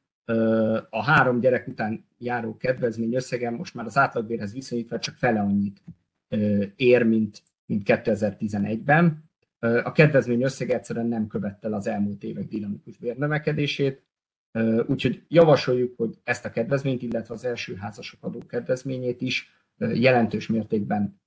[0.91, 5.83] a három gyerek után járó kedvezmény összege most már az átlagbérhez viszonyítva csak fele annyit
[6.77, 9.31] ér, mint, mint 2011-ben.
[9.59, 14.03] A kedvezmény összege egyszerűen nem követte az elmúlt évek dinamikus bérnövekedését,
[14.87, 21.21] úgyhogy javasoljuk, hogy ezt a kedvezményt, illetve az első házasok adó kedvezményét is jelentős mértékben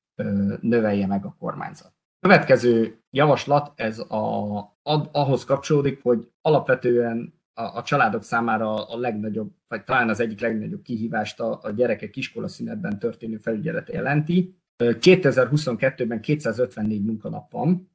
[0.62, 1.94] növelje meg a kormányzat.
[2.24, 9.52] Következő javaslat, ez a, a, ahhoz kapcsolódik, hogy alapvetően a, a családok számára a legnagyobb,
[9.68, 14.58] vagy talán az egyik legnagyobb kihívást a, a gyerekek iskolaszünetben történő felügyelete jelenti.
[14.78, 17.92] 2022-ben 254 munkanap van,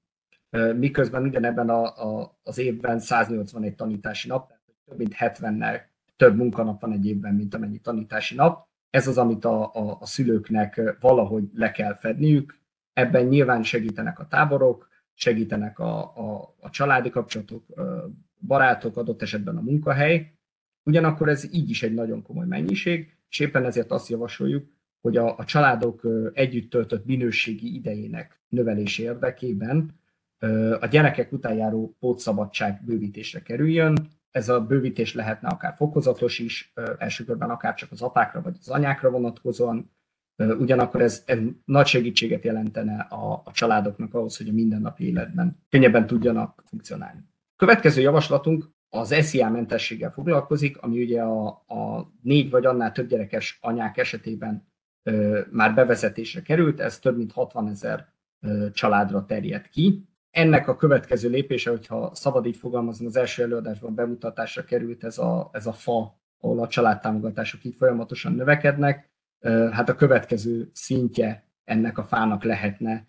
[0.76, 5.80] miközben ugyanebben a, a, az évben 181 tanítási nap, tehát több mint 70-nel
[6.16, 8.66] több munkanap van egy évben, mint amennyi tanítási nap.
[8.90, 12.58] Ez az, amit a, a, a szülőknek valahogy le kell fedniük,
[12.98, 17.64] Ebben nyilván segítenek a táborok, segítenek a, a, a családi kapcsolatok,
[18.38, 20.32] barátok, adott esetben a munkahely.
[20.82, 24.66] Ugyanakkor ez így is egy nagyon komoly mennyiség, és éppen ezért azt javasoljuk,
[25.00, 29.90] hogy a, a családok együtt töltött minőségi idejének növelése érdekében
[30.80, 34.08] a gyerekek után járó pótszabadság bővítésre kerüljön.
[34.30, 38.68] Ez a bővítés lehetne akár fokozatos is, első körben akár csak az apákra vagy az
[38.68, 39.90] anyákra vonatkozóan,
[40.38, 46.06] ugyanakkor ez, ez nagy segítséget jelentene a, a családoknak ahhoz, hogy a mindennapi életben könnyebben
[46.06, 47.20] tudjanak funkcionálni.
[47.56, 53.58] Következő javaslatunk az SZIA mentességgel foglalkozik, ami ugye a, a négy vagy annál több gyerekes
[53.60, 54.68] anyák esetében
[55.02, 58.16] ö, már bevezetésre került, ez több mint 60 ezer
[58.72, 60.08] családra terjed ki.
[60.30, 65.50] Ennek a következő lépése, hogyha szabad így fogalmazni, az első előadásban bemutatásra került ez a,
[65.52, 69.10] ez a fa, ahol a családtámogatások így folyamatosan növekednek.
[69.46, 73.04] Hát a következő szintje ennek a fának lehetne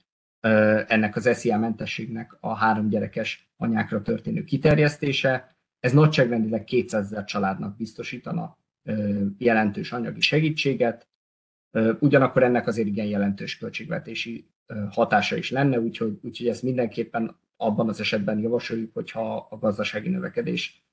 [0.88, 5.58] ennek az SZIA mentességnek a három gyerekes anyákra történő kiterjesztése.
[5.80, 8.58] Ez nagyságrendileg 200 ezer családnak biztosítana
[9.38, 11.08] jelentős anyagi segítséget,
[12.00, 14.50] ugyanakkor ennek azért igen jelentős költségvetési
[14.90, 20.84] hatása is lenne, úgyhogy, úgyhogy ezt mindenképpen abban az esetben javasoljuk, hogyha a gazdasági növekedés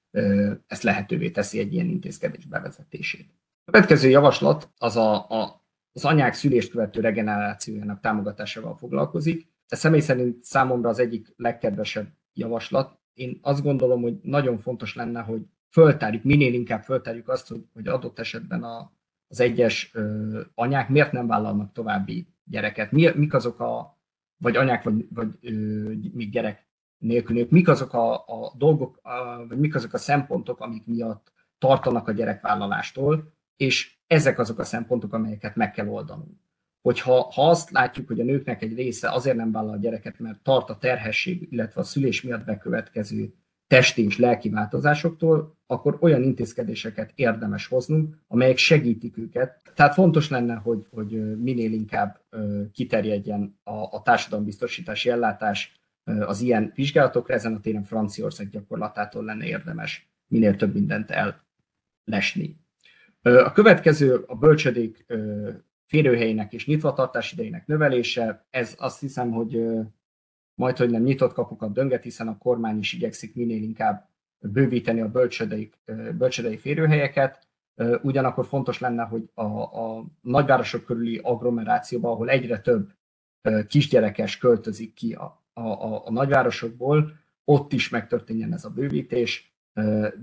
[0.66, 3.30] ezt lehetővé teszi egy ilyen intézkedés bevezetését.
[3.70, 9.48] Következő javaslat az a, a, az anyák szülést követő regenerációjának támogatásával foglalkozik.
[9.68, 12.98] Ez személy szerint számomra az egyik legkedvesebb javaslat.
[13.14, 17.86] Én azt gondolom, hogy nagyon fontos lenne, hogy föltárjuk, minél inkább föltárjuk azt, hogy, hogy
[17.88, 18.92] adott esetben a,
[19.28, 23.98] az egyes ö, anyák miért nem vállalnak további gyereket, mi, mik azok a,
[24.36, 25.52] vagy anyák, vagy, vagy ö,
[26.12, 30.86] még gyerek nélkül, mik azok a, a dolgok, a, vagy mik azok a szempontok, amik
[30.86, 36.38] miatt tartanak a gyerekvállalástól, és ezek azok a szempontok, amelyeket meg kell oldanunk.
[36.82, 40.42] Hogyha ha azt látjuk, hogy a nőknek egy része azért nem vállal a gyereket, mert
[40.42, 43.34] tart a terhesség, illetve a szülés miatt bekövetkező
[43.66, 49.62] testi és lelki változásoktól, akkor olyan intézkedéseket érdemes hoznunk, amelyek segítik őket.
[49.74, 52.20] Tehát fontos lenne, hogy, hogy minél inkább
[52.72, 60.10] kiterjedjen a, a társadalombiztosítási ellátás az ilyen vizsgálatokra, ezen a téren Franciaország gyakorlatától lenne érdemes
[60.28, 61.10] minél több mindent
[62.04, 62.56] ellesni.
[63.26, 65.06] A következő a bölcsödék
[65.86, 68.46] férőhelyének és nyitvatartás idejének növelése.
[68.50, 69.60] Ez azt hiszem, hogy
[70.54, 74.08] majd, hogy nem nyitott kapukat dönget, hiszen a kormány is igyekszik minél inkább
[74.38, 75.70] bővíteni a bölcsödei,
[76.18, 77.46] bölcsödei férőhelyeket.
[78.02, 82.92] Ugyanakkor fontos lenne, hogy a, a nagyvárosok körüli agglomerációban, ahol egyre több
[83.66, 87.12] kisgyerekes költözik ki a, a, a, a nagyvárosokból,
[87.44, 89.55] ott is megtörténjen ez a bővítés,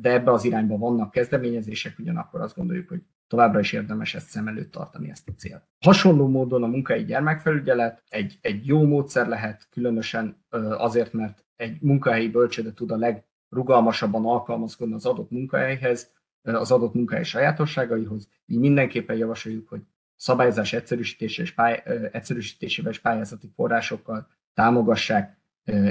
[0.01, 4.47] de ebbe az irányba vannak kezdeményezések, ugyanakkor azt gondoljuk, hogy továbbra is érdemes ezt szem
[4.47, 5.68] előtt tartani ezt a célt.
[5.80, 10.45] Hasonló módon a munkai gyermekfelügyelet egy, egy jó módszer lehet, különösen
[10.78, 17.24] azért, mert egy munkahelyi bölcsőde tud a legrugalmasabban alkalmazkodni az adott munkahelyhez, az adott munkahely
[17.24, 18.30] sajátosságaihoz.
[18.45, 19.82] Így mindenképpen javasoljuk, hogy
[20.16, 25.41] szabályozás egyszerűsítése és pály, egyszerűsítésével és pályázati forrásokkal támogassák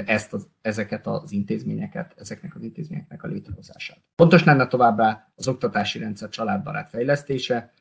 [0.05, 4.03] ezt az, ezeket az intézményeket, ezeknek az intézményeknek a létrehozását.
[4.15, 7.73] Fontos lenne továbbá az oktatási rendszer családbarát fejlesztése,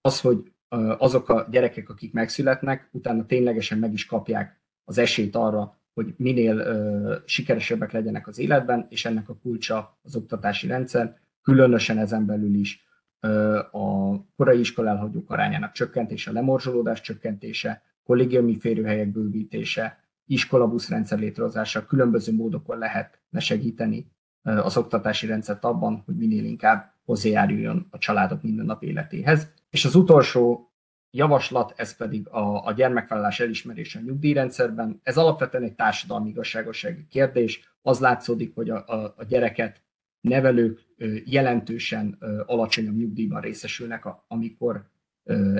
[0.00, 0.52] az, hogy
[0.98, 6.56] azok a gyerekek, akik megszületnek, utána ténylegesen meg is kapják az esélyt arra, hogy minél
[6.56, 12.54] uh, sikeresebbek legyenek az életben, és ennek a kulcsa az oktatási rendszer, különösen ezen belül
[12.54, 12.86] is
[13.22, 21.86] uh, a korai iskola elhagyók arányának csökkentése, a lemorzsolódás csökkentése, kollégiumi férőhelyek bővítése, iskolabuszrendszer létrehozása,
[21.86, 24.12] különböző módokon lehet segíteni
[24.42, 29.52] az oktatási rendszert abban, hogy minél inkább hozzájáruljon a családok mindennap életéhez.
[29.70, 30.72] És az utolsó
[31.10, 35.00] javaslat, ez pedig a, a gyermekvállalás elismerése a nyugdíjrendszerben.
[35.02, 37.76] Ez alapvetően egy társadalmi igazságossági kérdés.
[37.82, 39.82] Az látszódik, hogy a, a, a gyereket
[40.20, 40.80] nevelők
[41.24, 44.90] jelentősen alacsonyabb nyugdíjban részesülnek, amikor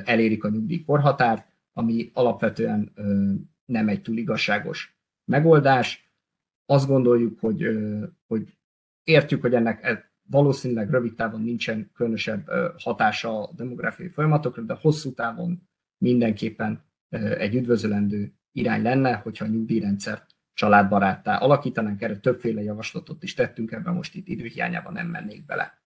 [0.04, 2.92] elérik a nyugdíjkorhatárt, ami alapvetően
[3.64, 6.12] nem egy túl igazságos megoldás.
[6.66, 7.66] Azt gondoljuk, hogy,
[8.26, 8.58] hogy
[9.02, 15.12] értjük, hogy ennek e, valószínűleg rövid távon nincsen különösebb hatása a demográfiai folyamatokra, de hosszú
[15.12, 16.84] távon mindenképpen
[17.38, 23.94] egy üdvözölendő irány lenne, hogyha a nyugdíjrendszer családbaráttá alakítanánk, erre többféle javaslatot is tettünk, ebben
[23.94, 25.82] most itt időhiányában nem mennék bele.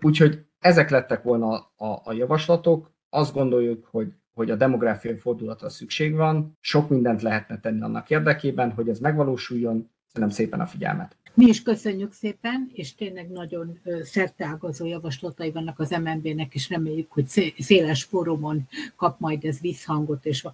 [0.00, 2.92] Úgyhogy ezek lettek volna a, a javaslatok.
[3.08, 8.72] Azt gondoljuk, hogy hogy a demográfiai fordulatra szükség van, sok mindent lehetne tenni annak érdekében,
[8.72, 9.90] hogy ez megvalósuljon.
[10.14, 11.16] Köszönöm szépen a figyelmet!
[11.36, 17.52] Mi is köszönjük szépen, és tényleg nagyon szerteágazó javaslatai vannak az MNB-nek, és reméljük, hogy
[17.58, 20.46] széles fórumon kap majd ez visszhangot, és,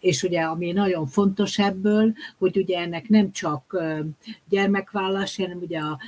[0.00, 3.82] és ugye ami nagyon fontos ebből, hogy ugye ennek nem csak
[4.48, 5.98] gyermekvállás, hanem ugye a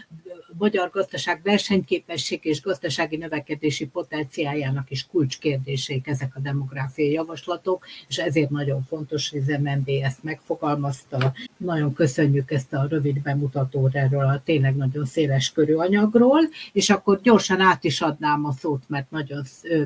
[0.59, 8.51] magyar gazdaság versenyképesség és gazdasági növekedési potenciáljának is kulcskérdéseik ezek a demográfiai javaslatok, és ezért
[8.51, 11.33] nagyon fontos, hogy az MNB ezt megfogalmazta.
[11.57, 16.41] Nagyon köszönjük ezt a rövid bemutatót erről a tényleg nagyon széles körű anyagról,
[16.73, 19.43] és akkor gyorsan át is adnám a szót, mert nagyon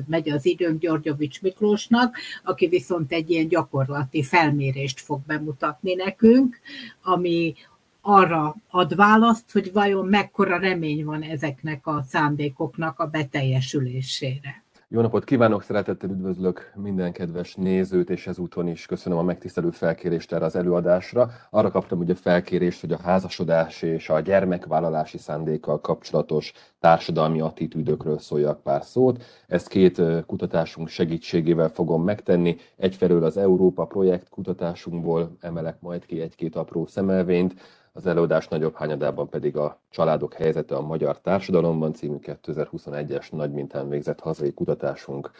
[0.07, 6.59] megy az időm Györgyovics Miklósnak, aki viszont egy ilyen gyakorlati felmérést fog bemutatni nekünk,
[7.01, 7.55] ami
[8.01, 14.64] arra ad választ, hogy vajon mekkora remény van ezeknek a szándékoknak a beteljesülésére.
[14.95, 20.33] Jó napot kívánok, szeretettel üdvözlök minden kedves nézőt, és ezúton is köszönöm a megtisztelő felkérést
[20.33, 21.31] erre az előadásra.
[21.49, 28.63] Arra kaptam ugye felkérést, hogy a házasodás és a gyermekvállalási szándékkal kapcsolatos társadalmi attitűdökről szóljak
[28.63, 29.23] pár szót.
[29.47, 32.57] Ezt két kutatásunk segítségével fogom megtenni.
[32.75, 37.55] Egyfelől az Európa projekt kutatásunkból emelek majd ki egy-két apró szemelvényt,
[37.95, 43.89] az előadás nagyobb hányadában pedig a Családok helyzete a magyar társadalomban című 2021-es nagy mintán
[43.89, 45.31] végzett hazai kutatásunk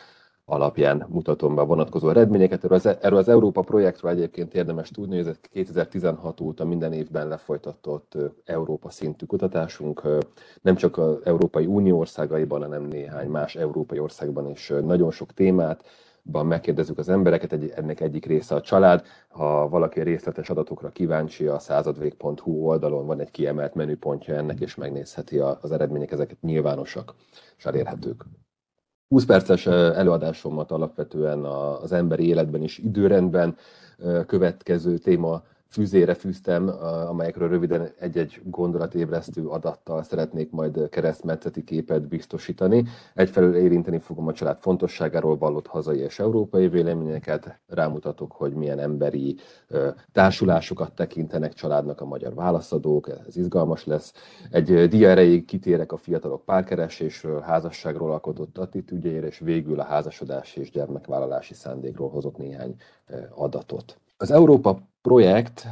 [0.46, 2.64] alapján mutatom be a vonatkozó eredményeket.
[2.64, 7.28] Erről az, erről az Európa projektről egyébként érdemes tudni, hogy ez 2016 óta minden évben
[7.28, 10.02] lefolytatott Európa szintű kutatásunk,
[10.62, 15.84] nem csak az Európai Unió országaiban, hanem néhány más európai országban is nagyon sok témát,
[16.32, 19.06] ban megkérdezzük az embereket, egy, ennek egyik része a család.
[19.28, 25.38] Ha valaki részletes adatokra kíváncsi, a századvég.hu oldalon van egy kiemelt menüpontja ennek, és megnézheti
[25.38, 27.14] az eredmények, ezeket nyilvánosak
[27.58, 28.26] és elérhetők.
[29.08, 33.58] 20 perces előadásomat alapvetően az emberi életben is időrendben
[34.26, 35.44] következő téma
[35.76, 36.68] fűzére fűztem,
[37.08, 42.86] amelyekről röviden egy-egy gondolatébresztő adattal szeretnék majd keresztmetszeti képet biztosítani.
[43.14, 49.36] Egyfelől érinteni fogom a család fontosságáról vallott hazai és európai véleményeket, rámutatok, hogy milyen emberi
[50.12, 54.14] társulásokat tekintenek családnak a magyar válaszadók, ez izgalmas lesz.
[54.52, 60.72] Egy dia erejéig kitérek a fiatalok párkeresésről, házasságról alkotott attitűdjeire, és végül a házasodás és
[60.72, 62.76] gyermekvállalási szándékról hozott néhány
[63.36, 63.98] adatot.
[64.18, 65.68] Az Európa projekt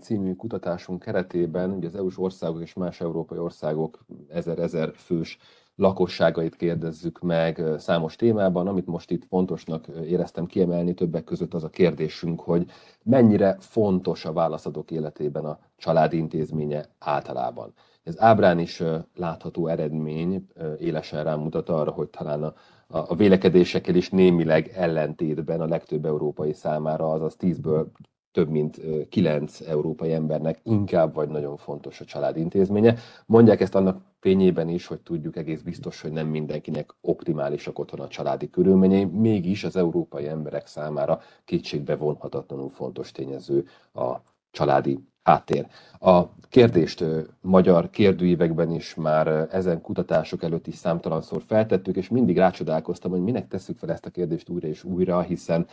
[0.00, 5.38] című kutatásunk keretében ugye az EU-s országok és más európai országok ezer-ezer fős
[5.76, 8.66] lakosságait kérdezzük meg számos témában.
[8.66, 12.70] Amit most itt fontosnak éreztem kiemelni többek között az a kérdésünk, hogy
[13.02, 17.72] mennyire fontos a válaszadók életében a családi intézménye általában.
[18.02, 18.82] Ez ábrán is
[19.14, 20.46] látható eredmény
[20.78, 22.54] élesen rámutat arra, hogy talán a,
[22.86, 27.86] a vélekedésekkel is némileg ellentétben a legtöbb európai számára, azaz 10-ből
[28.34, 32.94] több mint kilenc európai embernek inkább vagy nagyon fontos a család intézménye.
[33.26, 38.08] Mondják ezt annak fényében is, hogy tudjuk egész biztos, hogy nem mindenkinek optimálisak otthon a
[38.08, 44.14] családi körülményei, mégis az európai emberek számára kétségbe vonhatatlanul fontos tényező a
[44.50, 45.66] családi háttér.
[45.98, 47.04] A kérdést
[47.40, 53.48] magyar kérdőívekben is már ezen kutatások előtt is számtalanszor feltettük, és mindig rácsodálkoztam, hogy minek
[53.48, 55.66] tesszük fel ezt a kérdést újra és újra, hiszen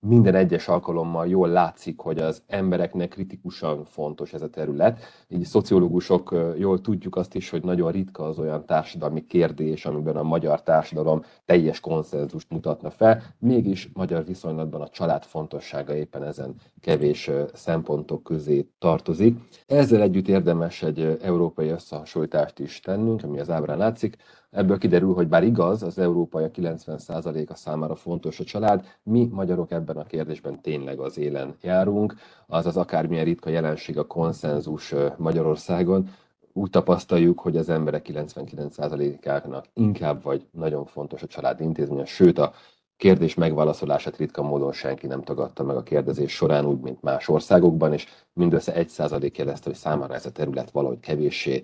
[0.00, 5.00] minden egyes alkalommal jól látszik, hogy az embereknek kritikusan fontos ez a terület.
[5.28, 10.22] Így szociológusok jól tudjuk azt is, hogy nagyon ritka az olyan társadalmi kérdés, amiben a
[10.22, 17.30] magyar társadalom teljes konszenzust mutatna fel, mégis magyar viszonylatban a család fontossága éppen ezen kevés
[17.52, 19.38] szempontok közé tartozik.
[19.66, 24.16] Ezzel együtt érdemes egy európai összehasonlítást is tennünk, ami az ábrán látszik.
[24.50, 29.70] Ebből kiderül, hogy bár igaz, az európai a 90%-a számára fontos a család, mi magyarok
[29.70, 32.14] ebben a kérdésben tényleg az élen járunk,
[32.46, 36.10] azaz akármilyen ritka jelenség a konszenzus Magyarországon,
[36.52, 42.52] úgy tapasztaljuk, hogy az emberek 99%-ának inkább vagy nagyon fontos a család intézménye, sőt a
[42.96, 47.92] kérdés megválaszolását ritka módon senki nem tagadta meg a kérdezés során, úgy, mint más országokban,
[47.92, 51.62] és mindössze 1% jelezte, hogy számára ez a terület valahogy kevéssé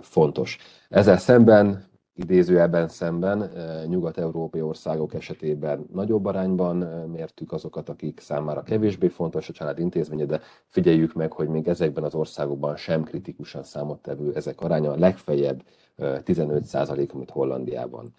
[0.00, 0.58] fontos.
[0.88, 1.84] Ezzel szemben
[2.16, 3.50] idézőjelben szemben
[3.86, 6.76] nyugat-európai országok esetében nagyobb arányban
[7.08, 12.04] mértük azokat, akik számára kevésbé fontos a család intézménye, de figyeljük meg, hogy még ezekben
[12.04, 15.62] az országokban sem kritikusan számottevő ezek aránya, legfeljebb
[15.98, 18.14] 15% amit Hollandiában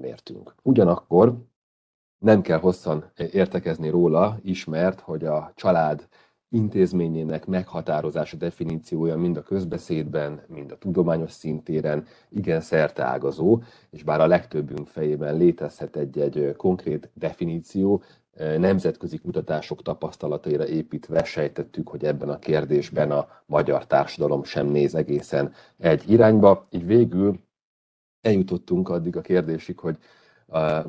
[0.00, 0.54] mértünk.
[0.62, 1.34] Ugyanakkor
[2.18, 6.08] nem kell hosszan értekezni róla, ismert, hogy a család
[6.50, 14.26] intézményének meghatározása, definíciója mind a közbeszédben, mind a tudományos szintéren igen szerteágazó, és bár a
[14.26, 18.02] legtöbbünk fejében létezhet egy-egy konkrét definíció,
[18.58, 25.52] nemzetközi kutatások tapasztalataira építve sejtettük, hogy ebben a kérdésben a magyar társadalom sem néz egészen
[25.78, 26.66] egy irányba.
[26.70, 27.38] Így végül
[28.20, 29.98] eljutottunk addig a kérdésig, hogy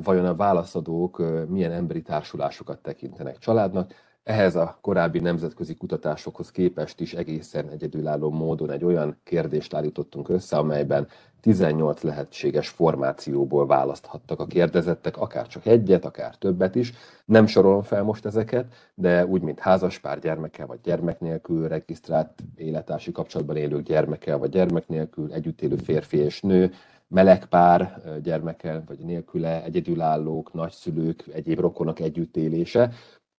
[0.02, 3.92] vajon a válaszadók milyen emberi társulásokat tekintenek családnak.
[4.28, 10.56] Ehhez a korábbi nemzetközi kutatásokhoz képest is egészen egyedülálló módon egy olyan kérdést állítottunk össze,
[10.56, 11.08] amelyben
[11.40, 16.92] 18 lehetséges formációból választhattak a kérdezettek, akár csak egyet, akár többet is.
[17.24, 23.12] Nem sorolom fel most ezeket, de úgy, mint házaspár gyermekkel vagy gyermek nélkül, regisztrált életási
[23.12, 26.72] kapcsolatban élők gyermekkel vagy gyermek nélkül, együtt élő férfi és nő,
[27.08, 32.90] melegpár gyermekkel vagy nélküle, egyedülállók, nagyszülők, egyéb rokonok együttélése,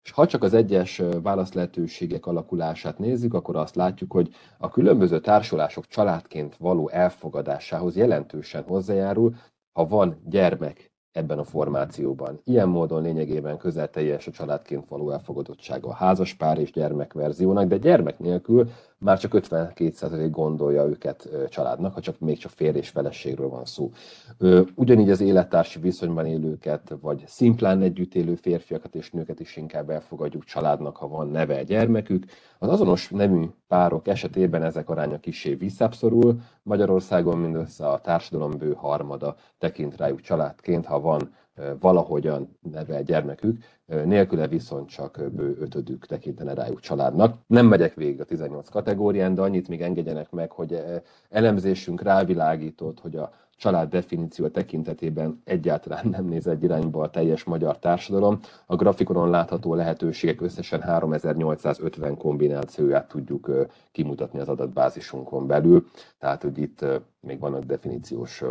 [0.10, 5.20] és ha csak az egyes válasz lehetőségek alakulását nézzük, akkor azt látjuk, hogy a különböző
[5.20, 9.36] társulások családként való elfogadásához jelentősen hozzájárul,
[9.72, 12.42] ha van gyermek ebben a formációban.
[12.44, 17.78] Ilyen módon lényegében közel teljes a családként való elfogadottsága a házaspár és gyermek verziónak, de
[17.78, 18.70] gyermek nélkül
[19.00, 23.92] már csak 52% gondolja őket családnak, ha csak még csak férj és feleségről van szó.
[24.76, 30.44] Ugyanígy az élettársi viszonyban élőket, vagy szimplán együtt élő férfiakat és nőket is inkább elfogadjuk
[30.44, 32.26] családnak, ha van neve gyermekük.
[32.60, 36.40] Az azonos nemű párok esetében ezek aránya kisé visszábbszorul.
[36.64, 41.34] Magyarországon mindössze a társadalom bő harmada tekint rájuk családként, ha van
[41.80, 43.64] valahogyan nevel gyermekük,
[44.06, 47.38] nélküle viszont csak bő ötödük tekintene rájuk családnak.
[47.48, 50.84] Nem megyek végig a 18 kategórián, de annyit még engedjenek meg, hogy
[51.30, 57.80] elemzésünk rávilágított, hogy a család definíció tekintetében egyáltalán nem néz egy irányba a teljes magyar
[57.80, 58.40] társadalom.
[58.66, 63.52] A grafikonon látható lehetőségek összesen 3850 kombinációját tudjuk
[63.92, 65.86] kimutatni az adatbázisunkon belül,
[66.20, 66.86] tehát hogy itt
[67.20, 68.44] még vannak definíciós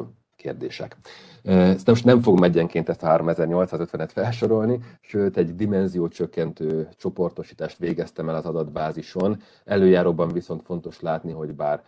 [0.49, 0.97] kérdések.
[1.45, 8.35] Ezt most nem fogom egyenként ezt a 3850-et felsorolni, sőt egy dimenziócsökkentő csoportosítást végeztem el
[8.35, 9.37] az adatbázison.
[9.65, 11.83] Előjáróban viszont fontos látni, hogy bár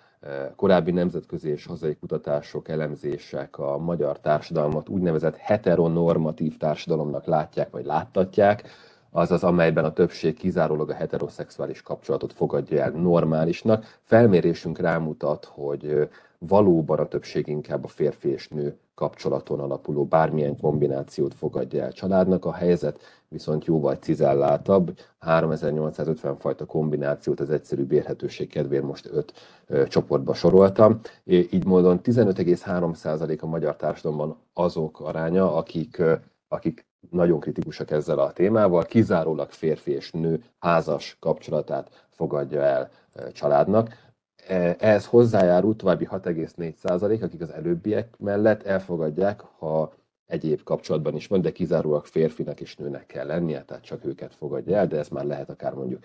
[0.56, 8.62] korábbi nemzetközi és hazai kutatások, elemzések a magyar társadalmat úgynevezett heteronormatív társadalomnak látják, vagy láttatják,
[9.10, 13.98] azaz amelyben a többség kizárólag a heteroszexuális kapcsolatot fogadja el normálisnak.
[14.04, 16.08] Felmérésünk rámutat, hogy
[16.46, 22.44] valóban a többség inkább a férfi és nő kapcsolaton alapuló bármilyen kombinációt fogadja el családnak.
[22.44, 24.98] A helyzet viszont jóval cizelláltabb.
[25.18, 29.32] 3850 fajta kombinációt az egyszerű bérhetőség kedvéért most öt
[29.66, 31.00] ö, csoportba soroltam.
[31.24, 36.14] Így módon 15,3% a magyar társadalomban azok aránya, akik, ö,
[36.48, 42.90] akik nagyon kritikusak ezzel a témával, kizárólag férfi és nő házas kapcsolatát fogadja el
[43.32, 44.08] családnak.
[44.50, 49.92] E, ehhez hozzájárul további 6,4%, akik az előbbiek mellett elfogadják, ha
[50.26, 54.76] egyéb kapcsolatban is van, de kizárólag férfinak és nőnek kell lennie, tehát csak őket fogadja
[54.76, 56.04] el, de ez már lehet akár mondjuk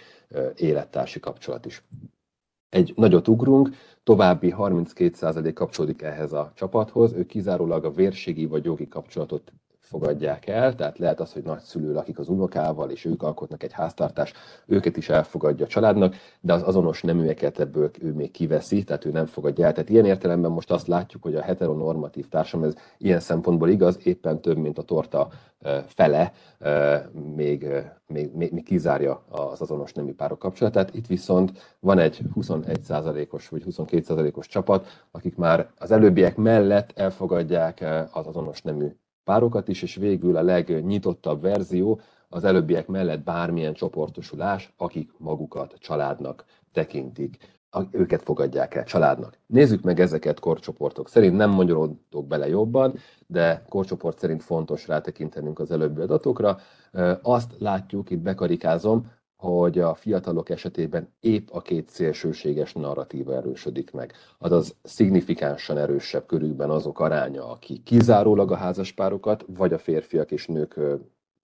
[0.56, 1.84] élettársi kapcsolat is.
[2.70, 3.70] Egy nagyot ugrunk,
[4.04, 9.54] további 32% kapcsolódik ehhez a csapathoz, ők kizárólag a vérségi vagy jogi kapcsolatot
[9.86, 14.38] fogadják el, tehát lehet az, hogy nagyszülő lakik az unokával, és ők alkotnak egy háztartást,
[14.66, 19.12] őket is elfogadja a családnak, de az azonos neműeket ebből ő még kiveszi, tehát ő
[19.12, 19.74] nem fogadja el.
[19.74, 24.41] Tehát ilyen értelemben most azt látjuk, hogy a heteronormatív társadalom ez ilyen szempontból igaz, éppen
[24.41, 25.28] több, mint a torta
[25.86, 26.34] fele
[27.36, 27.68] még,
[28.07, 30.95] még, még, még kizárja az azonos nemű párok kapcsolatát.
[30.95, 38.28] Itt viszont van egy 21%-os vagy 22%-os csapat, akik már az előbbiek mellett elfogadják az
[38.28, 38.88] azonos nemű
[39.26, 42.00] párokat is, és végül a legnyitottabb verzió
[42.30, 47.38] az előbbiek mellett bármilyen csoportosulás, akik magukat családnak tekintik.
[47.92, 49.38] Őket fogadják el családnak.
[49.46, 52.94] Nézzük meg ezeket korcsoportok szerint, nem magyarodok bele jobban,
[53.28, 56.58] de korcsoport szerint fontos rátekintenünk az előbbi adatokra.
[57.22, 59.12] Azt látjuk, itt bekarikázom,
[59.46, 64.14] hogy a fiatalok esetében épp a két szélsőséges narratíva erősödik meg.
[64.38, 70.80] Azaz szignifikánsan erősebb körükben azok aránya, akik kizárólag a házaspárokat, vagy a férfiak és nők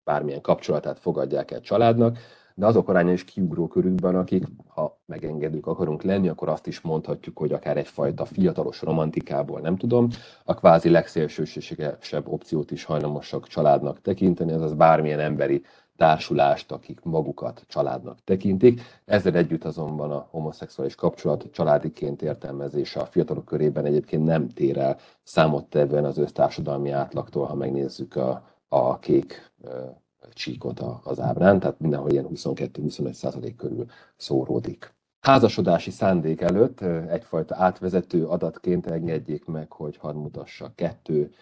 [0.04, 2.18] bármilyen kapcsolatát fogadják el családnak,
[2.56, 7.38] de azok aránya is kiugró körükben, akik, ha megengedők akarunk lenni, akkor azt is mondhatjuk,
[7.38, 10.08] hogy akár egyfajta fiatalos romantikából, nem tudom,
[10.44, 15.62] a kvázi legszélsőségesebb opciót is hajlamosak családnak tekinteni, azaz bármilyen emberi
[16.02, 18.82] társulást, akik magukat családnak tekintik.
[19.06, 24.98] Ezzel együtt azonban a homoszexuális kapcsolat családiként értelmezése a fiatalok körében egyébként nem tér el
[25.24, 29.52] számottevően az össztársadalmi átlagtól, ha megnézzük a, a kék
[30.34, 33.86] csíkot az ábrán, tehát mindenhol ilyen 22-21 százalék körül
[34.18, 34.94] szóródik.
[35.22, 41.34] Házasodási szándék előtt egyfajta átvezető adatként engedjék meg, hogy hadd mutassa kettő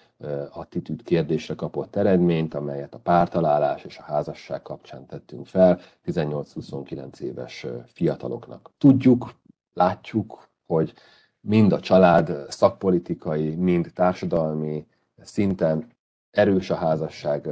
[0.52, 7.66] attitűd kérdésre kapott eredményt, amelyet a pártalálás és a házasság kapcsán tettünk fel 18-29 éves
[7.86, 8.72] fiataloknak.
[8.78, 9.34] Tudjuk,
[9.74, 10.94] látjuk, hogy
[11.42, 14.88] mind a család szakpolitikai, mind társadalmi
[15.22, 15.88] szinten
[16.32, 17.50] erős a házasság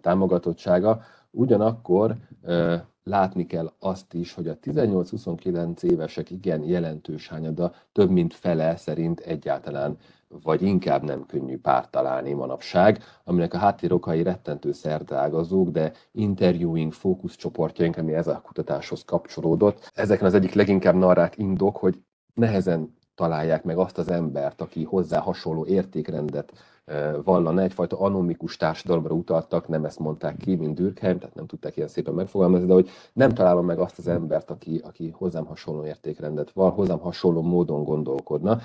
[0.00, 2.16] támogatottsága, Ugyanakkor
[3.08, 9.20] látni kell azt is, hogy a 18-29 évesek igen jelentős hányada, több mint fele szerint
[9.20, 9.96] egyáltalán
[10.42, 17.96] vagy inkább nem könnyű párt találni manapság, aminek a háttérokai rettentő szerteágazók, de interviewing fókuszcsoportjaink,
[17.96, 19.90] ami ez a kutatáshoz kapcsolódott.
[19.94, 21.98] Ezeken az egyik leginkább narrát indok, hogy
[22.34, 26.52] nehezen találják meg azt az embert, aki hozzá hasonló értékrendet
[27.24, 31.88] vallana, egyfajta anomikus társadalomra utaltak, nem ezt mondták ki, mint Dürkheim, tehát nem tudták ilyen
[31.88, 36.50] szépen megfogalmazni, de hogy nem találom meg azt az embert, aki, aki hozzám hasonló értékrendet
[36.52, 38.60] val, hozzám hasonló módon gondolkodna.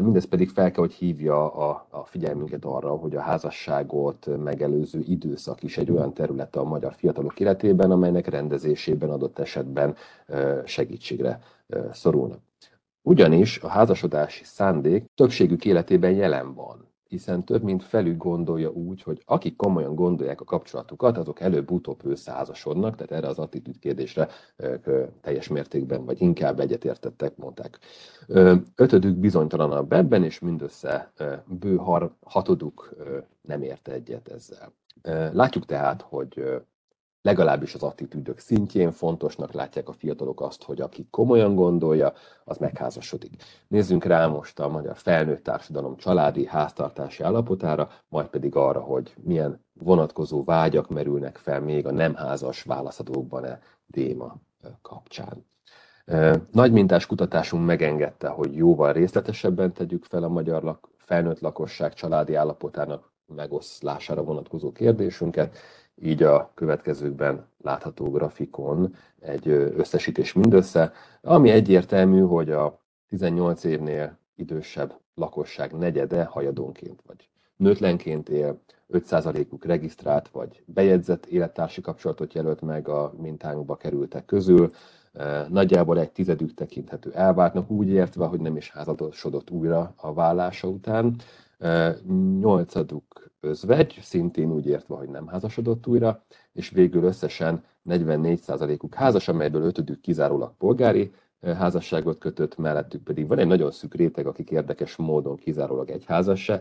[0.00, 5.62] Mindez pedig fel kell, hogy hívja a, a figyelmünket arra, hogy a házasságot megelőző időszak
[5.62, 9.94] is egy olyan terület a magyar fiatalok életében, amelynek rendezésében adott esetben
[10.64, 11.38] segítségre
[11.92, 12.38] szorulnak.
[13.02, 19.22] Ugyanis a házasodási szándék többségük életében jelen van hiszen több mint felük gondolja úgy, hogy
[19.24, 24.28] akik komolyan gondolják a kapcsolatukat, azok előbb-utóbb összeházasodnak, tehát erre az attitűd kérdésre
[25.20, 27.78] teljes mértékben, vagy inkább egyetértettek, mondták.
[28.74, 31.12] Ötödük bizonytalanabb ebben, és mindössze
[31.46, 31.80] bő
[32.20, 32.94] hatoduk
[33.40, 34.72] nem érte egyet ezzel.
[35.32, 36.62] Látjuk tehát, hogy
[37.22, 42.12] legalábbis az attitűdök szintjén fontosnak látják a fiatalok azt, hogy aki komolyan gondolja,
[42.44, 43.42] az megházasodik.
[43.68, 49.64] Nézzünk rá most a magyar felnőtt társadalom családi háztartási állapotára, majd pedig arra, hogy milyen
[49.72, 54.36] vonatkozó vágyak merülnek fel még a nem házas válaszadókban-e téma
[54.82, 55.46] kapcsán.
[56.50, 62.34] Nagy mintás kutatásunk megengedte, hogy jóval részletesebben tegyük fel a magyar lak- felnőtt lakosság családi
[62.34, 65.56] állapotának megoszlására vonatkozó kérdésünket,
[66.02, 74.94] így a következőkben látható grafikon egy összesítés mindössze, ami egyértelmű, hogy a 18 évnél idősebb
[75.14, 78.60] lakosság negyede hajadonként vagy nőtlenként él,
[78.92, 84.70] 5%-uk regisztrált vagy bejegyzett élettársi kapcsolatot jelölt meg a mintánkba kerültek közül,
[85.48, 91.16] nagyjából egy tizedük tekinthető elváltnak, úgy értve, hogy nem is házadosodott újra a vállása után,
[92.38, 99.62] nyolcaduk özvegy, szintén úgy értve, hogy nem házasodott újra, és végül összesen 44%-uk házas, amelyből
[99.62, 101.12] ötödük kizárólag polgári
[101.42, 106.04] házasságot kötött, mellettük pedig van egy nagyon szűk réteg, akik érdekes módon kizárólag egy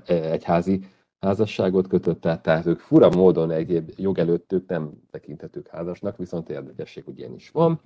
[0.05, 0.85] egyházi
[1.19, 7.03] házasságot kötött, tehát ők fura módon egyéb jog előtt ők nem tekinthetők házasnak, viszont érdekesség,
[7.15, 7.81] ilyen is van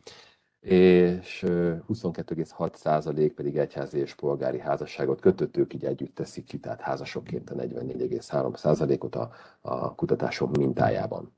[0.65, 7.49] és 22,6% pedig egyházi és polgári házasságot kötött, ők így együtt teszik ki, tehát házasokként
[7.49, 9.29] a 44,3%-ot a,
[9.61, 11.31] a kutatásom mintájában.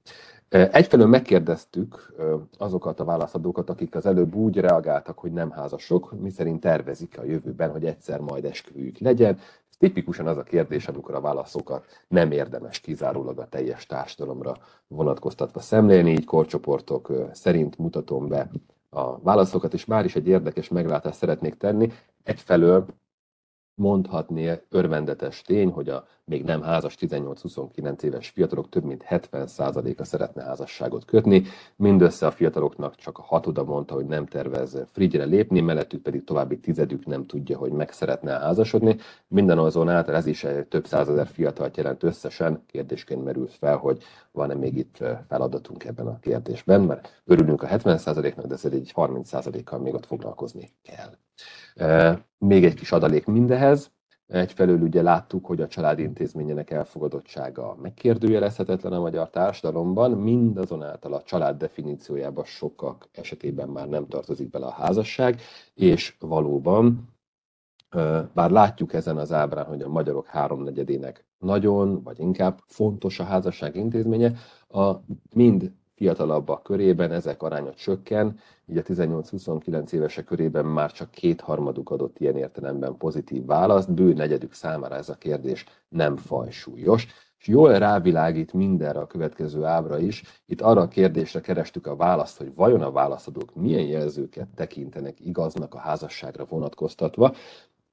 [0.50, 2.14] Egyfelől megkérdeztük
[2.58, 7.72] azokat a válaszadókat, akik az előbb úgy reagáltak, hogy nem házasok, miszerint tervezik a jövőben,
[7.72, 9.38] hogy egyszer majd esküvőjük legyen.
[9.70, 15.60] Ez tipikusan az a kérdés, amikor a válaszokat nem érdemes kizárólag a teljes társadalomra vonatkoztatva
[15.60, 18.50] szemlélni, így korcsoportok szerint mutatom be
[18.90, 21.92] a válaszokat, és már is egy érdekes meglátást szeretnék tenni.
[22.24, 22.86] Egyfelől
[23.78, 30.44] mondhatni örvendetes tény, hogy a még nem házas 18-29 éves fiatalok több mint 70%-a szeretne
[30.44, 31.44] házasságot kötni.
[31.76, 36.60] Mindössze a fiataloknak csak a hatoda mondta, hogy nem tervez frigyre lépni, mellettük pedig további
[36.60, 38.98] tizedük nem tudja, hogy meg szeretne házasodni.
[39.28, 42.64] Minden azonáltal ez is több százezer fiatalt jelent összesen.
[42.66, 44.98] Kérdésként merült fel, hogy van-e még itt
[45.28, 50.70] feladatunk ebben a kérdésben, mert örülünk a 70%-nak, de ez egy 30%-kal még ott foglalkozni
[50.84, 51.10] kell.
[52.38, 53.92] Még egy kis adalék mindehez.
[54.28, 61.58] Egyfelől ugye láttuk, hogy a család intézményének elfogadottsága megkérdőjelezhetetlen a magyar társadalomban, mindazonáltal a család
[61.58, 65.42] definíciójában sokak esetében már nem tartozik bele a házasság,
[65.74, 67.16] és valóban,
[68.34, 73.76] bár látjuk ezen az ábrán, hogy a magyarok háromnegyedének nagyon, vagy inkább fontos a házasság
[73.76, 74.34] intézménye,
[74.68, 74.96] a
[75.34, 82.20] mind fiatalabbak körében ezek aránya csökken, így a 18-29 évesek körében már csak kétharmaduk adott
[82.20, 87.08] ilyen értelemben pozitív választ, bő negyedük számára ez a kérdés nem fajsúlyos,
[87.40, 90.24] és jól rávilágít mindenre a következő ábra is.
[90.46, 95.74] Itt arra a kérdésre kerestük a választ, hogy vajon a válaszadók milyen jelzőket tekintenek igaznak
[95.74, 97.34] a házasságra vonatkoztatva.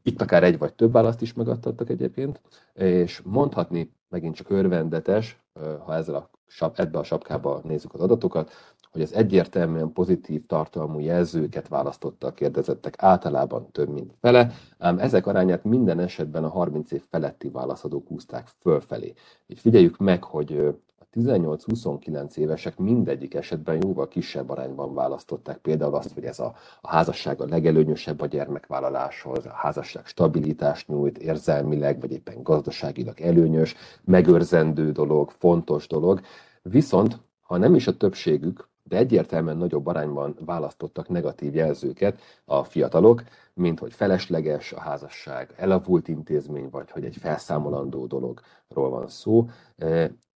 [0.03, 2.41] Itt akár egy vagy több választ is megadtattak egyébként,
[2.75, 5.39] és mondhatni megint csak örvendetes,
[5.85, 6.31] ha ezzel a,
[6.75, 8.51] ebbe a sapkába nézzük az adatokat,
[8.95, 15.27] hogy az egyértelműen pozitív tartalmú jelzőket választotta a kérdezettek általában több mint fele, ám ezek
[15.27, 19.13] arányát minden esetben a 30 év feletti válaszadók húzták fölfelé.
[19.47, 20.75] Így figyeljük meg, hogy
[21.15, 27.41] 18-29 évesek mindegyik esetben jóval kisebb arányban választották például azt, hogy ez a, a házasság
[27.41, 33.75] a legelőnyösebb a gyermekvállaláshoz, a házasság stabilitást nyújt, érzelmileg vagy éppen gazdaságilag előnyös,
[34.05, 36.21] megőrzendő dolog, fontos dolog.
[36.63, 43.23] Viszont ha nem is a többségük, de egyértelműen nagyobb arányban választottak negatív jelzőket a fiatalok,
[43.55, 49.49] mint hogy felesleges a házasság, elavult intézmény, vagy hogy egy felszámolandó dologról van szó.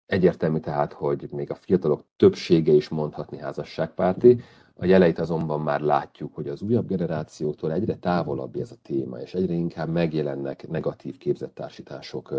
[0.08, 4.40] Egyértelmű tehát, hogy még a fiatalok többsége is mondhatni házasságpárti,
[4.74, 9.34] a jeleit azonban már látjuk, hogy az újabb generációtól egyre távolabb ez a téma, és
[9.34, 12.34] egyre inkább megjelennek negatív képzettársítások,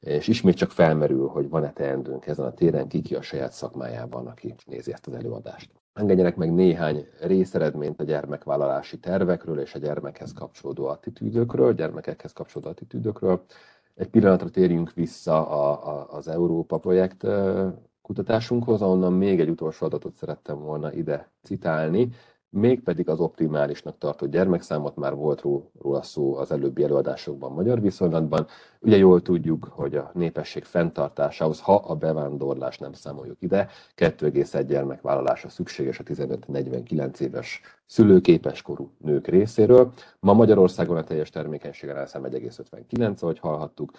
[0.00, 4.26] és ismét csak felmerül, hogy van-e teendőnk ezen a téren, ki ki a saját szakmájában,
[4.26, 5.70] aki nézi ezt az előadást.
[5.94, 13.44] Engedjenek meg néhány részeredményt a gyermekvállalási tervekről és a gyermekhez kapcsolódó attitűdökről, gyermekekhez kapcsolódó attitűdökről.
[13.94, 17.26] Egy pillanatra térjünk vissza a, a, az Európa projekt
[18.02, 22.08] kutatásunkhoz, ahonnan még egy utolsó adatot szerettem volna ide citálni,
[22.54, 28.46] mégpedig az optimálisnak tartott gyermekszámot, már volt róla szó az előbbi előadásokban magyar viszonylatban.
[28.80, 35.48] Ugye jól tudjuk, hogy a népesség fenntartásához, ha a bevándorlás nem számoljuk ide, 2,1 gyermekvállalása
[35.48, 39.92] szükséges a 15-49 éves szülőképes korú nők részéről.
[40.20, 43.90] Ma Magyarországon a teljes termékenység arányszám 1,59, ahogy hallhattuk,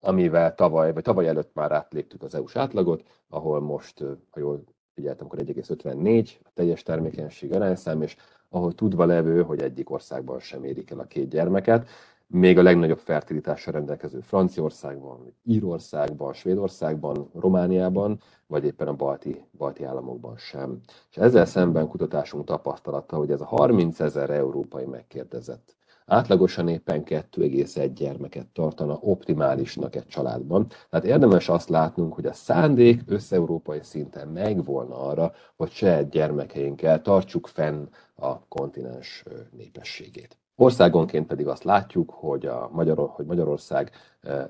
[0.00, 4.64] amivel tavaly, vagy tavaly előtt már átléptük az EU-s átlagot, ahol most, ha jól
[4.94, 8.16] figyeltem, akkor 1,54 a teljes termékenység arányszám, és
[8.48, 11.88] ahol tudva levő, hogy egyik országban sem érik el a két gyermeket,
[12.26, 20.36] még a legnagyobb fertilitással rendelkező Franciaországban, Írországban, Svédországban, Romániában, vagy éppen a balti, balti államokban
[20.36, 20.80] sem.
[21.10, 27.90] És ezzel szemben kutatásunk tapasztalata, hogy ez a 30 ezer európai megkérdezett átlagosan éppen 2,1
[27.94, 30.66] gyermeket tartana optimálisnak egy családban.
[30.90, 37.46] Tehát érdemes azt látnunk, hogy a szándék összeurópai szinten megvolna arra, hogy saját gyermekeinkkel tartsuk
[37.46, 39.24] fenn a kontinens
[39.56, 40.36] népességét.
[40.56, 43.90] Országonként pedig azt látjuk, hogy, a Magyar, hogy Magyarország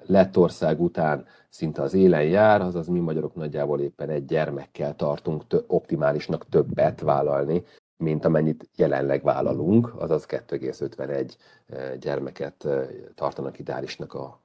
[0.06, 6.48] Lettország után szinte az élen jár, azaz mi magyarok nagyjából éppen egy gyermekkel tartunk optimálisnak
[6.48, 7.64] többet vállalni,
[7.97, 11.35] mint amennyit jelenleg vállalunk, azaz 2,51
[11.66, 14.40] eh, gyermeket eh, tartanak ideálisnak a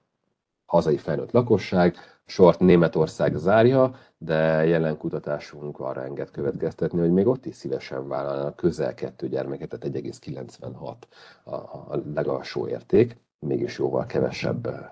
[0.65, 1.95] hazai felnőtt lakosság.
[2.25, 8.55] Sort Németország zárja, de jelen kutatásunk arra enged következtetni, hogy még ott is szívesen vállalnak
[8.55, 10.95] közel kettő gyermeket, tehát 1,96
[11.43, 14.89] a, a legalsó érték, mégis jóval kevesebb, eh,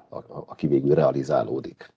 [0.48, 1.94] aki végül realizálódik.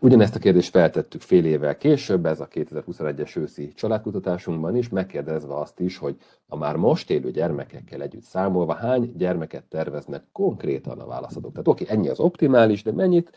[0.00, 5.80] Ugyanezt a kérdést feltettük fél évvel később, ez a 2021-es őszi családkutatásunkban is, megkérdezve azt
[5.80, 6.16] is, hogy
[6.46, 11.52] a már most élő gyermekekkel együtt számolva hány gyermeket terveznek konkrétan a válaszadók.
[11.52, 13.30] Tehát oké, ennyi az optimális, de mennyit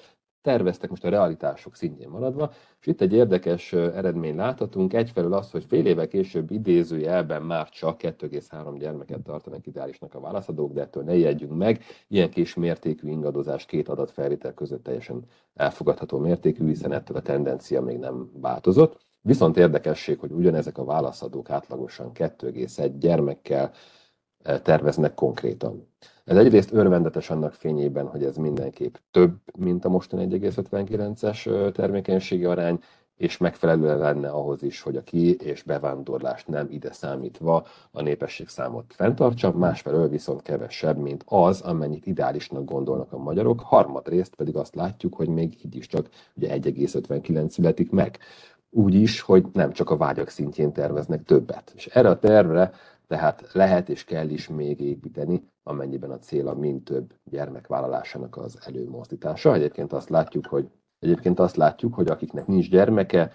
[0.45, 5.65] terveztek most a realitások szintjén maradva, és itt egy érdekes eredmény láthatunk, egyfelől az, hogy
[5.65, 11.15] fél éve később idézőjelben már csak 2,3 gyermeket tartanak ideálisnak a válaszadók, de ettől ne
[11.17, 15.23] jegyünk meg, ilyen kis mértékű ingadozás két adatfelvétel között teljesen
[15.53, 18.97] elfogadható mértékű, hiszen ettől a tendencia még nem változott.
[19.21, 23.71] Viszont érdekesség, hogy ugyanezek a válaszadók átlagosan 2,1 gyermekkel
[24.63, 25.87] terveznek konkrétan.
[26.25, 32.79] Ez egyrészt örvendetes annak fényében, hogy ez mindenképp több, mint a mostani 1,59-es termékenységi arány,
[33.15, 38.47] és megfelelő lenne ahhoz is, hogy a ki- és bevándorlást nem ide számítva a népesség
[38.47, 44.75] számot fenntartsa, másfelől viszont kevesebb, mint az, amennyit ideálisnak gondolnak a magyarok, harmadrészt pedig azt
[44.75, 48.17] látjuk, hogy még így is csak ugye 1,59 születik meg.
[48.69, 51.71] Úgy is, hogy nem csak a vágyak szintjén terveznek többet.
[51.75, 52.71] És erre a tervre
[53.07, 58.37] tehát lehet és kell is még építeni, amennyiben a cél a mind több gyermek vállalásának
[58.37, 59.53] az előmozdítása.
[59.53, 60.69] Egyébként azt látjuk, hogy
[60.99, 63.31] Egyébként azt látjuk, hogy akiknek nincs gyermeke,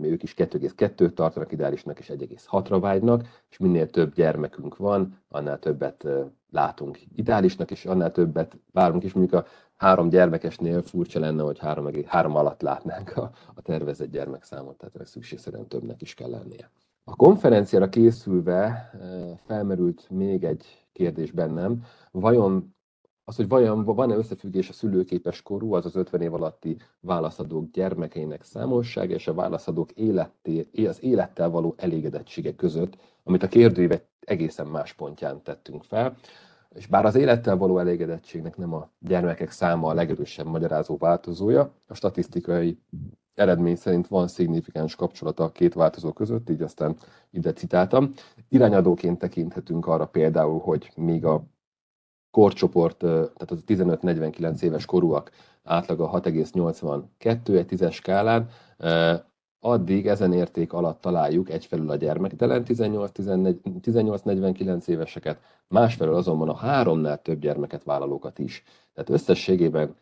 [0.00, 6.06] ők is 2,2 tartanak ideálisnak, és 1,6-ra vágynak, és minél több gyermekünk van, annál többet
[6.50, 9.12] látunk ideálisnak, és annál többet várunk is.
[9.12, 14.78] Mondjuk a három gyermekesnél furcsa lenne, hogy három, három alatt látnánk a, a tervezett gyermekszámot,
[14.78, 16.70] tehát szükségszerűen többnek is kell lennie.
[17.10, 18.90] A konferenciára készülve
[19.46, 22.74] felmerült még egy kérdés bennem, vajon
[23.24, 28.42] az, hogy vajon van-e összefüggés a szülőképes korú, az az 50 év alatti válaszadók gyermekeinek
[28.42, 34.92] számossága és a válaszadók életté, az élettel való elégedettsége között, amit a kérdőívet egészen más
[34.92, 36.16] pontján tettünk fel.
[36.74, 41.94] És bár az élettel való elégedettségnek nem a gyermekek száma a legerősebb magyarázó változója, a
[41.94, 42.78] statisztikai
[43.40, 46.96] eredmény szerint van szignifikáns kapcsolata a két változó között, így aztán
[47.30, 48.10] ide citáltam.
[48.48, 51.42] Irányadóként tekinthetünk arra például, hogy míg a
[52.30, 55.30] korcsoport, tehát az 15-49 éves korúak
[55.62, 58.48] átlaga 6,82 egy tízes skálán,
[59.60, 67.40] addig ezen érték alatt találjuk egyfelül a gyermektelen 18-49 éveseket, másfelől azonban a háromnál több
[67.40, 68.62] gyermeket vállalókat is.
[68.94, 69.94] Tehát összességében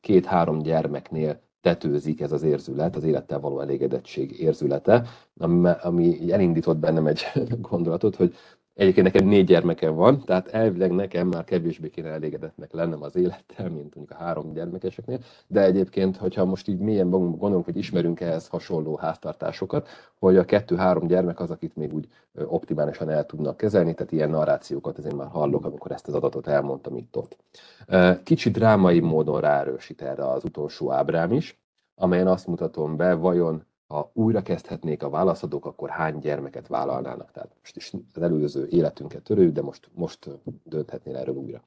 [0.00, 5.08] két-három gyermeknél tetőzik ez az érzület, az élettel való elégedettség érzülete,
[5.38, 7.22] ami, ami elindított bennem egy
[7.70, 8.34] gondolatot, hogy
[8.78, 13.68] Egyébként nekem négy gyermekem van, tehát elvileg nekem már kevésbé kéne elégedetnek lennem az élettel,
[13.68, 18.48] mint mondjuk a három gyermekeseknél, de egyébként, hogyha most így mélyen gondolunk, hogy ismerünk ehhez
[18.48, 19.88] hasonló háztartásokat,
[20.18, 24.98] hogy a kettő-három gyermek az, akit még úgy optimálisan el tudnak kezelni, tehát ilyen narrációkat
[24.98, 27.36] azért már hallok, amikor ezt az adatot elmondtam itt-ott.
[28.22, 31.60] Kicsit drámai módon ráerősít erre az utolsó ábrám is,
[31.94, 37.30] amelyen azt mutatom be, vajon ha újra kezdhetnék a válaszadók, akkor hány gyermeket vállalnának?
[37.30, 40.28] Tehát most is az előző életünket törő, de most, most
[40.64, 41.62] dönthetnél erről újra.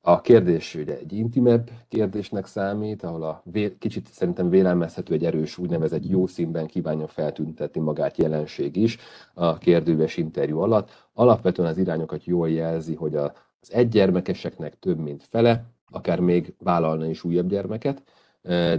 [0.00, 3.42] A kérdés ugye egy intimebb kérdésnek számít, ahol a
[3.78, 8.98] kicsit szerintem vélelmezhető egy erős úgynevezett jó színben kívánja feltüntetni magát jelenség is
[9.34, 11.08] a kérdőves interjú alatt.
[11.12, 13.32] Alapvetően az irányokat jól jelzi, hogy az
[13.68, 18.02] egygyermekeseknek több mint fele, akár még vállalna is újabb gyermeket,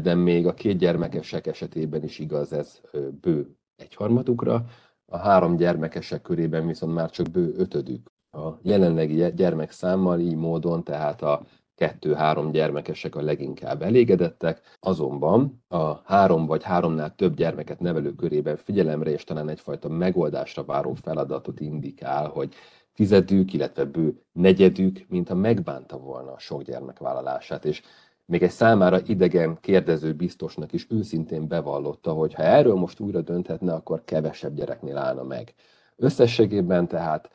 [0.01, 2.81] de még a két gyermekesek esetében is igaz ez
[3.21, 4.65] bő egyharmadukra,
[5.05, 8.11] a három gyermekesek körében viszont már csak bő ötödük.
[8.31, 11.45] A jelenlegi gyermek számmal így módon, tehát a
[11.75, 19.11] kettő-három gyermekesek a leginkább elégedettek, azonban a három vagy háromnál több gyermeket nevelő körében figyelemre
[19.11, 22.53] és talán egyfajta megoldásra váró feladatot indikál, hogy
[22.93, 27.81] tizedük, illetve bő negyedük, mint a megbánta volna a sok gyermek vállalását, és
[28.29, 33.73] még egy számára idegen kérdező biztosnak is őszintén bevallotta, hogy ha erről most újra dönthetne,
[33.73, 35.53] akkor kevesebb gyereknél állna meg.
[35.95, 37.29] Összességében tehát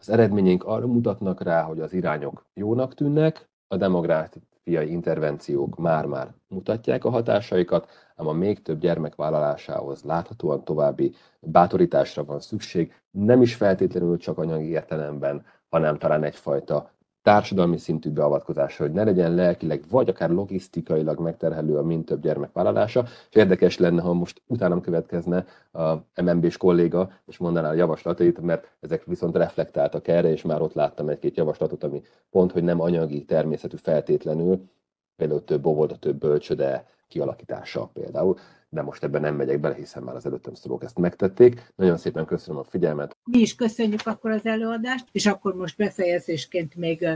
[0.00, 7.04] az eredményeink arra mutatnak rá, hogy az irányok jónak tűnnek, a demográfiai intervenciók már-már mutatják
[7.04, 13.54] a hatásaikat, ám a még több gyermek vállalásához láthatóan további bátorításra van szükség, nem is
[13.54, 16.90] feltétlenül csak anyagi értelemben, hanem talán egyfajta
[17.22, 22.52] társadalmi szintű beavatkozásra, hogy ne legyen lelkileg, vagy akár logisztikailag megterhelő a mind több gyermek
[22.52, 28.40] vállalása, és érdekes lenne, ha most utánam következne a MNB-s kolléga, és mondaná a javaslatait,
[28.40, 32.80] mert ezek viszont reflektáltak erre, és már ott láttam egy-két javaslatot, ami pont, hogy nem
[32.80, 34.68] anyagi természetű feltétlenül,
[35.16, 38.36] például több óvoda, több bölcsöde kialakítása például
[38.72, 41.72] de most ebben nem megyek bele, hiszen már az előttem szólók ezt megtették.
[41.76, 43.16] Nagyon szépen köszönöm a figyelmet.
[43.24, 47.06] Mi is köszönjük akkor az előadást, és akkor most befejezésként még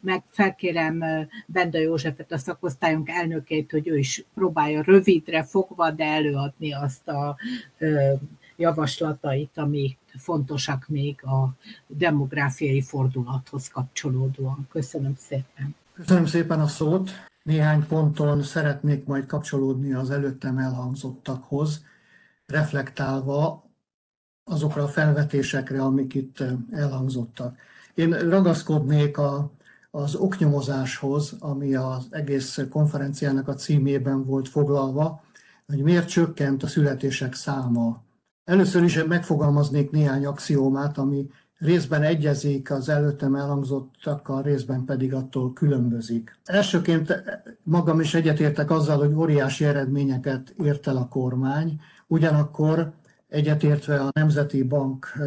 [0.00, 1.04] meg felkérem
[1.46, 7.36] Benda Józsefet, a szakosztályunk elnökét, hogy ő is próbálja rövidre fogva, de előadni azt a
[8.56, 11.48] javaslatait, amik fontosak még a
[11.86, 14.66] demográfiai fordulathoz kapcsolódóan.
[14.70, 15.74] Köszönöm szépen.
[15.92, 17.10] Köszönöm szépen a szót.
[17.48, 21.84] Néhány ponton szeretnék majd kapcsolódni az előttem elhangzottakhoz,
[22.46, 23.70] reflektálva
[24.44, 27.56] azokra a felvetésekre, amik itt elhangzottak.
[27.94, 29.50] Én ragaszkodnék a,
[29.90, 35.22] az oknyomozáshoz, ami az egész konferenciának a címében volt foglalva,
[35.66, 38.02] hogy miért csökkent a születések száma.
[38.44, 46.38] Először is megfogalmaznék néhány axiómát, ami részben egyezik az előttem elhangzottakkal, részben pedig attól különbözik.
[46.44, 47.22] Elsőként
[47.62, 52.92] magam is egyetértek azzal, hogy óriási eredményeket ért el a kormány, ugyanakkor
[53.28, 55.24] egyetértve a Nemzeti Bank eh,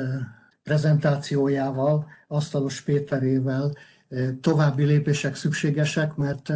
[0.64, 3.74] prezentációjával, Asztalos Péterével
[4.10, 6.54] eh, további lépések szükségesek, mert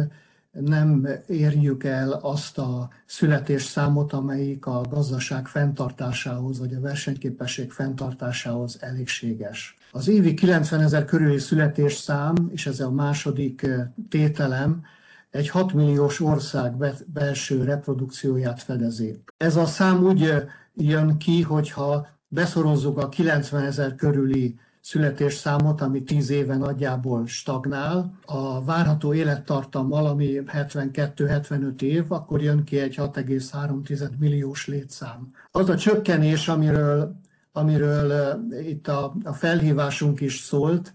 [0.60, 9.76] nem érjük el azt a születésszámot, amelyik a gazdaság fenntartásához, vagy a versenyképesség fenntartásához elégséges.
[9.92, 13.66] Az évi 90 ezer körüli születésszám, és ez a második
[14.08, 14.82] tételem,
[15.30, 16.72] egy 6 milliós ország
[17.12, 19.22] belső reprodukcióját fedezi.
[19.36, 20.32] Ez a szám úgy
[20.74, 28.18] jön ki, hogyha beszorozzuk a 90 ezer körüli születésszámot, ami 10 éve nagyjából stagnál.
[28.24, 35.32] A várható élettartammal, ami 72-75 év, akkor jön ki egy 6,3 milliós létszám.
[35.50, 37.16] Az a csökkenés, amiről,
[37.52, 40.94] amiről itt a, a felhívásunk is szólt,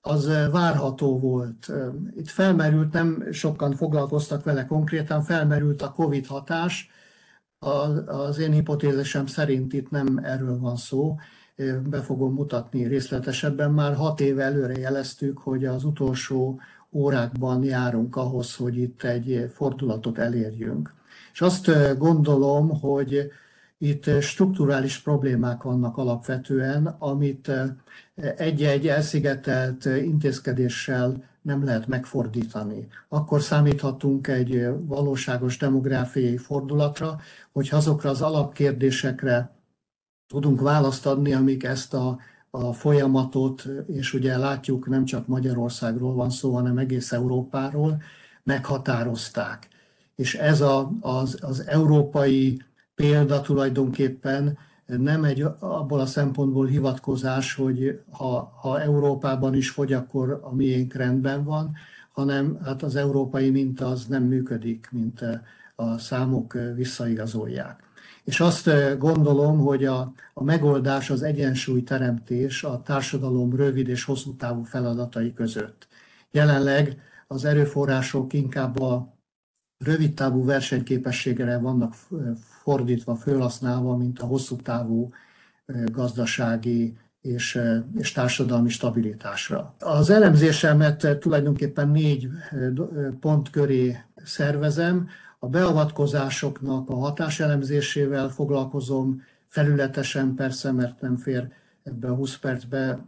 [0.00, 1.72] az várható volt.
[2.16, 6.90] Itt felmerült, nem sokan foglalkoztak vele konkrétan, felmerült a COVID hatás.
[8.06, 11.16] Az én hipotézisem szerint itt nem erről van szó,
[11.88, 13.72] be fogom mutatni részletesebben.
[13.72, 16.60] Már hat éve előre jeleztük, hogy az utolsó
[16.92, 20.94] órákban járunk ahhoz, hogy itt egy fordulatot elérjünk.
[21.32, 23.30] És azt gondolom, hogy
[23.78, 27.50] itt strukturális problémák vannak alapvetően, amit
[28.36, 32.88] egy-egy elszigetelt intézkedéssel nem lehet megfordítani.
[33.08, 37.20] Akkor számíthatunk egy valóságos demográfiai fordulatra,
[37.52, 39.50] hogy azokra az alapkérdésekre
[40.32, 42.18] tudunk választ adni, amik ezt a,
[42.50, 48.02] a folyamatot, és ugye látjuk, nem csak Magyarországról van szó, hanem egész Európáról,
[48.42, 49.68] meghatározták.
[50.14, 52.62] és ez a, az, az európai
[52.94, 60.40] példa tulajdonképpen nem egy abból a szempontból hivatkozás, hogy ha, ha Európában is fogy, akkor
[60.42, 61.72] a miénk rendben van,
[62.12, 65.20] hanem hát az európai minta az nem működik, mint
[65.74, 67.91] a számok visszaigazolják.
[68.24, 74.62] És azt gondolom, hogy a, a megoldás az egyensúlyteremtés a társadalom rövid és hosszú távú
[74.62, 75.88] feladatai között.
[76.30, 79.16] Jelenleg az erőforrások inkább a
[79.78, 81.94] rövid távú versenyképességre vannak
[82.62, 85.10] fordítva, felhasználva, mint a hosszú távú
[85.92, 87.60] gazdasági és,
[87.98, 89.74] és társadalmi stabilitásra.
[89.78, 92.28] Az elemzésemet tulajdonképpen négy
[93.20, 95.08] pont köré szervezem.
[95.44, 101.52] A beavatkozásoknak a hatáselemzésével foglalkozom, felületesen persze, mert nem fér
[101.82, 103.04] ebbe a 20 percbe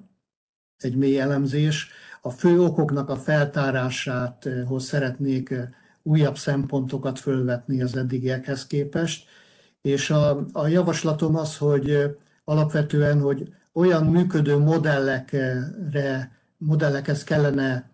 [0.79, 1.89] egy mély elemzés.
[2.23, 5.55] A fő okoknak a feltárásához szeretnék
[6.03, 9.29] újabb szempontokat fölvetni az eddigiekhez képest,
[9.81, 17.94] és a, a javaslatom az, hogy alapvetően, hogy olyan működő modellekre, modellekhez kellene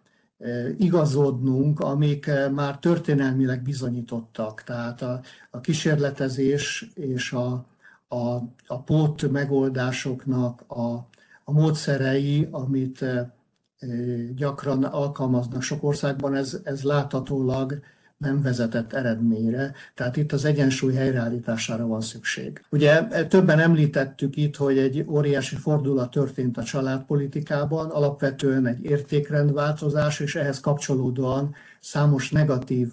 [0.78, 4.62] igazodnunk, amik már történelmileg bizonyítottak.
[4.62, 7.64] Tehát a, a kísérletezés és a,
[8.08, 8.36] a,
[8.66, 11.08] a pót megoldásoknak a,
[11.44, 13.04] a módszerei, amit
[14.34, 17.80] gyakran alkalmaznak sok országban, ez, ez láthatólag
[18.20, 22.64] nem vezetett eredményre, tehát itt az egyensúly helyreállítására van szükség.
[22.70, 30.34] Ugye többen említettük itt, hogy egy óriási fordulat történt a családpolitikában, alapvetően egy értékrendváltozás, és
[30.34, 32.88] ehhez kapcsolódóan számos negatív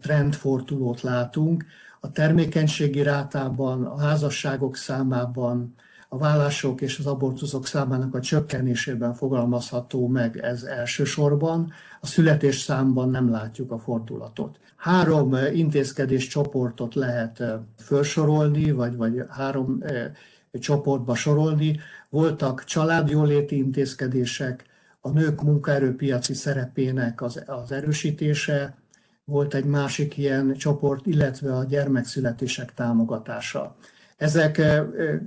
[0.00, 1.64] trendfordulót látunk.
[2.00, 5.74] A termékenységi rátában, a házasságok számában,
[6.08, 11.72] a vállások és az abortuszok számának a csökkenésében fogalmazható meg ez elsősorban.
[12.00, 14.58] A születés számban nem látjuk a fordulatot.
[14.76, 20.10] Három eh, intézkedés csoportot lehet eh, felsorolni, vagy, vagy három eh,
[20.52, 21.80] csoportba sorolni.
[22.08, 24.64] Voltak családjóléti intézkedések,
[25.00, 28.76] a nők munkaerőpiaci szerepének az, az erősítése,
[29.24, 33.76] volt egy másik ilyen csoport, illetve a gyermekszületések támogatása.
[34.18, 34.62] Ezek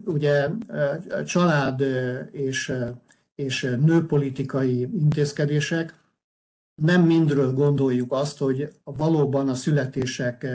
[0.05, 0.47] ugye
[1.25, 1.83] család
[2.31, 2.73] és,
[3.35, 5.95] és nőpolitikai intézkedések,
[6.81, 10.47] nem mindről gondoljuk azt, hogy valóban a születések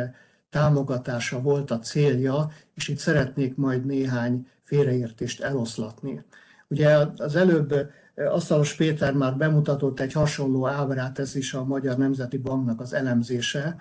[0.51, 6.25] támogatása volt a célja, és itt szeretnék majd néhány félreértést eloszlatni.
[6.69, 12.39] Ugye az előbb Asztalos Péter már bemutatott egy hasonló ábrát, ez is a Magyar Nemzeti
[12.39, 13.77] Banknak az elemzése,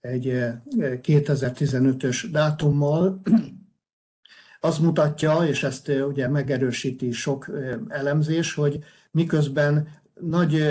[0.00, 0.44] egy
[0.80, 3.20] 2015-ös dátummal,
[4.64, 7.50] az mutatja, és ezt ugye megerősíti sok
[7.88, 8.78] elemzés, hogy
[9.10, 9.88] miközben
[10.20, 10.62] nagy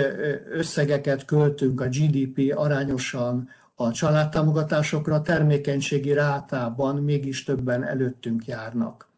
[0.50, 9.08] összegeket költünk a GDP arányosan a családtámogatásokra, termékenységi rátában mégis többen előttünk járnak.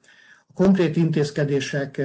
[0.49, 2.03] A konkrét intézkedések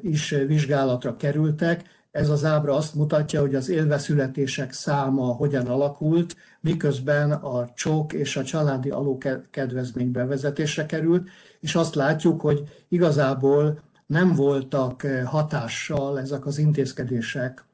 [0.00, 1.82] is vizsgálatra kerültek,
[2.12, 8.36] ez az ábra azt mutatja, hogy az élveszületések száma hogyan alakult, miközben a csók és
[8.36, 11.28] a családi alókedvezmény bevezetésre került,
[11.60, 17.64] és azt látjuk, hogy igazából nem voltak eh, hatással ezek az intézkedések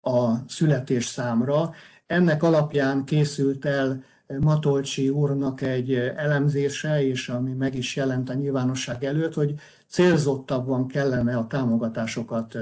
[0.00, 1.72] a születés számra.
[2.06, 8.30] Ennek alapján készült el eh, Matolcsi úrnak egy eh, elemzése, és ami meg is jelent
[8.30, 9.54] a nyilvánosság előtt, hogy
[9.86, 12.58] célzottabban kellene a támogatásokat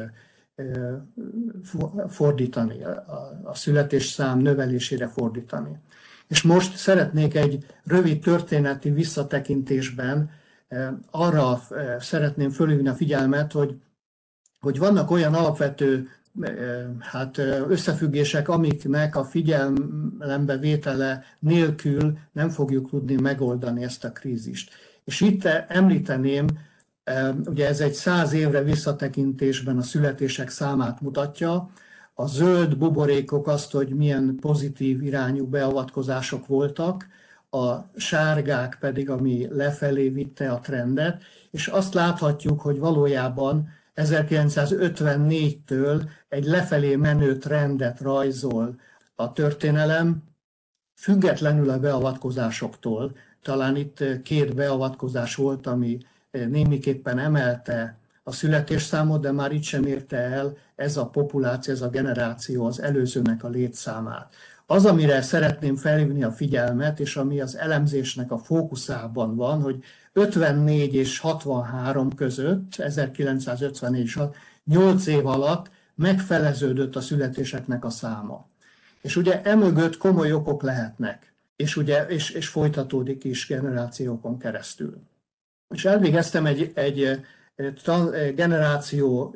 [2.09, 2.85] fordítani,
[3.43, 5.79] a születésszám növelésére fordítani.
[6.29, 10.31] És most szeretnék egy rövid történeti visszatekintésben
[11.11, 11.63] arra
[12.01, 13.81] szeretném fölhívni a figyelmet, hogy,
[14.61, 16.09] hogy vannak olyan alapvető
[16.99, 17.39] hát
[17.69, 24.71] összefüggések, amiknek a figyelembe vétele nélkül nem fogjuk tudni megoldani ezt a krízist.
[25.05, 26.47] És itt említeném,
[27.45, 31.71] ugye ez egy száz évre visszatekintésben a születések számát mutatja,
[32.15, 37.07] a zöld buborékok azt, hogy milyen pozitív irányú beavatkozások voltak,
[37.51, 46.45] a sárgák pedig, ami lefelé vitte a trendet, és azt láthatjuk, hogy valójában 1954-től egy
[46.45, 48.81] lefelé menő trendet rajzol
[49.15, 50.23] a történelem,
[50.95, 53.17] függetlenül a beavatkozásoktól.
[53.43, 55.99] Talán itt két beavatkozás volt, ami
[56.45, 61.89] némiképpen emelte a születésszámot, de már itt sem érte el ez a populáció, ez a
[61.89, 64.35] generáció az előzőnek a létszámát.
[64.67, 70.95] Az, amire szeretném felhívni a figyelmet, és ami az elemzésnek a fókuszában van, hogy 54
[70.95, 74.19] és 63 között, 1954 és
[74.65, 78.47] 8 év alatt megfeleződött a születéseknek a száma.
[79.01, 85.03] És ugye emögött komoly okok lehetnek, és, ugye, és, és folytatódik is generációkon keresztül.
[85.75, 87.21] És elvégeztem egy, egy
[88.35, 89.35] generáció,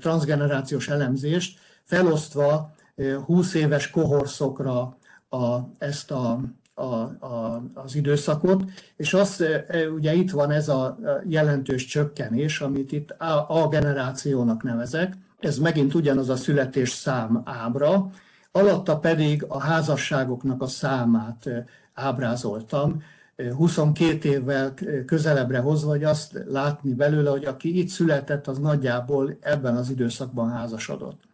[0.00, 2.74] transgenerációs elemzést, felosztva
[3.24, 4.96] 20 éves kohorszokra
[5.28, 6.40] a, ezt a,
[6.74, 8.64] a, a, az időszakot,
[8.96, 9.44] és az,
[9.94, 15.94] ugye itt van ez a jelentős csökkenés, amit itt A, a generációnak nevezek, ez megint
[15.94, 18.10] ugyanaz a születés szám ábra,
[18.52, 21.48] alatta pedig a házasságoknak a számát
[21.94, 23.02] ábrázoltam,
[23.56, 24.74] 22 évvel
[25.06, 30.50] közelebbre hozva, hogy azt látni belőle, hogy aki itt született, az nagyjából ebben az időszakban
[30.50, 31.28] házasodott.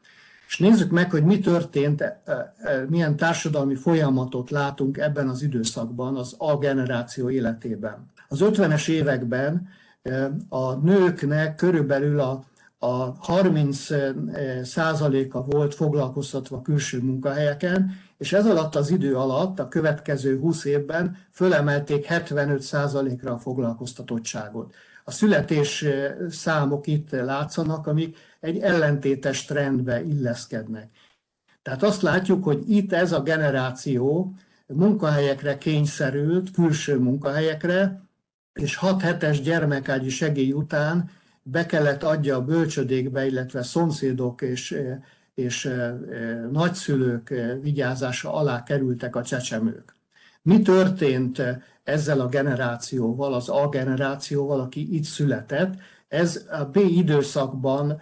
[0.46, 2.52] És nézzük meg, hogy mi történt, e, e,
[2.88, 8.10] milyen társadalmi folyamatot látunk ebben az időszakban, az A generáció életében.
[8.28, 9.68] Az 50-es években
[10.02, 12.44] e, a nőknek körülbelül a,
[12.78, 13.86] a 30
[14.62, 21.16] százaléka volt foglalkoztatva külső munkahelyeken, és ez alatt az idő alatt, a következő 20 évben
[21.30, 24.74] fölemelték 75 százalékra a foglalkoztatottságot.
[25.04, 25.84] A születés
[26.30, 30.88] számok itt látszanak, amik egy ellentétes trendbe illeszkednek.
[31.62, 34.34] Tehát azt látjuk, hogy itt ez a generáció
[34.66, 38.00] munkahelyekre kényszerült, külső munkahelyekre,
[38.52, 41.10] és 6 hetes gyermekágyi segély után
[41.42, 44.76] be kellett adja a bölcsödékbe, illetve szomszédok és,
[45.36, 45.70] és
[46.52, 49.94] nagyszülők vigyázása alá kerültek a csecsemők.
[50.42, 51.42] Mi történt
[51.84, 55.74] ezzel a generációval, az A generációval, aki itt született?
[56.08, 58.00] Ez a B időszakban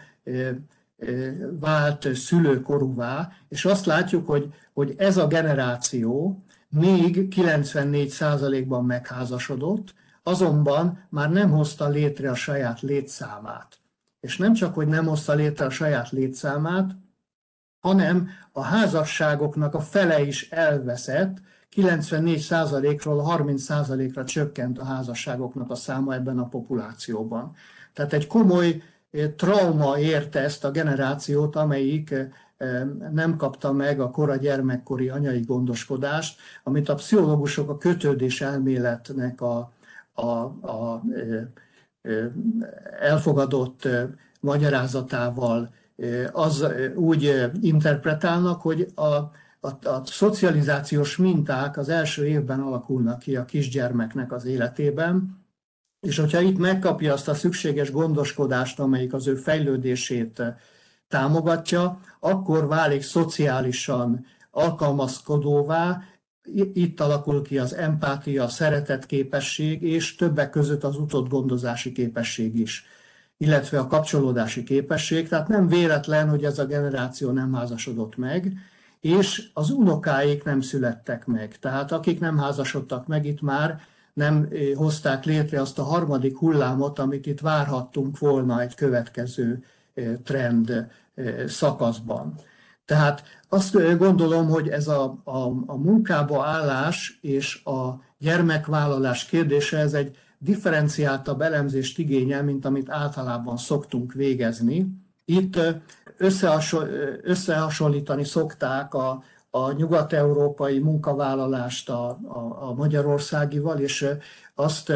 [1.61, 6.39] vált szülőkorúvá, és azt látjuk, hogy, hogy ez a generáció
[6.69, 13.79] még 94%-ban megházasodott, azonban már nem hozta létre a saját létszámát.
[14.21, 16.91] És nem csak, hogy nem hozta létre a saját létszámát,
[17.85, 21.37] hanem a házasságoknak a fele is elveszett,
[21.77, 27.55] 94%-ról 30%-ra csökkent a házasságoknak a száma ebben a populációban.
[27.93, 28.83] Tehát egy komoly
[29.37, 32.15] trauma érte ezt a generációt, amelyik
[33.13, 39.73] nem kapta meg a kora gyermekkori anyai gondoskodást, amit a pszichológusok a kötődés elméletnek a,
[40.13, 40.31] a,
[40.71, 41.03] a
[43.01, 43.89] elfogadott
[44.41, 45.71] magyarázatával
[46.33, 49.05] az úgy interpretálnak, hogy a,
[49.61, 55.43] a, a szocializációs minták az első évben alakulnak ki a kisgyermeknek az életében,
[56.01, 60.43] és hogyha itt megkapja azt a szükséges gondoskodást, amelyik az ő fejlődését
[61.09, 66.03] támogatja, akkor válik szociálisan alkalmazkodóvá,
[66.75, 72.59] itt alakul ki az empátia, a szeretet képesség, és többek között az utott gondozási képesség
[72.59, 72.85] is,
[73.45, 75.29] illetve a kapcsolódási képesség.
[75.29, 78.53] Tehát nem véletlen, hogy ez a generáció nem házasodott meg,
[79.01, 81.59] és az unokáik nem születtek meg.
[81.59, 83.81] Tehát akik nem házasodtak meg, itt már
[84.13, 89.65] nem hozták létre azt a harmadik hullámot, amit itt várhattunk volna egy következő
[90.25, 90.91] trend
[91.47, 92.35] szakaszban.
[92.85, 99.95] Tehát azt gondolom, hogy ez a, a, a munkába állás és a gyermekvállalás kérdése, ez
[99.95, 104.87] egy differenciáltabb elemzést igényel, mint amit általában szoktunk végezni.
[105.25, 105.59] Itt
[107.23, 114.07] összehasonlítani szokták a, a nyugat-európai munkavállalást a, a, a magyarországival, és
[114.55, 114.93] azt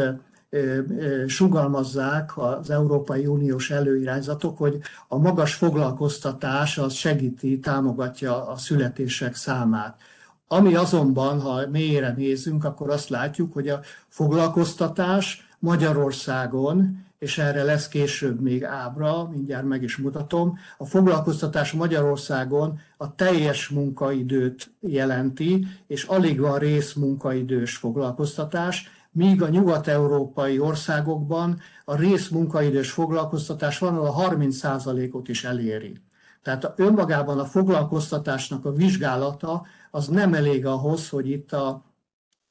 [1.27, 10.01] sugalmazzák az Európai Uniós előirányzatok, hogy a magas foglalkoztatás az segíti, támogatja a születések számát.
[10.49, 17.89] Ami azonban, ha mélyre nézünk, akkor azt látjuk, hogy a foglalkoztatás Magyarországon és erre lesz
[17.89, 20.59] később még ábra, mindjárt meg is mutatom.
[20.79, 30.59] A foglalkoztatás Magyarországon a teljes munkaidőt jelenti, és alig van részmunkaidős foglalkoztatás, míg a nyugat-európai
[30.59, 36.01] országokban a részmunkaidős foglalkoztatás van, ahol a 30%-ot is eléri.
[36.43, 41.85] Tehát önmagában a foglalkoztatásnak a vizsgálata az nem elég ahhoz, hogy itt a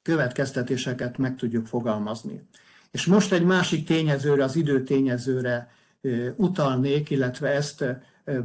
[0.02, 2.48] következtetéseket meg tudjuk fogalmazni.
[2.92, 5.72] És most egy másik tényezőre, az időtényezőre
[6.36, 7.86] utalnék, illetve ezt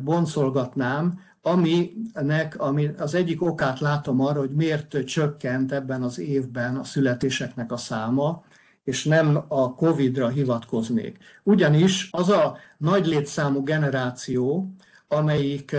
[0.05, 6.85] boncolgatnám, aminek ami az egyik okát látom arra, hogy miért csökkent ebben az évben a
[6.85, 8.45] születéseknek a száma,
[8.85, 11.19] és nem a Covid-ra hivatkoznék.
[11.43, 14.75] Ugyanis az a nagy létszámú generáció,
[15.13, 15.77] amelyik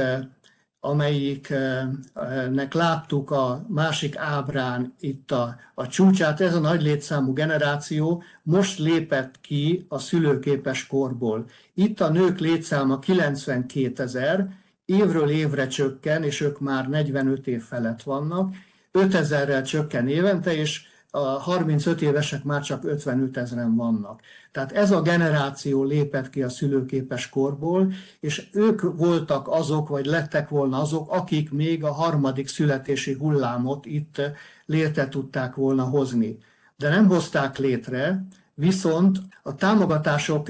[0.85, 8.79] amelyiknek láttuk a másik ábrán itt a, a csúcsát, ez a nagy létszámú generáció most
[8.79, 11.45] lépett ki a szülőképes korból.
[11.73, 14.47] Itt a nők létszáma 92 ezer,
[14.85, 18.53] évről évre csökken, és ők már 45 év felett vannak,
[18.93, 20.81] 5000-rel csökken évente, és
[21.15, 24.21] a 35 évesek már csak 55 ezeren vannak.
[24.51, 30.49] Tehát ez a generáció lépett ki a szülőképes korból, és ők voltak azok, vagy lettek
[30.49, 34.21] volna azok, akik még a harmadik születési hullámot itt
[34.65, 36.37] létre tudták volna hozni.
[36.77, 40.49] De nem hozták létre, viszont a támogatások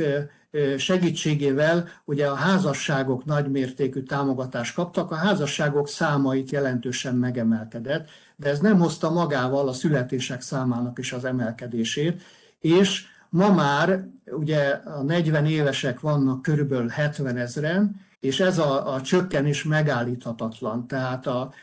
[0.78, 8.80] segítségével ugye a házasságok nagymértékű támogatást kaptak, a házasságok számait jelentősen megemelkedett, de ez nem
[8.80, 12.22] hozta magával a születések számának is az emelkedését,
[12.60, 19.02] és ma már ugye a 40 évesek vannak körülbelül 70 ezeren, és ez a, a
[19.02, 20.88] csökkenés megállíthatatlan.
[20.88, 21.54] Tehát a,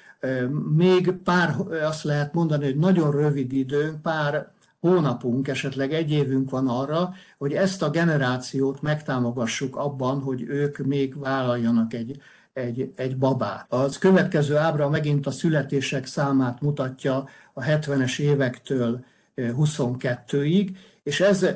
[0.76, 1.54] még pár,
[1.84, 4.50] azt lehet mondani, hogy nagyon rövid idő, pár
[4.80, 11.18] hónapunk, esetleg egy évünk van arra, hogy ezt a generációt megtámogassuk abban, hogy ők még
[11.18, 12.20] vállaljanak egy,
[12.52, 13.66] egy, egy babát.
[13.68, 19.04] Az következő ábra megint a születések számát mutatja a 70-es évektől
[19.36, 21.46] 22-ig, és ez,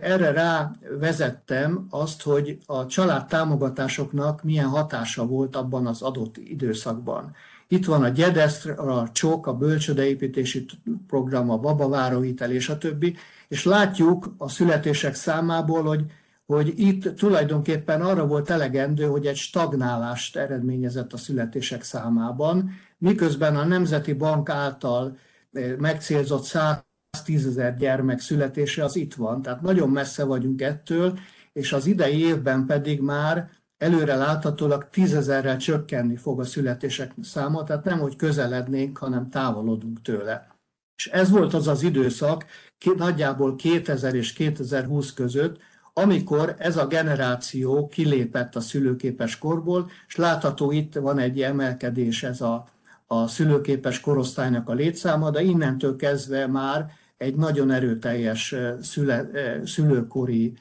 [0.00, 7.34] erre rá vezettem azt, hogy a családtámogatásoknak milyen hatása volt abban az adott időszakban.
[7.68, 10.64] Itt van a gyedesz, a csok, a bölcsödeépítési
[11.06, 13.16] program, a babaváróhitel és a többi,
[13.48, 16.04] és látjuk a születések számából, hogy,
[16.46, 23.64] hogy itt tulajdonképpen arra volt elegendő, hogy egy stagnálást eredményezett a születések számában, miközben a
[23.64, 25.16] Nemzeti Bank által
[25.52, 31.18] eh, megcélzott 110 ezer gyermek születése az itt van, tehát nagyon messze vagyunk ettől,
[31.52, 33.50] és az idei évben pedig már
[33.84, 40.46] előre láthatólag tízezerrel csökkenni fog a születések száma, tehát nem, hogy közelednénk, hanem távolodunk tőle.
[40.96, 42.44] És ez volt az az időszak,
[42.96, 45.56] nagyjából 2000 és 2020 között,
[45.92, 52.40] amikor ez a generáció kilépett a szülőképes korból, és látható itt van egy emelkedés ez
[52.40, 52.68] a,
[53.06, 59.30] a szülőképes korosztálynak a létszáma, de innentől kezdve már egy nagyon erőteljes szüle,
[59.64, 60.56] szülőkori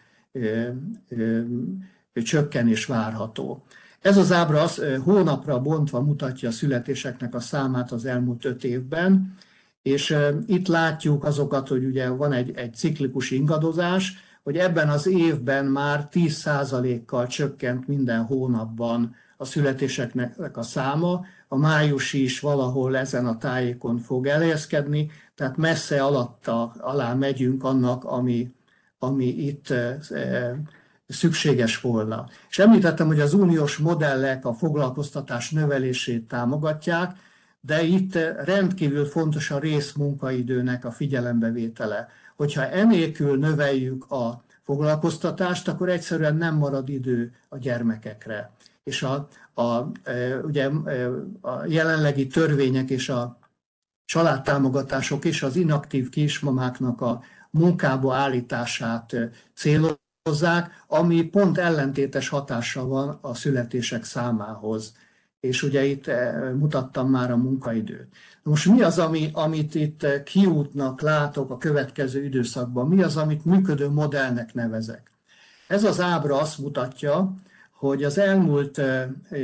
[2.21, 3.63] csökkenés várható.
[4.01, 9.35] Ez az ábra az, hónapra bontva mutatja a születéseknek a számát az elmúlt öt évben,
[9.81, 10.15] és
[10.45, 14.13] itt látjuk azokat, hogy ugye van egy, egy ciklikus ingadozás,
[14.43, 22.23] hogy ebben az évben már 10%-kal csökkent minden hónapban a születéseknek a száma, a májusi
[22.23, 28.53] is valahol ezen a tájékon fog elhelyezkedni, tehát messze alatta alá megyünk annak, ami,
[28.99, 29.73] ami itt
[31.07, 32.27] szükséges volna.
[32.49, 37.17] És említettem, hogy az uniós modellek a foglalkoztatás növelését támogatják,
[37.61, 42.07] de itt rendkívül fontos a részmunkaidőnek a figyelembevétele.
[42.35, 48.51] Hogyha enélkül növeljük a foglalkoztatást, akkor egyszerűen nem marad idő a gyermekekre.
[48.83, 51.09] És a, a, e, ugye e,
[51.41, 53.37] a jelenlegi törvények és a
[54.05, 59.15] családtámogatások és az inaktív kismamáknak a munkába állítását
[59.53, 64.93] célozzák, hozzák, ami pont ellentétes hatása van a születések számához.
[65.39, 68.07] És ugye itt eh, mutattam már a munkaidőt.
[68.43, 72.87] Most mi az, ami, amit itt eh, kiútnak látok a következő időszakban?
[72.87, 75.11] Mi az, amit működő modellnek nevezek?
[75.67, 77.33] Ez az ábra azt mutatja,
[77.87, 78.81] hogy az elmúlt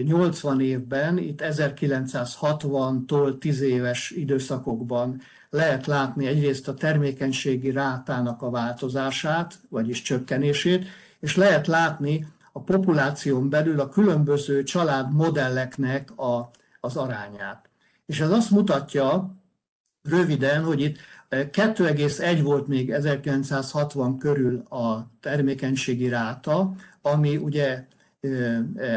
[0.04, 8.50] 80 eh, évben, itt 1960-tól 10 éves időszakokban lehet látni egyrészt a termékenységi rátának a
[8.50, 10.86] változását, vagyis csökkenését,
[11.20, 16.50] és lehet látni a populáción belül a különböző családmodelleknek a,
[16.80, 17.70] az arányát.
[18.06, 19.36] És ez azt mutatja
[20.02, 20.98] röviden, hogy itt
[21.30, 27.88] 2,1 eh, volt még 1960 körül a termékenységi ráta, ami ugye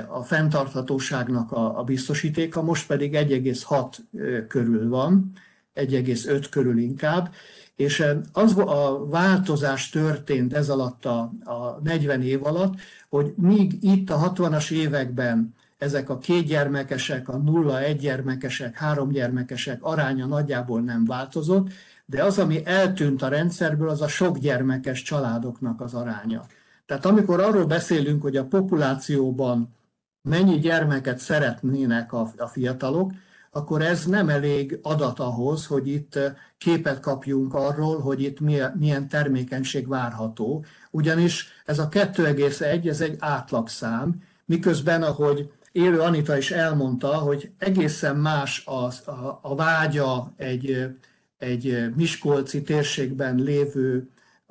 [0.09, 5.33] a fenntarthatóságnak a, biztosítéka, most pedig 1,6 körül van.
[5.75, 7.35] 1,5 körül inkább,
[7.77, 12.75] és az a változás történt ez alatt a, a 40 év alatt,
[13.09, 19.09] hogy míg itt a 60-as években ezek a két gyermekesek, a nulla egy gyermekesek, három
[19.09, 21.69] gyermekesek aránya nagyjából nem változott,
[22.07, 26.47] de az, ami eltűnt a rendszerből, az a sok gyermekes családoknak az aránya.
[26.87, 29.75] Tehát amikor arról beszélünk, hogy a populációban
[30.23, 33.13] mennyi gyermeket szeretnének a, fiatalok,
[33.51, 38.41] akkor ez nem elég adat ahhoz, hogy itt eh, képet kapjunk arról, hogy itt
[38.75, 46.51] milyen termékenység várható, ugyanis ez a 2,1, ez egy átlagszám, miközben, ahogy élő Anita is
[46.51, 50.91] elmondta, hogy egészen más a, a, a vágya egy, eh,
[51.39, 54.11] egy eh, Miskolci térségben lévő,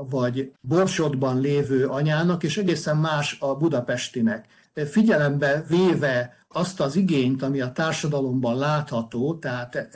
[0.10, 4.46] vagy Borsodban lévő anyának, és egészen más a budapestinek.
[4.74, 9.88] figyelembe véve azt az igényt, ami a társadalomban látható, tehát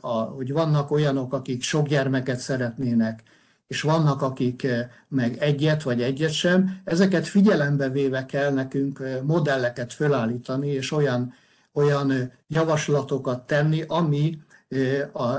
[0.00, 3.22] a, hogy vannak olyanok, akik sok gyermeket szeretnének,
[3.66, 4.66] és vannak, akik
[5.08, 11.34] meg egyet vagy egyet sem, ezeket figyelembe véve kell nekünk modelleket fölállítani, és olyan,
[11.72, 14.38] olyan javaslatokat tenni, ami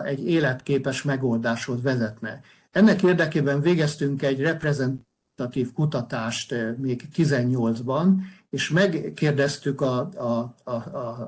[0.04, 2.42] egy életképes megoldáshoz vezetne.
[2.74, 8.14] Ennek érdekében végeztünk egy reprezentatív kutatást még 18-ban,
[8.50, 10.74] és megkérdeztük a, a, a,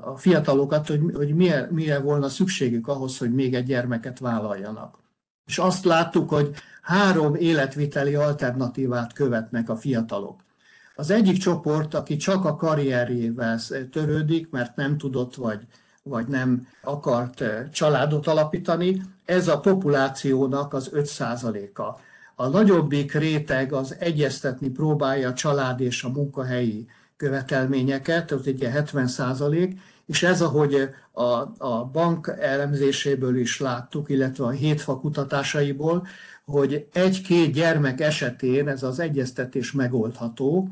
[0.04, 4.98] a fiatalokat, hogy, hogy mire, mire volna szükségük ahhoz, hogy még egy gyermeket vállaljanak.
[5.44, 10.40] És azt láttuk, hogy három életviteli alternatívát követnek a fiatalok.
[10.94, 13.60] Az egyik csoport, aki csak a karrierjével
[13.90, 15.60] törődik, mert nem tudott vagy,
[16.02, 21.82] vagy nem akart családot alapítani, ez a populációnak az 5%-a.
[22.34, 26.86] A nagyobbik réteg az egyeztetni próbálja a család és a munkahelyi
[27.16, 31.22] követelményeket, az ugye 70 százalék, és ez, ahogy a,
[31.58, 36.06] a bank elemzéséből is láttuk, illetve a hétfa kutatásaiból,
[36.44, 40.68] hogy egy-két gyermek esetén ez az egyeztetés megoldható,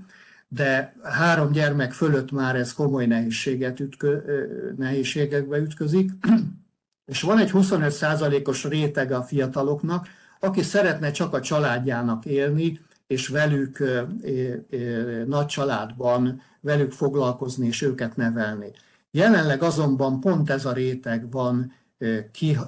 [0.48, 4.18] de három gyermek fölött már ez komoly nehézséget ütkö,
[4.76, 6.10] nehézségekbe ütközik,
[7.06, 10.06] és van egy 25%-os réteg a fiataloknak,
[10.40, 13.82] aki szeretne csak a családjának élni, és velük
[15.26, 18.70] nagy családban velük foglalkozni és őket nevelni.
[19.10, 21.72] Jelenleg azonban pont ez a réteg van
[22.32, 22.58] ki,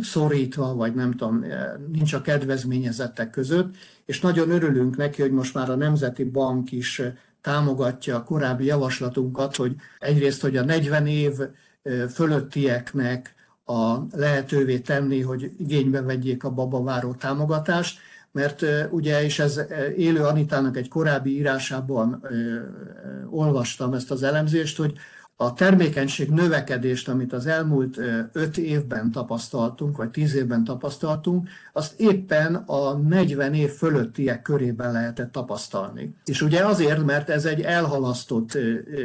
[0.00, 1.44] szorítva, vagy nem tudom,
[1.92, 7.02] nincs a kedvezményezettek között, és nagyon örülünk neki, hogy most már a Nemzeti Bank is
[7.40, 11.32] támogatja a korábbi javaslatunkat, hogy egyrészt, hogy a 40 év
[12.10, 13.34] fölöttieknek
[13.64, 17.98] a lehetővé tenni, hogy igénybe vegyék a babaváró támogatást,
[18.32, 19.60] mert ugye, és ez
[19.96, 22.26] élő Anitának egy korábbi írásában
[23.30, 24.92] olvastam ezt az elemzést, hogy
[25.36, 27.98] a termékenység növekedést, amit az elmúlt
[28.32, 35.32] öt évben tapasztaltunk, vagy tíz évben tapasztaltunk, azt éppen a 40 év fölöttiek körében lehetett
[35.32, 36.14] tapasztalni.
[36.24, 38.58] És ugye azért, mert ez egy elhalasztott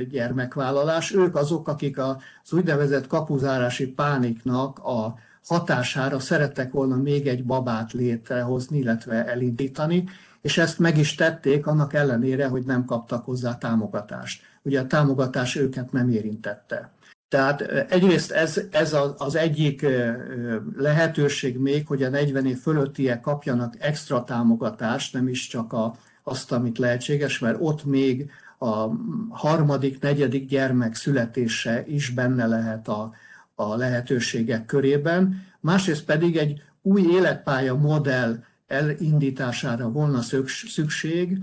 [0.10, 5.16] gyermekvállalás, ők azok, akik az úgynevezett kapuzárási pániknak a
[5.48, 10.04] hatására szerettek volna még egy babát létrehozni, illetve elindítani,
[10.42, 14.42] és ezt meg is tették annak ellenére, hogy nem kaptak hozzá támogatást.
[14.62, 16.92] Ugye a támogatás őket nem érintette.
[17.30, 19.86] Tehát egyrészt ez, ez az egyik
[20.78, 26.52] lehetőség még, hogy a 40 év fölöttiek kapjanak extra támogatást, nem is csak a, azt,
[26.52, 28.90] amit lehetséges, mert ott még a
[29.30, 33.14] harmadik, negyedik gyermek születése is benne lehet a,
[33.56, 40.22] a lehetőségek körében, másrészt pedig egy új életpálya modell elindítására volna
[40.68, 41.38] szükség,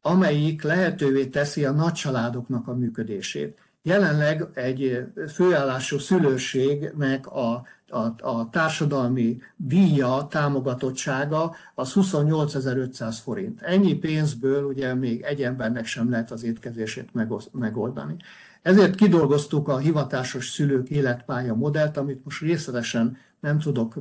[0.00, 3.58] amelyik lehetővé teszi a nagycsaládoknak a működését.
[3.82, 13.60] Jelenleg egy főállású szülőségnek a, a, a társadalmi díja, támogatottsága az 28.500 forint.
[13.62, 17.08] Ennyi pénzből ugye még egy embernek sem lehet az étkezését
[17.52, 18.16] megoldani.
[18.62, 23.94] Ezért kidolgoztuk a hivatásos szülők életpálya modellt, amit most részletesen nem tudok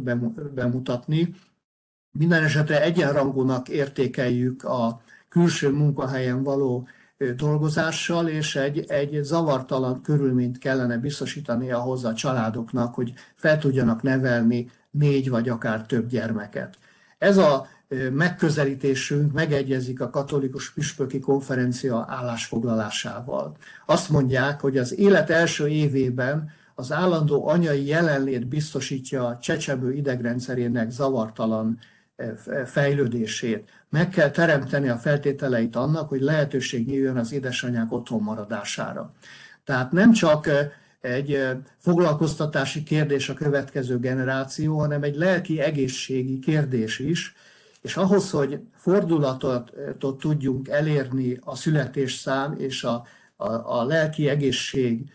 [0.54, 1.36] bemutatni.
[2.12, 6.88] Minden esetre egyenrangúnak értékeljük a külső munkahelyen való
[7.36, 14.72] dolgozással, és egy, egy zavartalan körülményt kellene biztosítani ahhoz a családoknak, hogy fel tudjanak nevelni
[14.92, 16.78] négy vagy akár több gyermeket.
[17.18, 17.68] Ez a
[18.12, 23.56] megközelítésünk megegyezik a katolikus püspöki konferencia állásfoglalásával.
[23.86, 30.90] Azt mondják, hogy az élet első évében az állandó anyai jelenlét biztosítja a csecsebő idegrendszerének
[30.90, 31.80] zavartalan
[32.66, 33.70] fejlődését.
[33.90, 39.14] Meg kell teremteni a feltételeit annak, hogy lehetőség nyíljon az édesanyák otthon maradására.
[39.64, 40.50] Tehát nem csak
[41.02, 41.48] egy
[41.78, 47.36] foglalkoztatási kérdés a következő generáció, hanem egy lelki egészségi kérdés is,
[47.82, 49.72] és ahhoz, hogy fordulatot
[50.20, 53.06] tudjunk elérni a születésszám és a,
[53.36, 55.12] a, a lelki egészség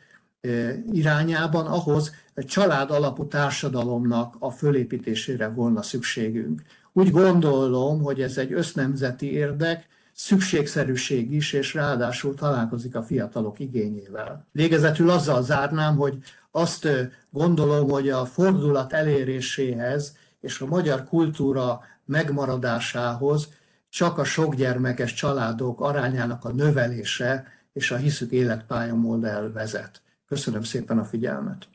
[0.92, 6.62] irányában, ahhoz egy család alapú társadalomnak a fölépítésére volna szükségünk.
[6.96, 14.46] Úgy gondolom, hogy ez egy össznemzeti érdek, szükségszerűség is, és ráadásul találkozik a fiatalok igényével.
[14.52, 16.18] Végezetül azzal zárnám, hogy
[16.50, 16.88] azt
[17.30, 23.48] gondolom, hogy a fordulat eléréséhez és a magyar kultúra megmaradásához
[23.88, 30.02] csak a sokgyermekes családok arányának a növelése és a hiszük életpálya modell vezet.
[30.28, 31.66] Köszönöm szépen a figyelmet!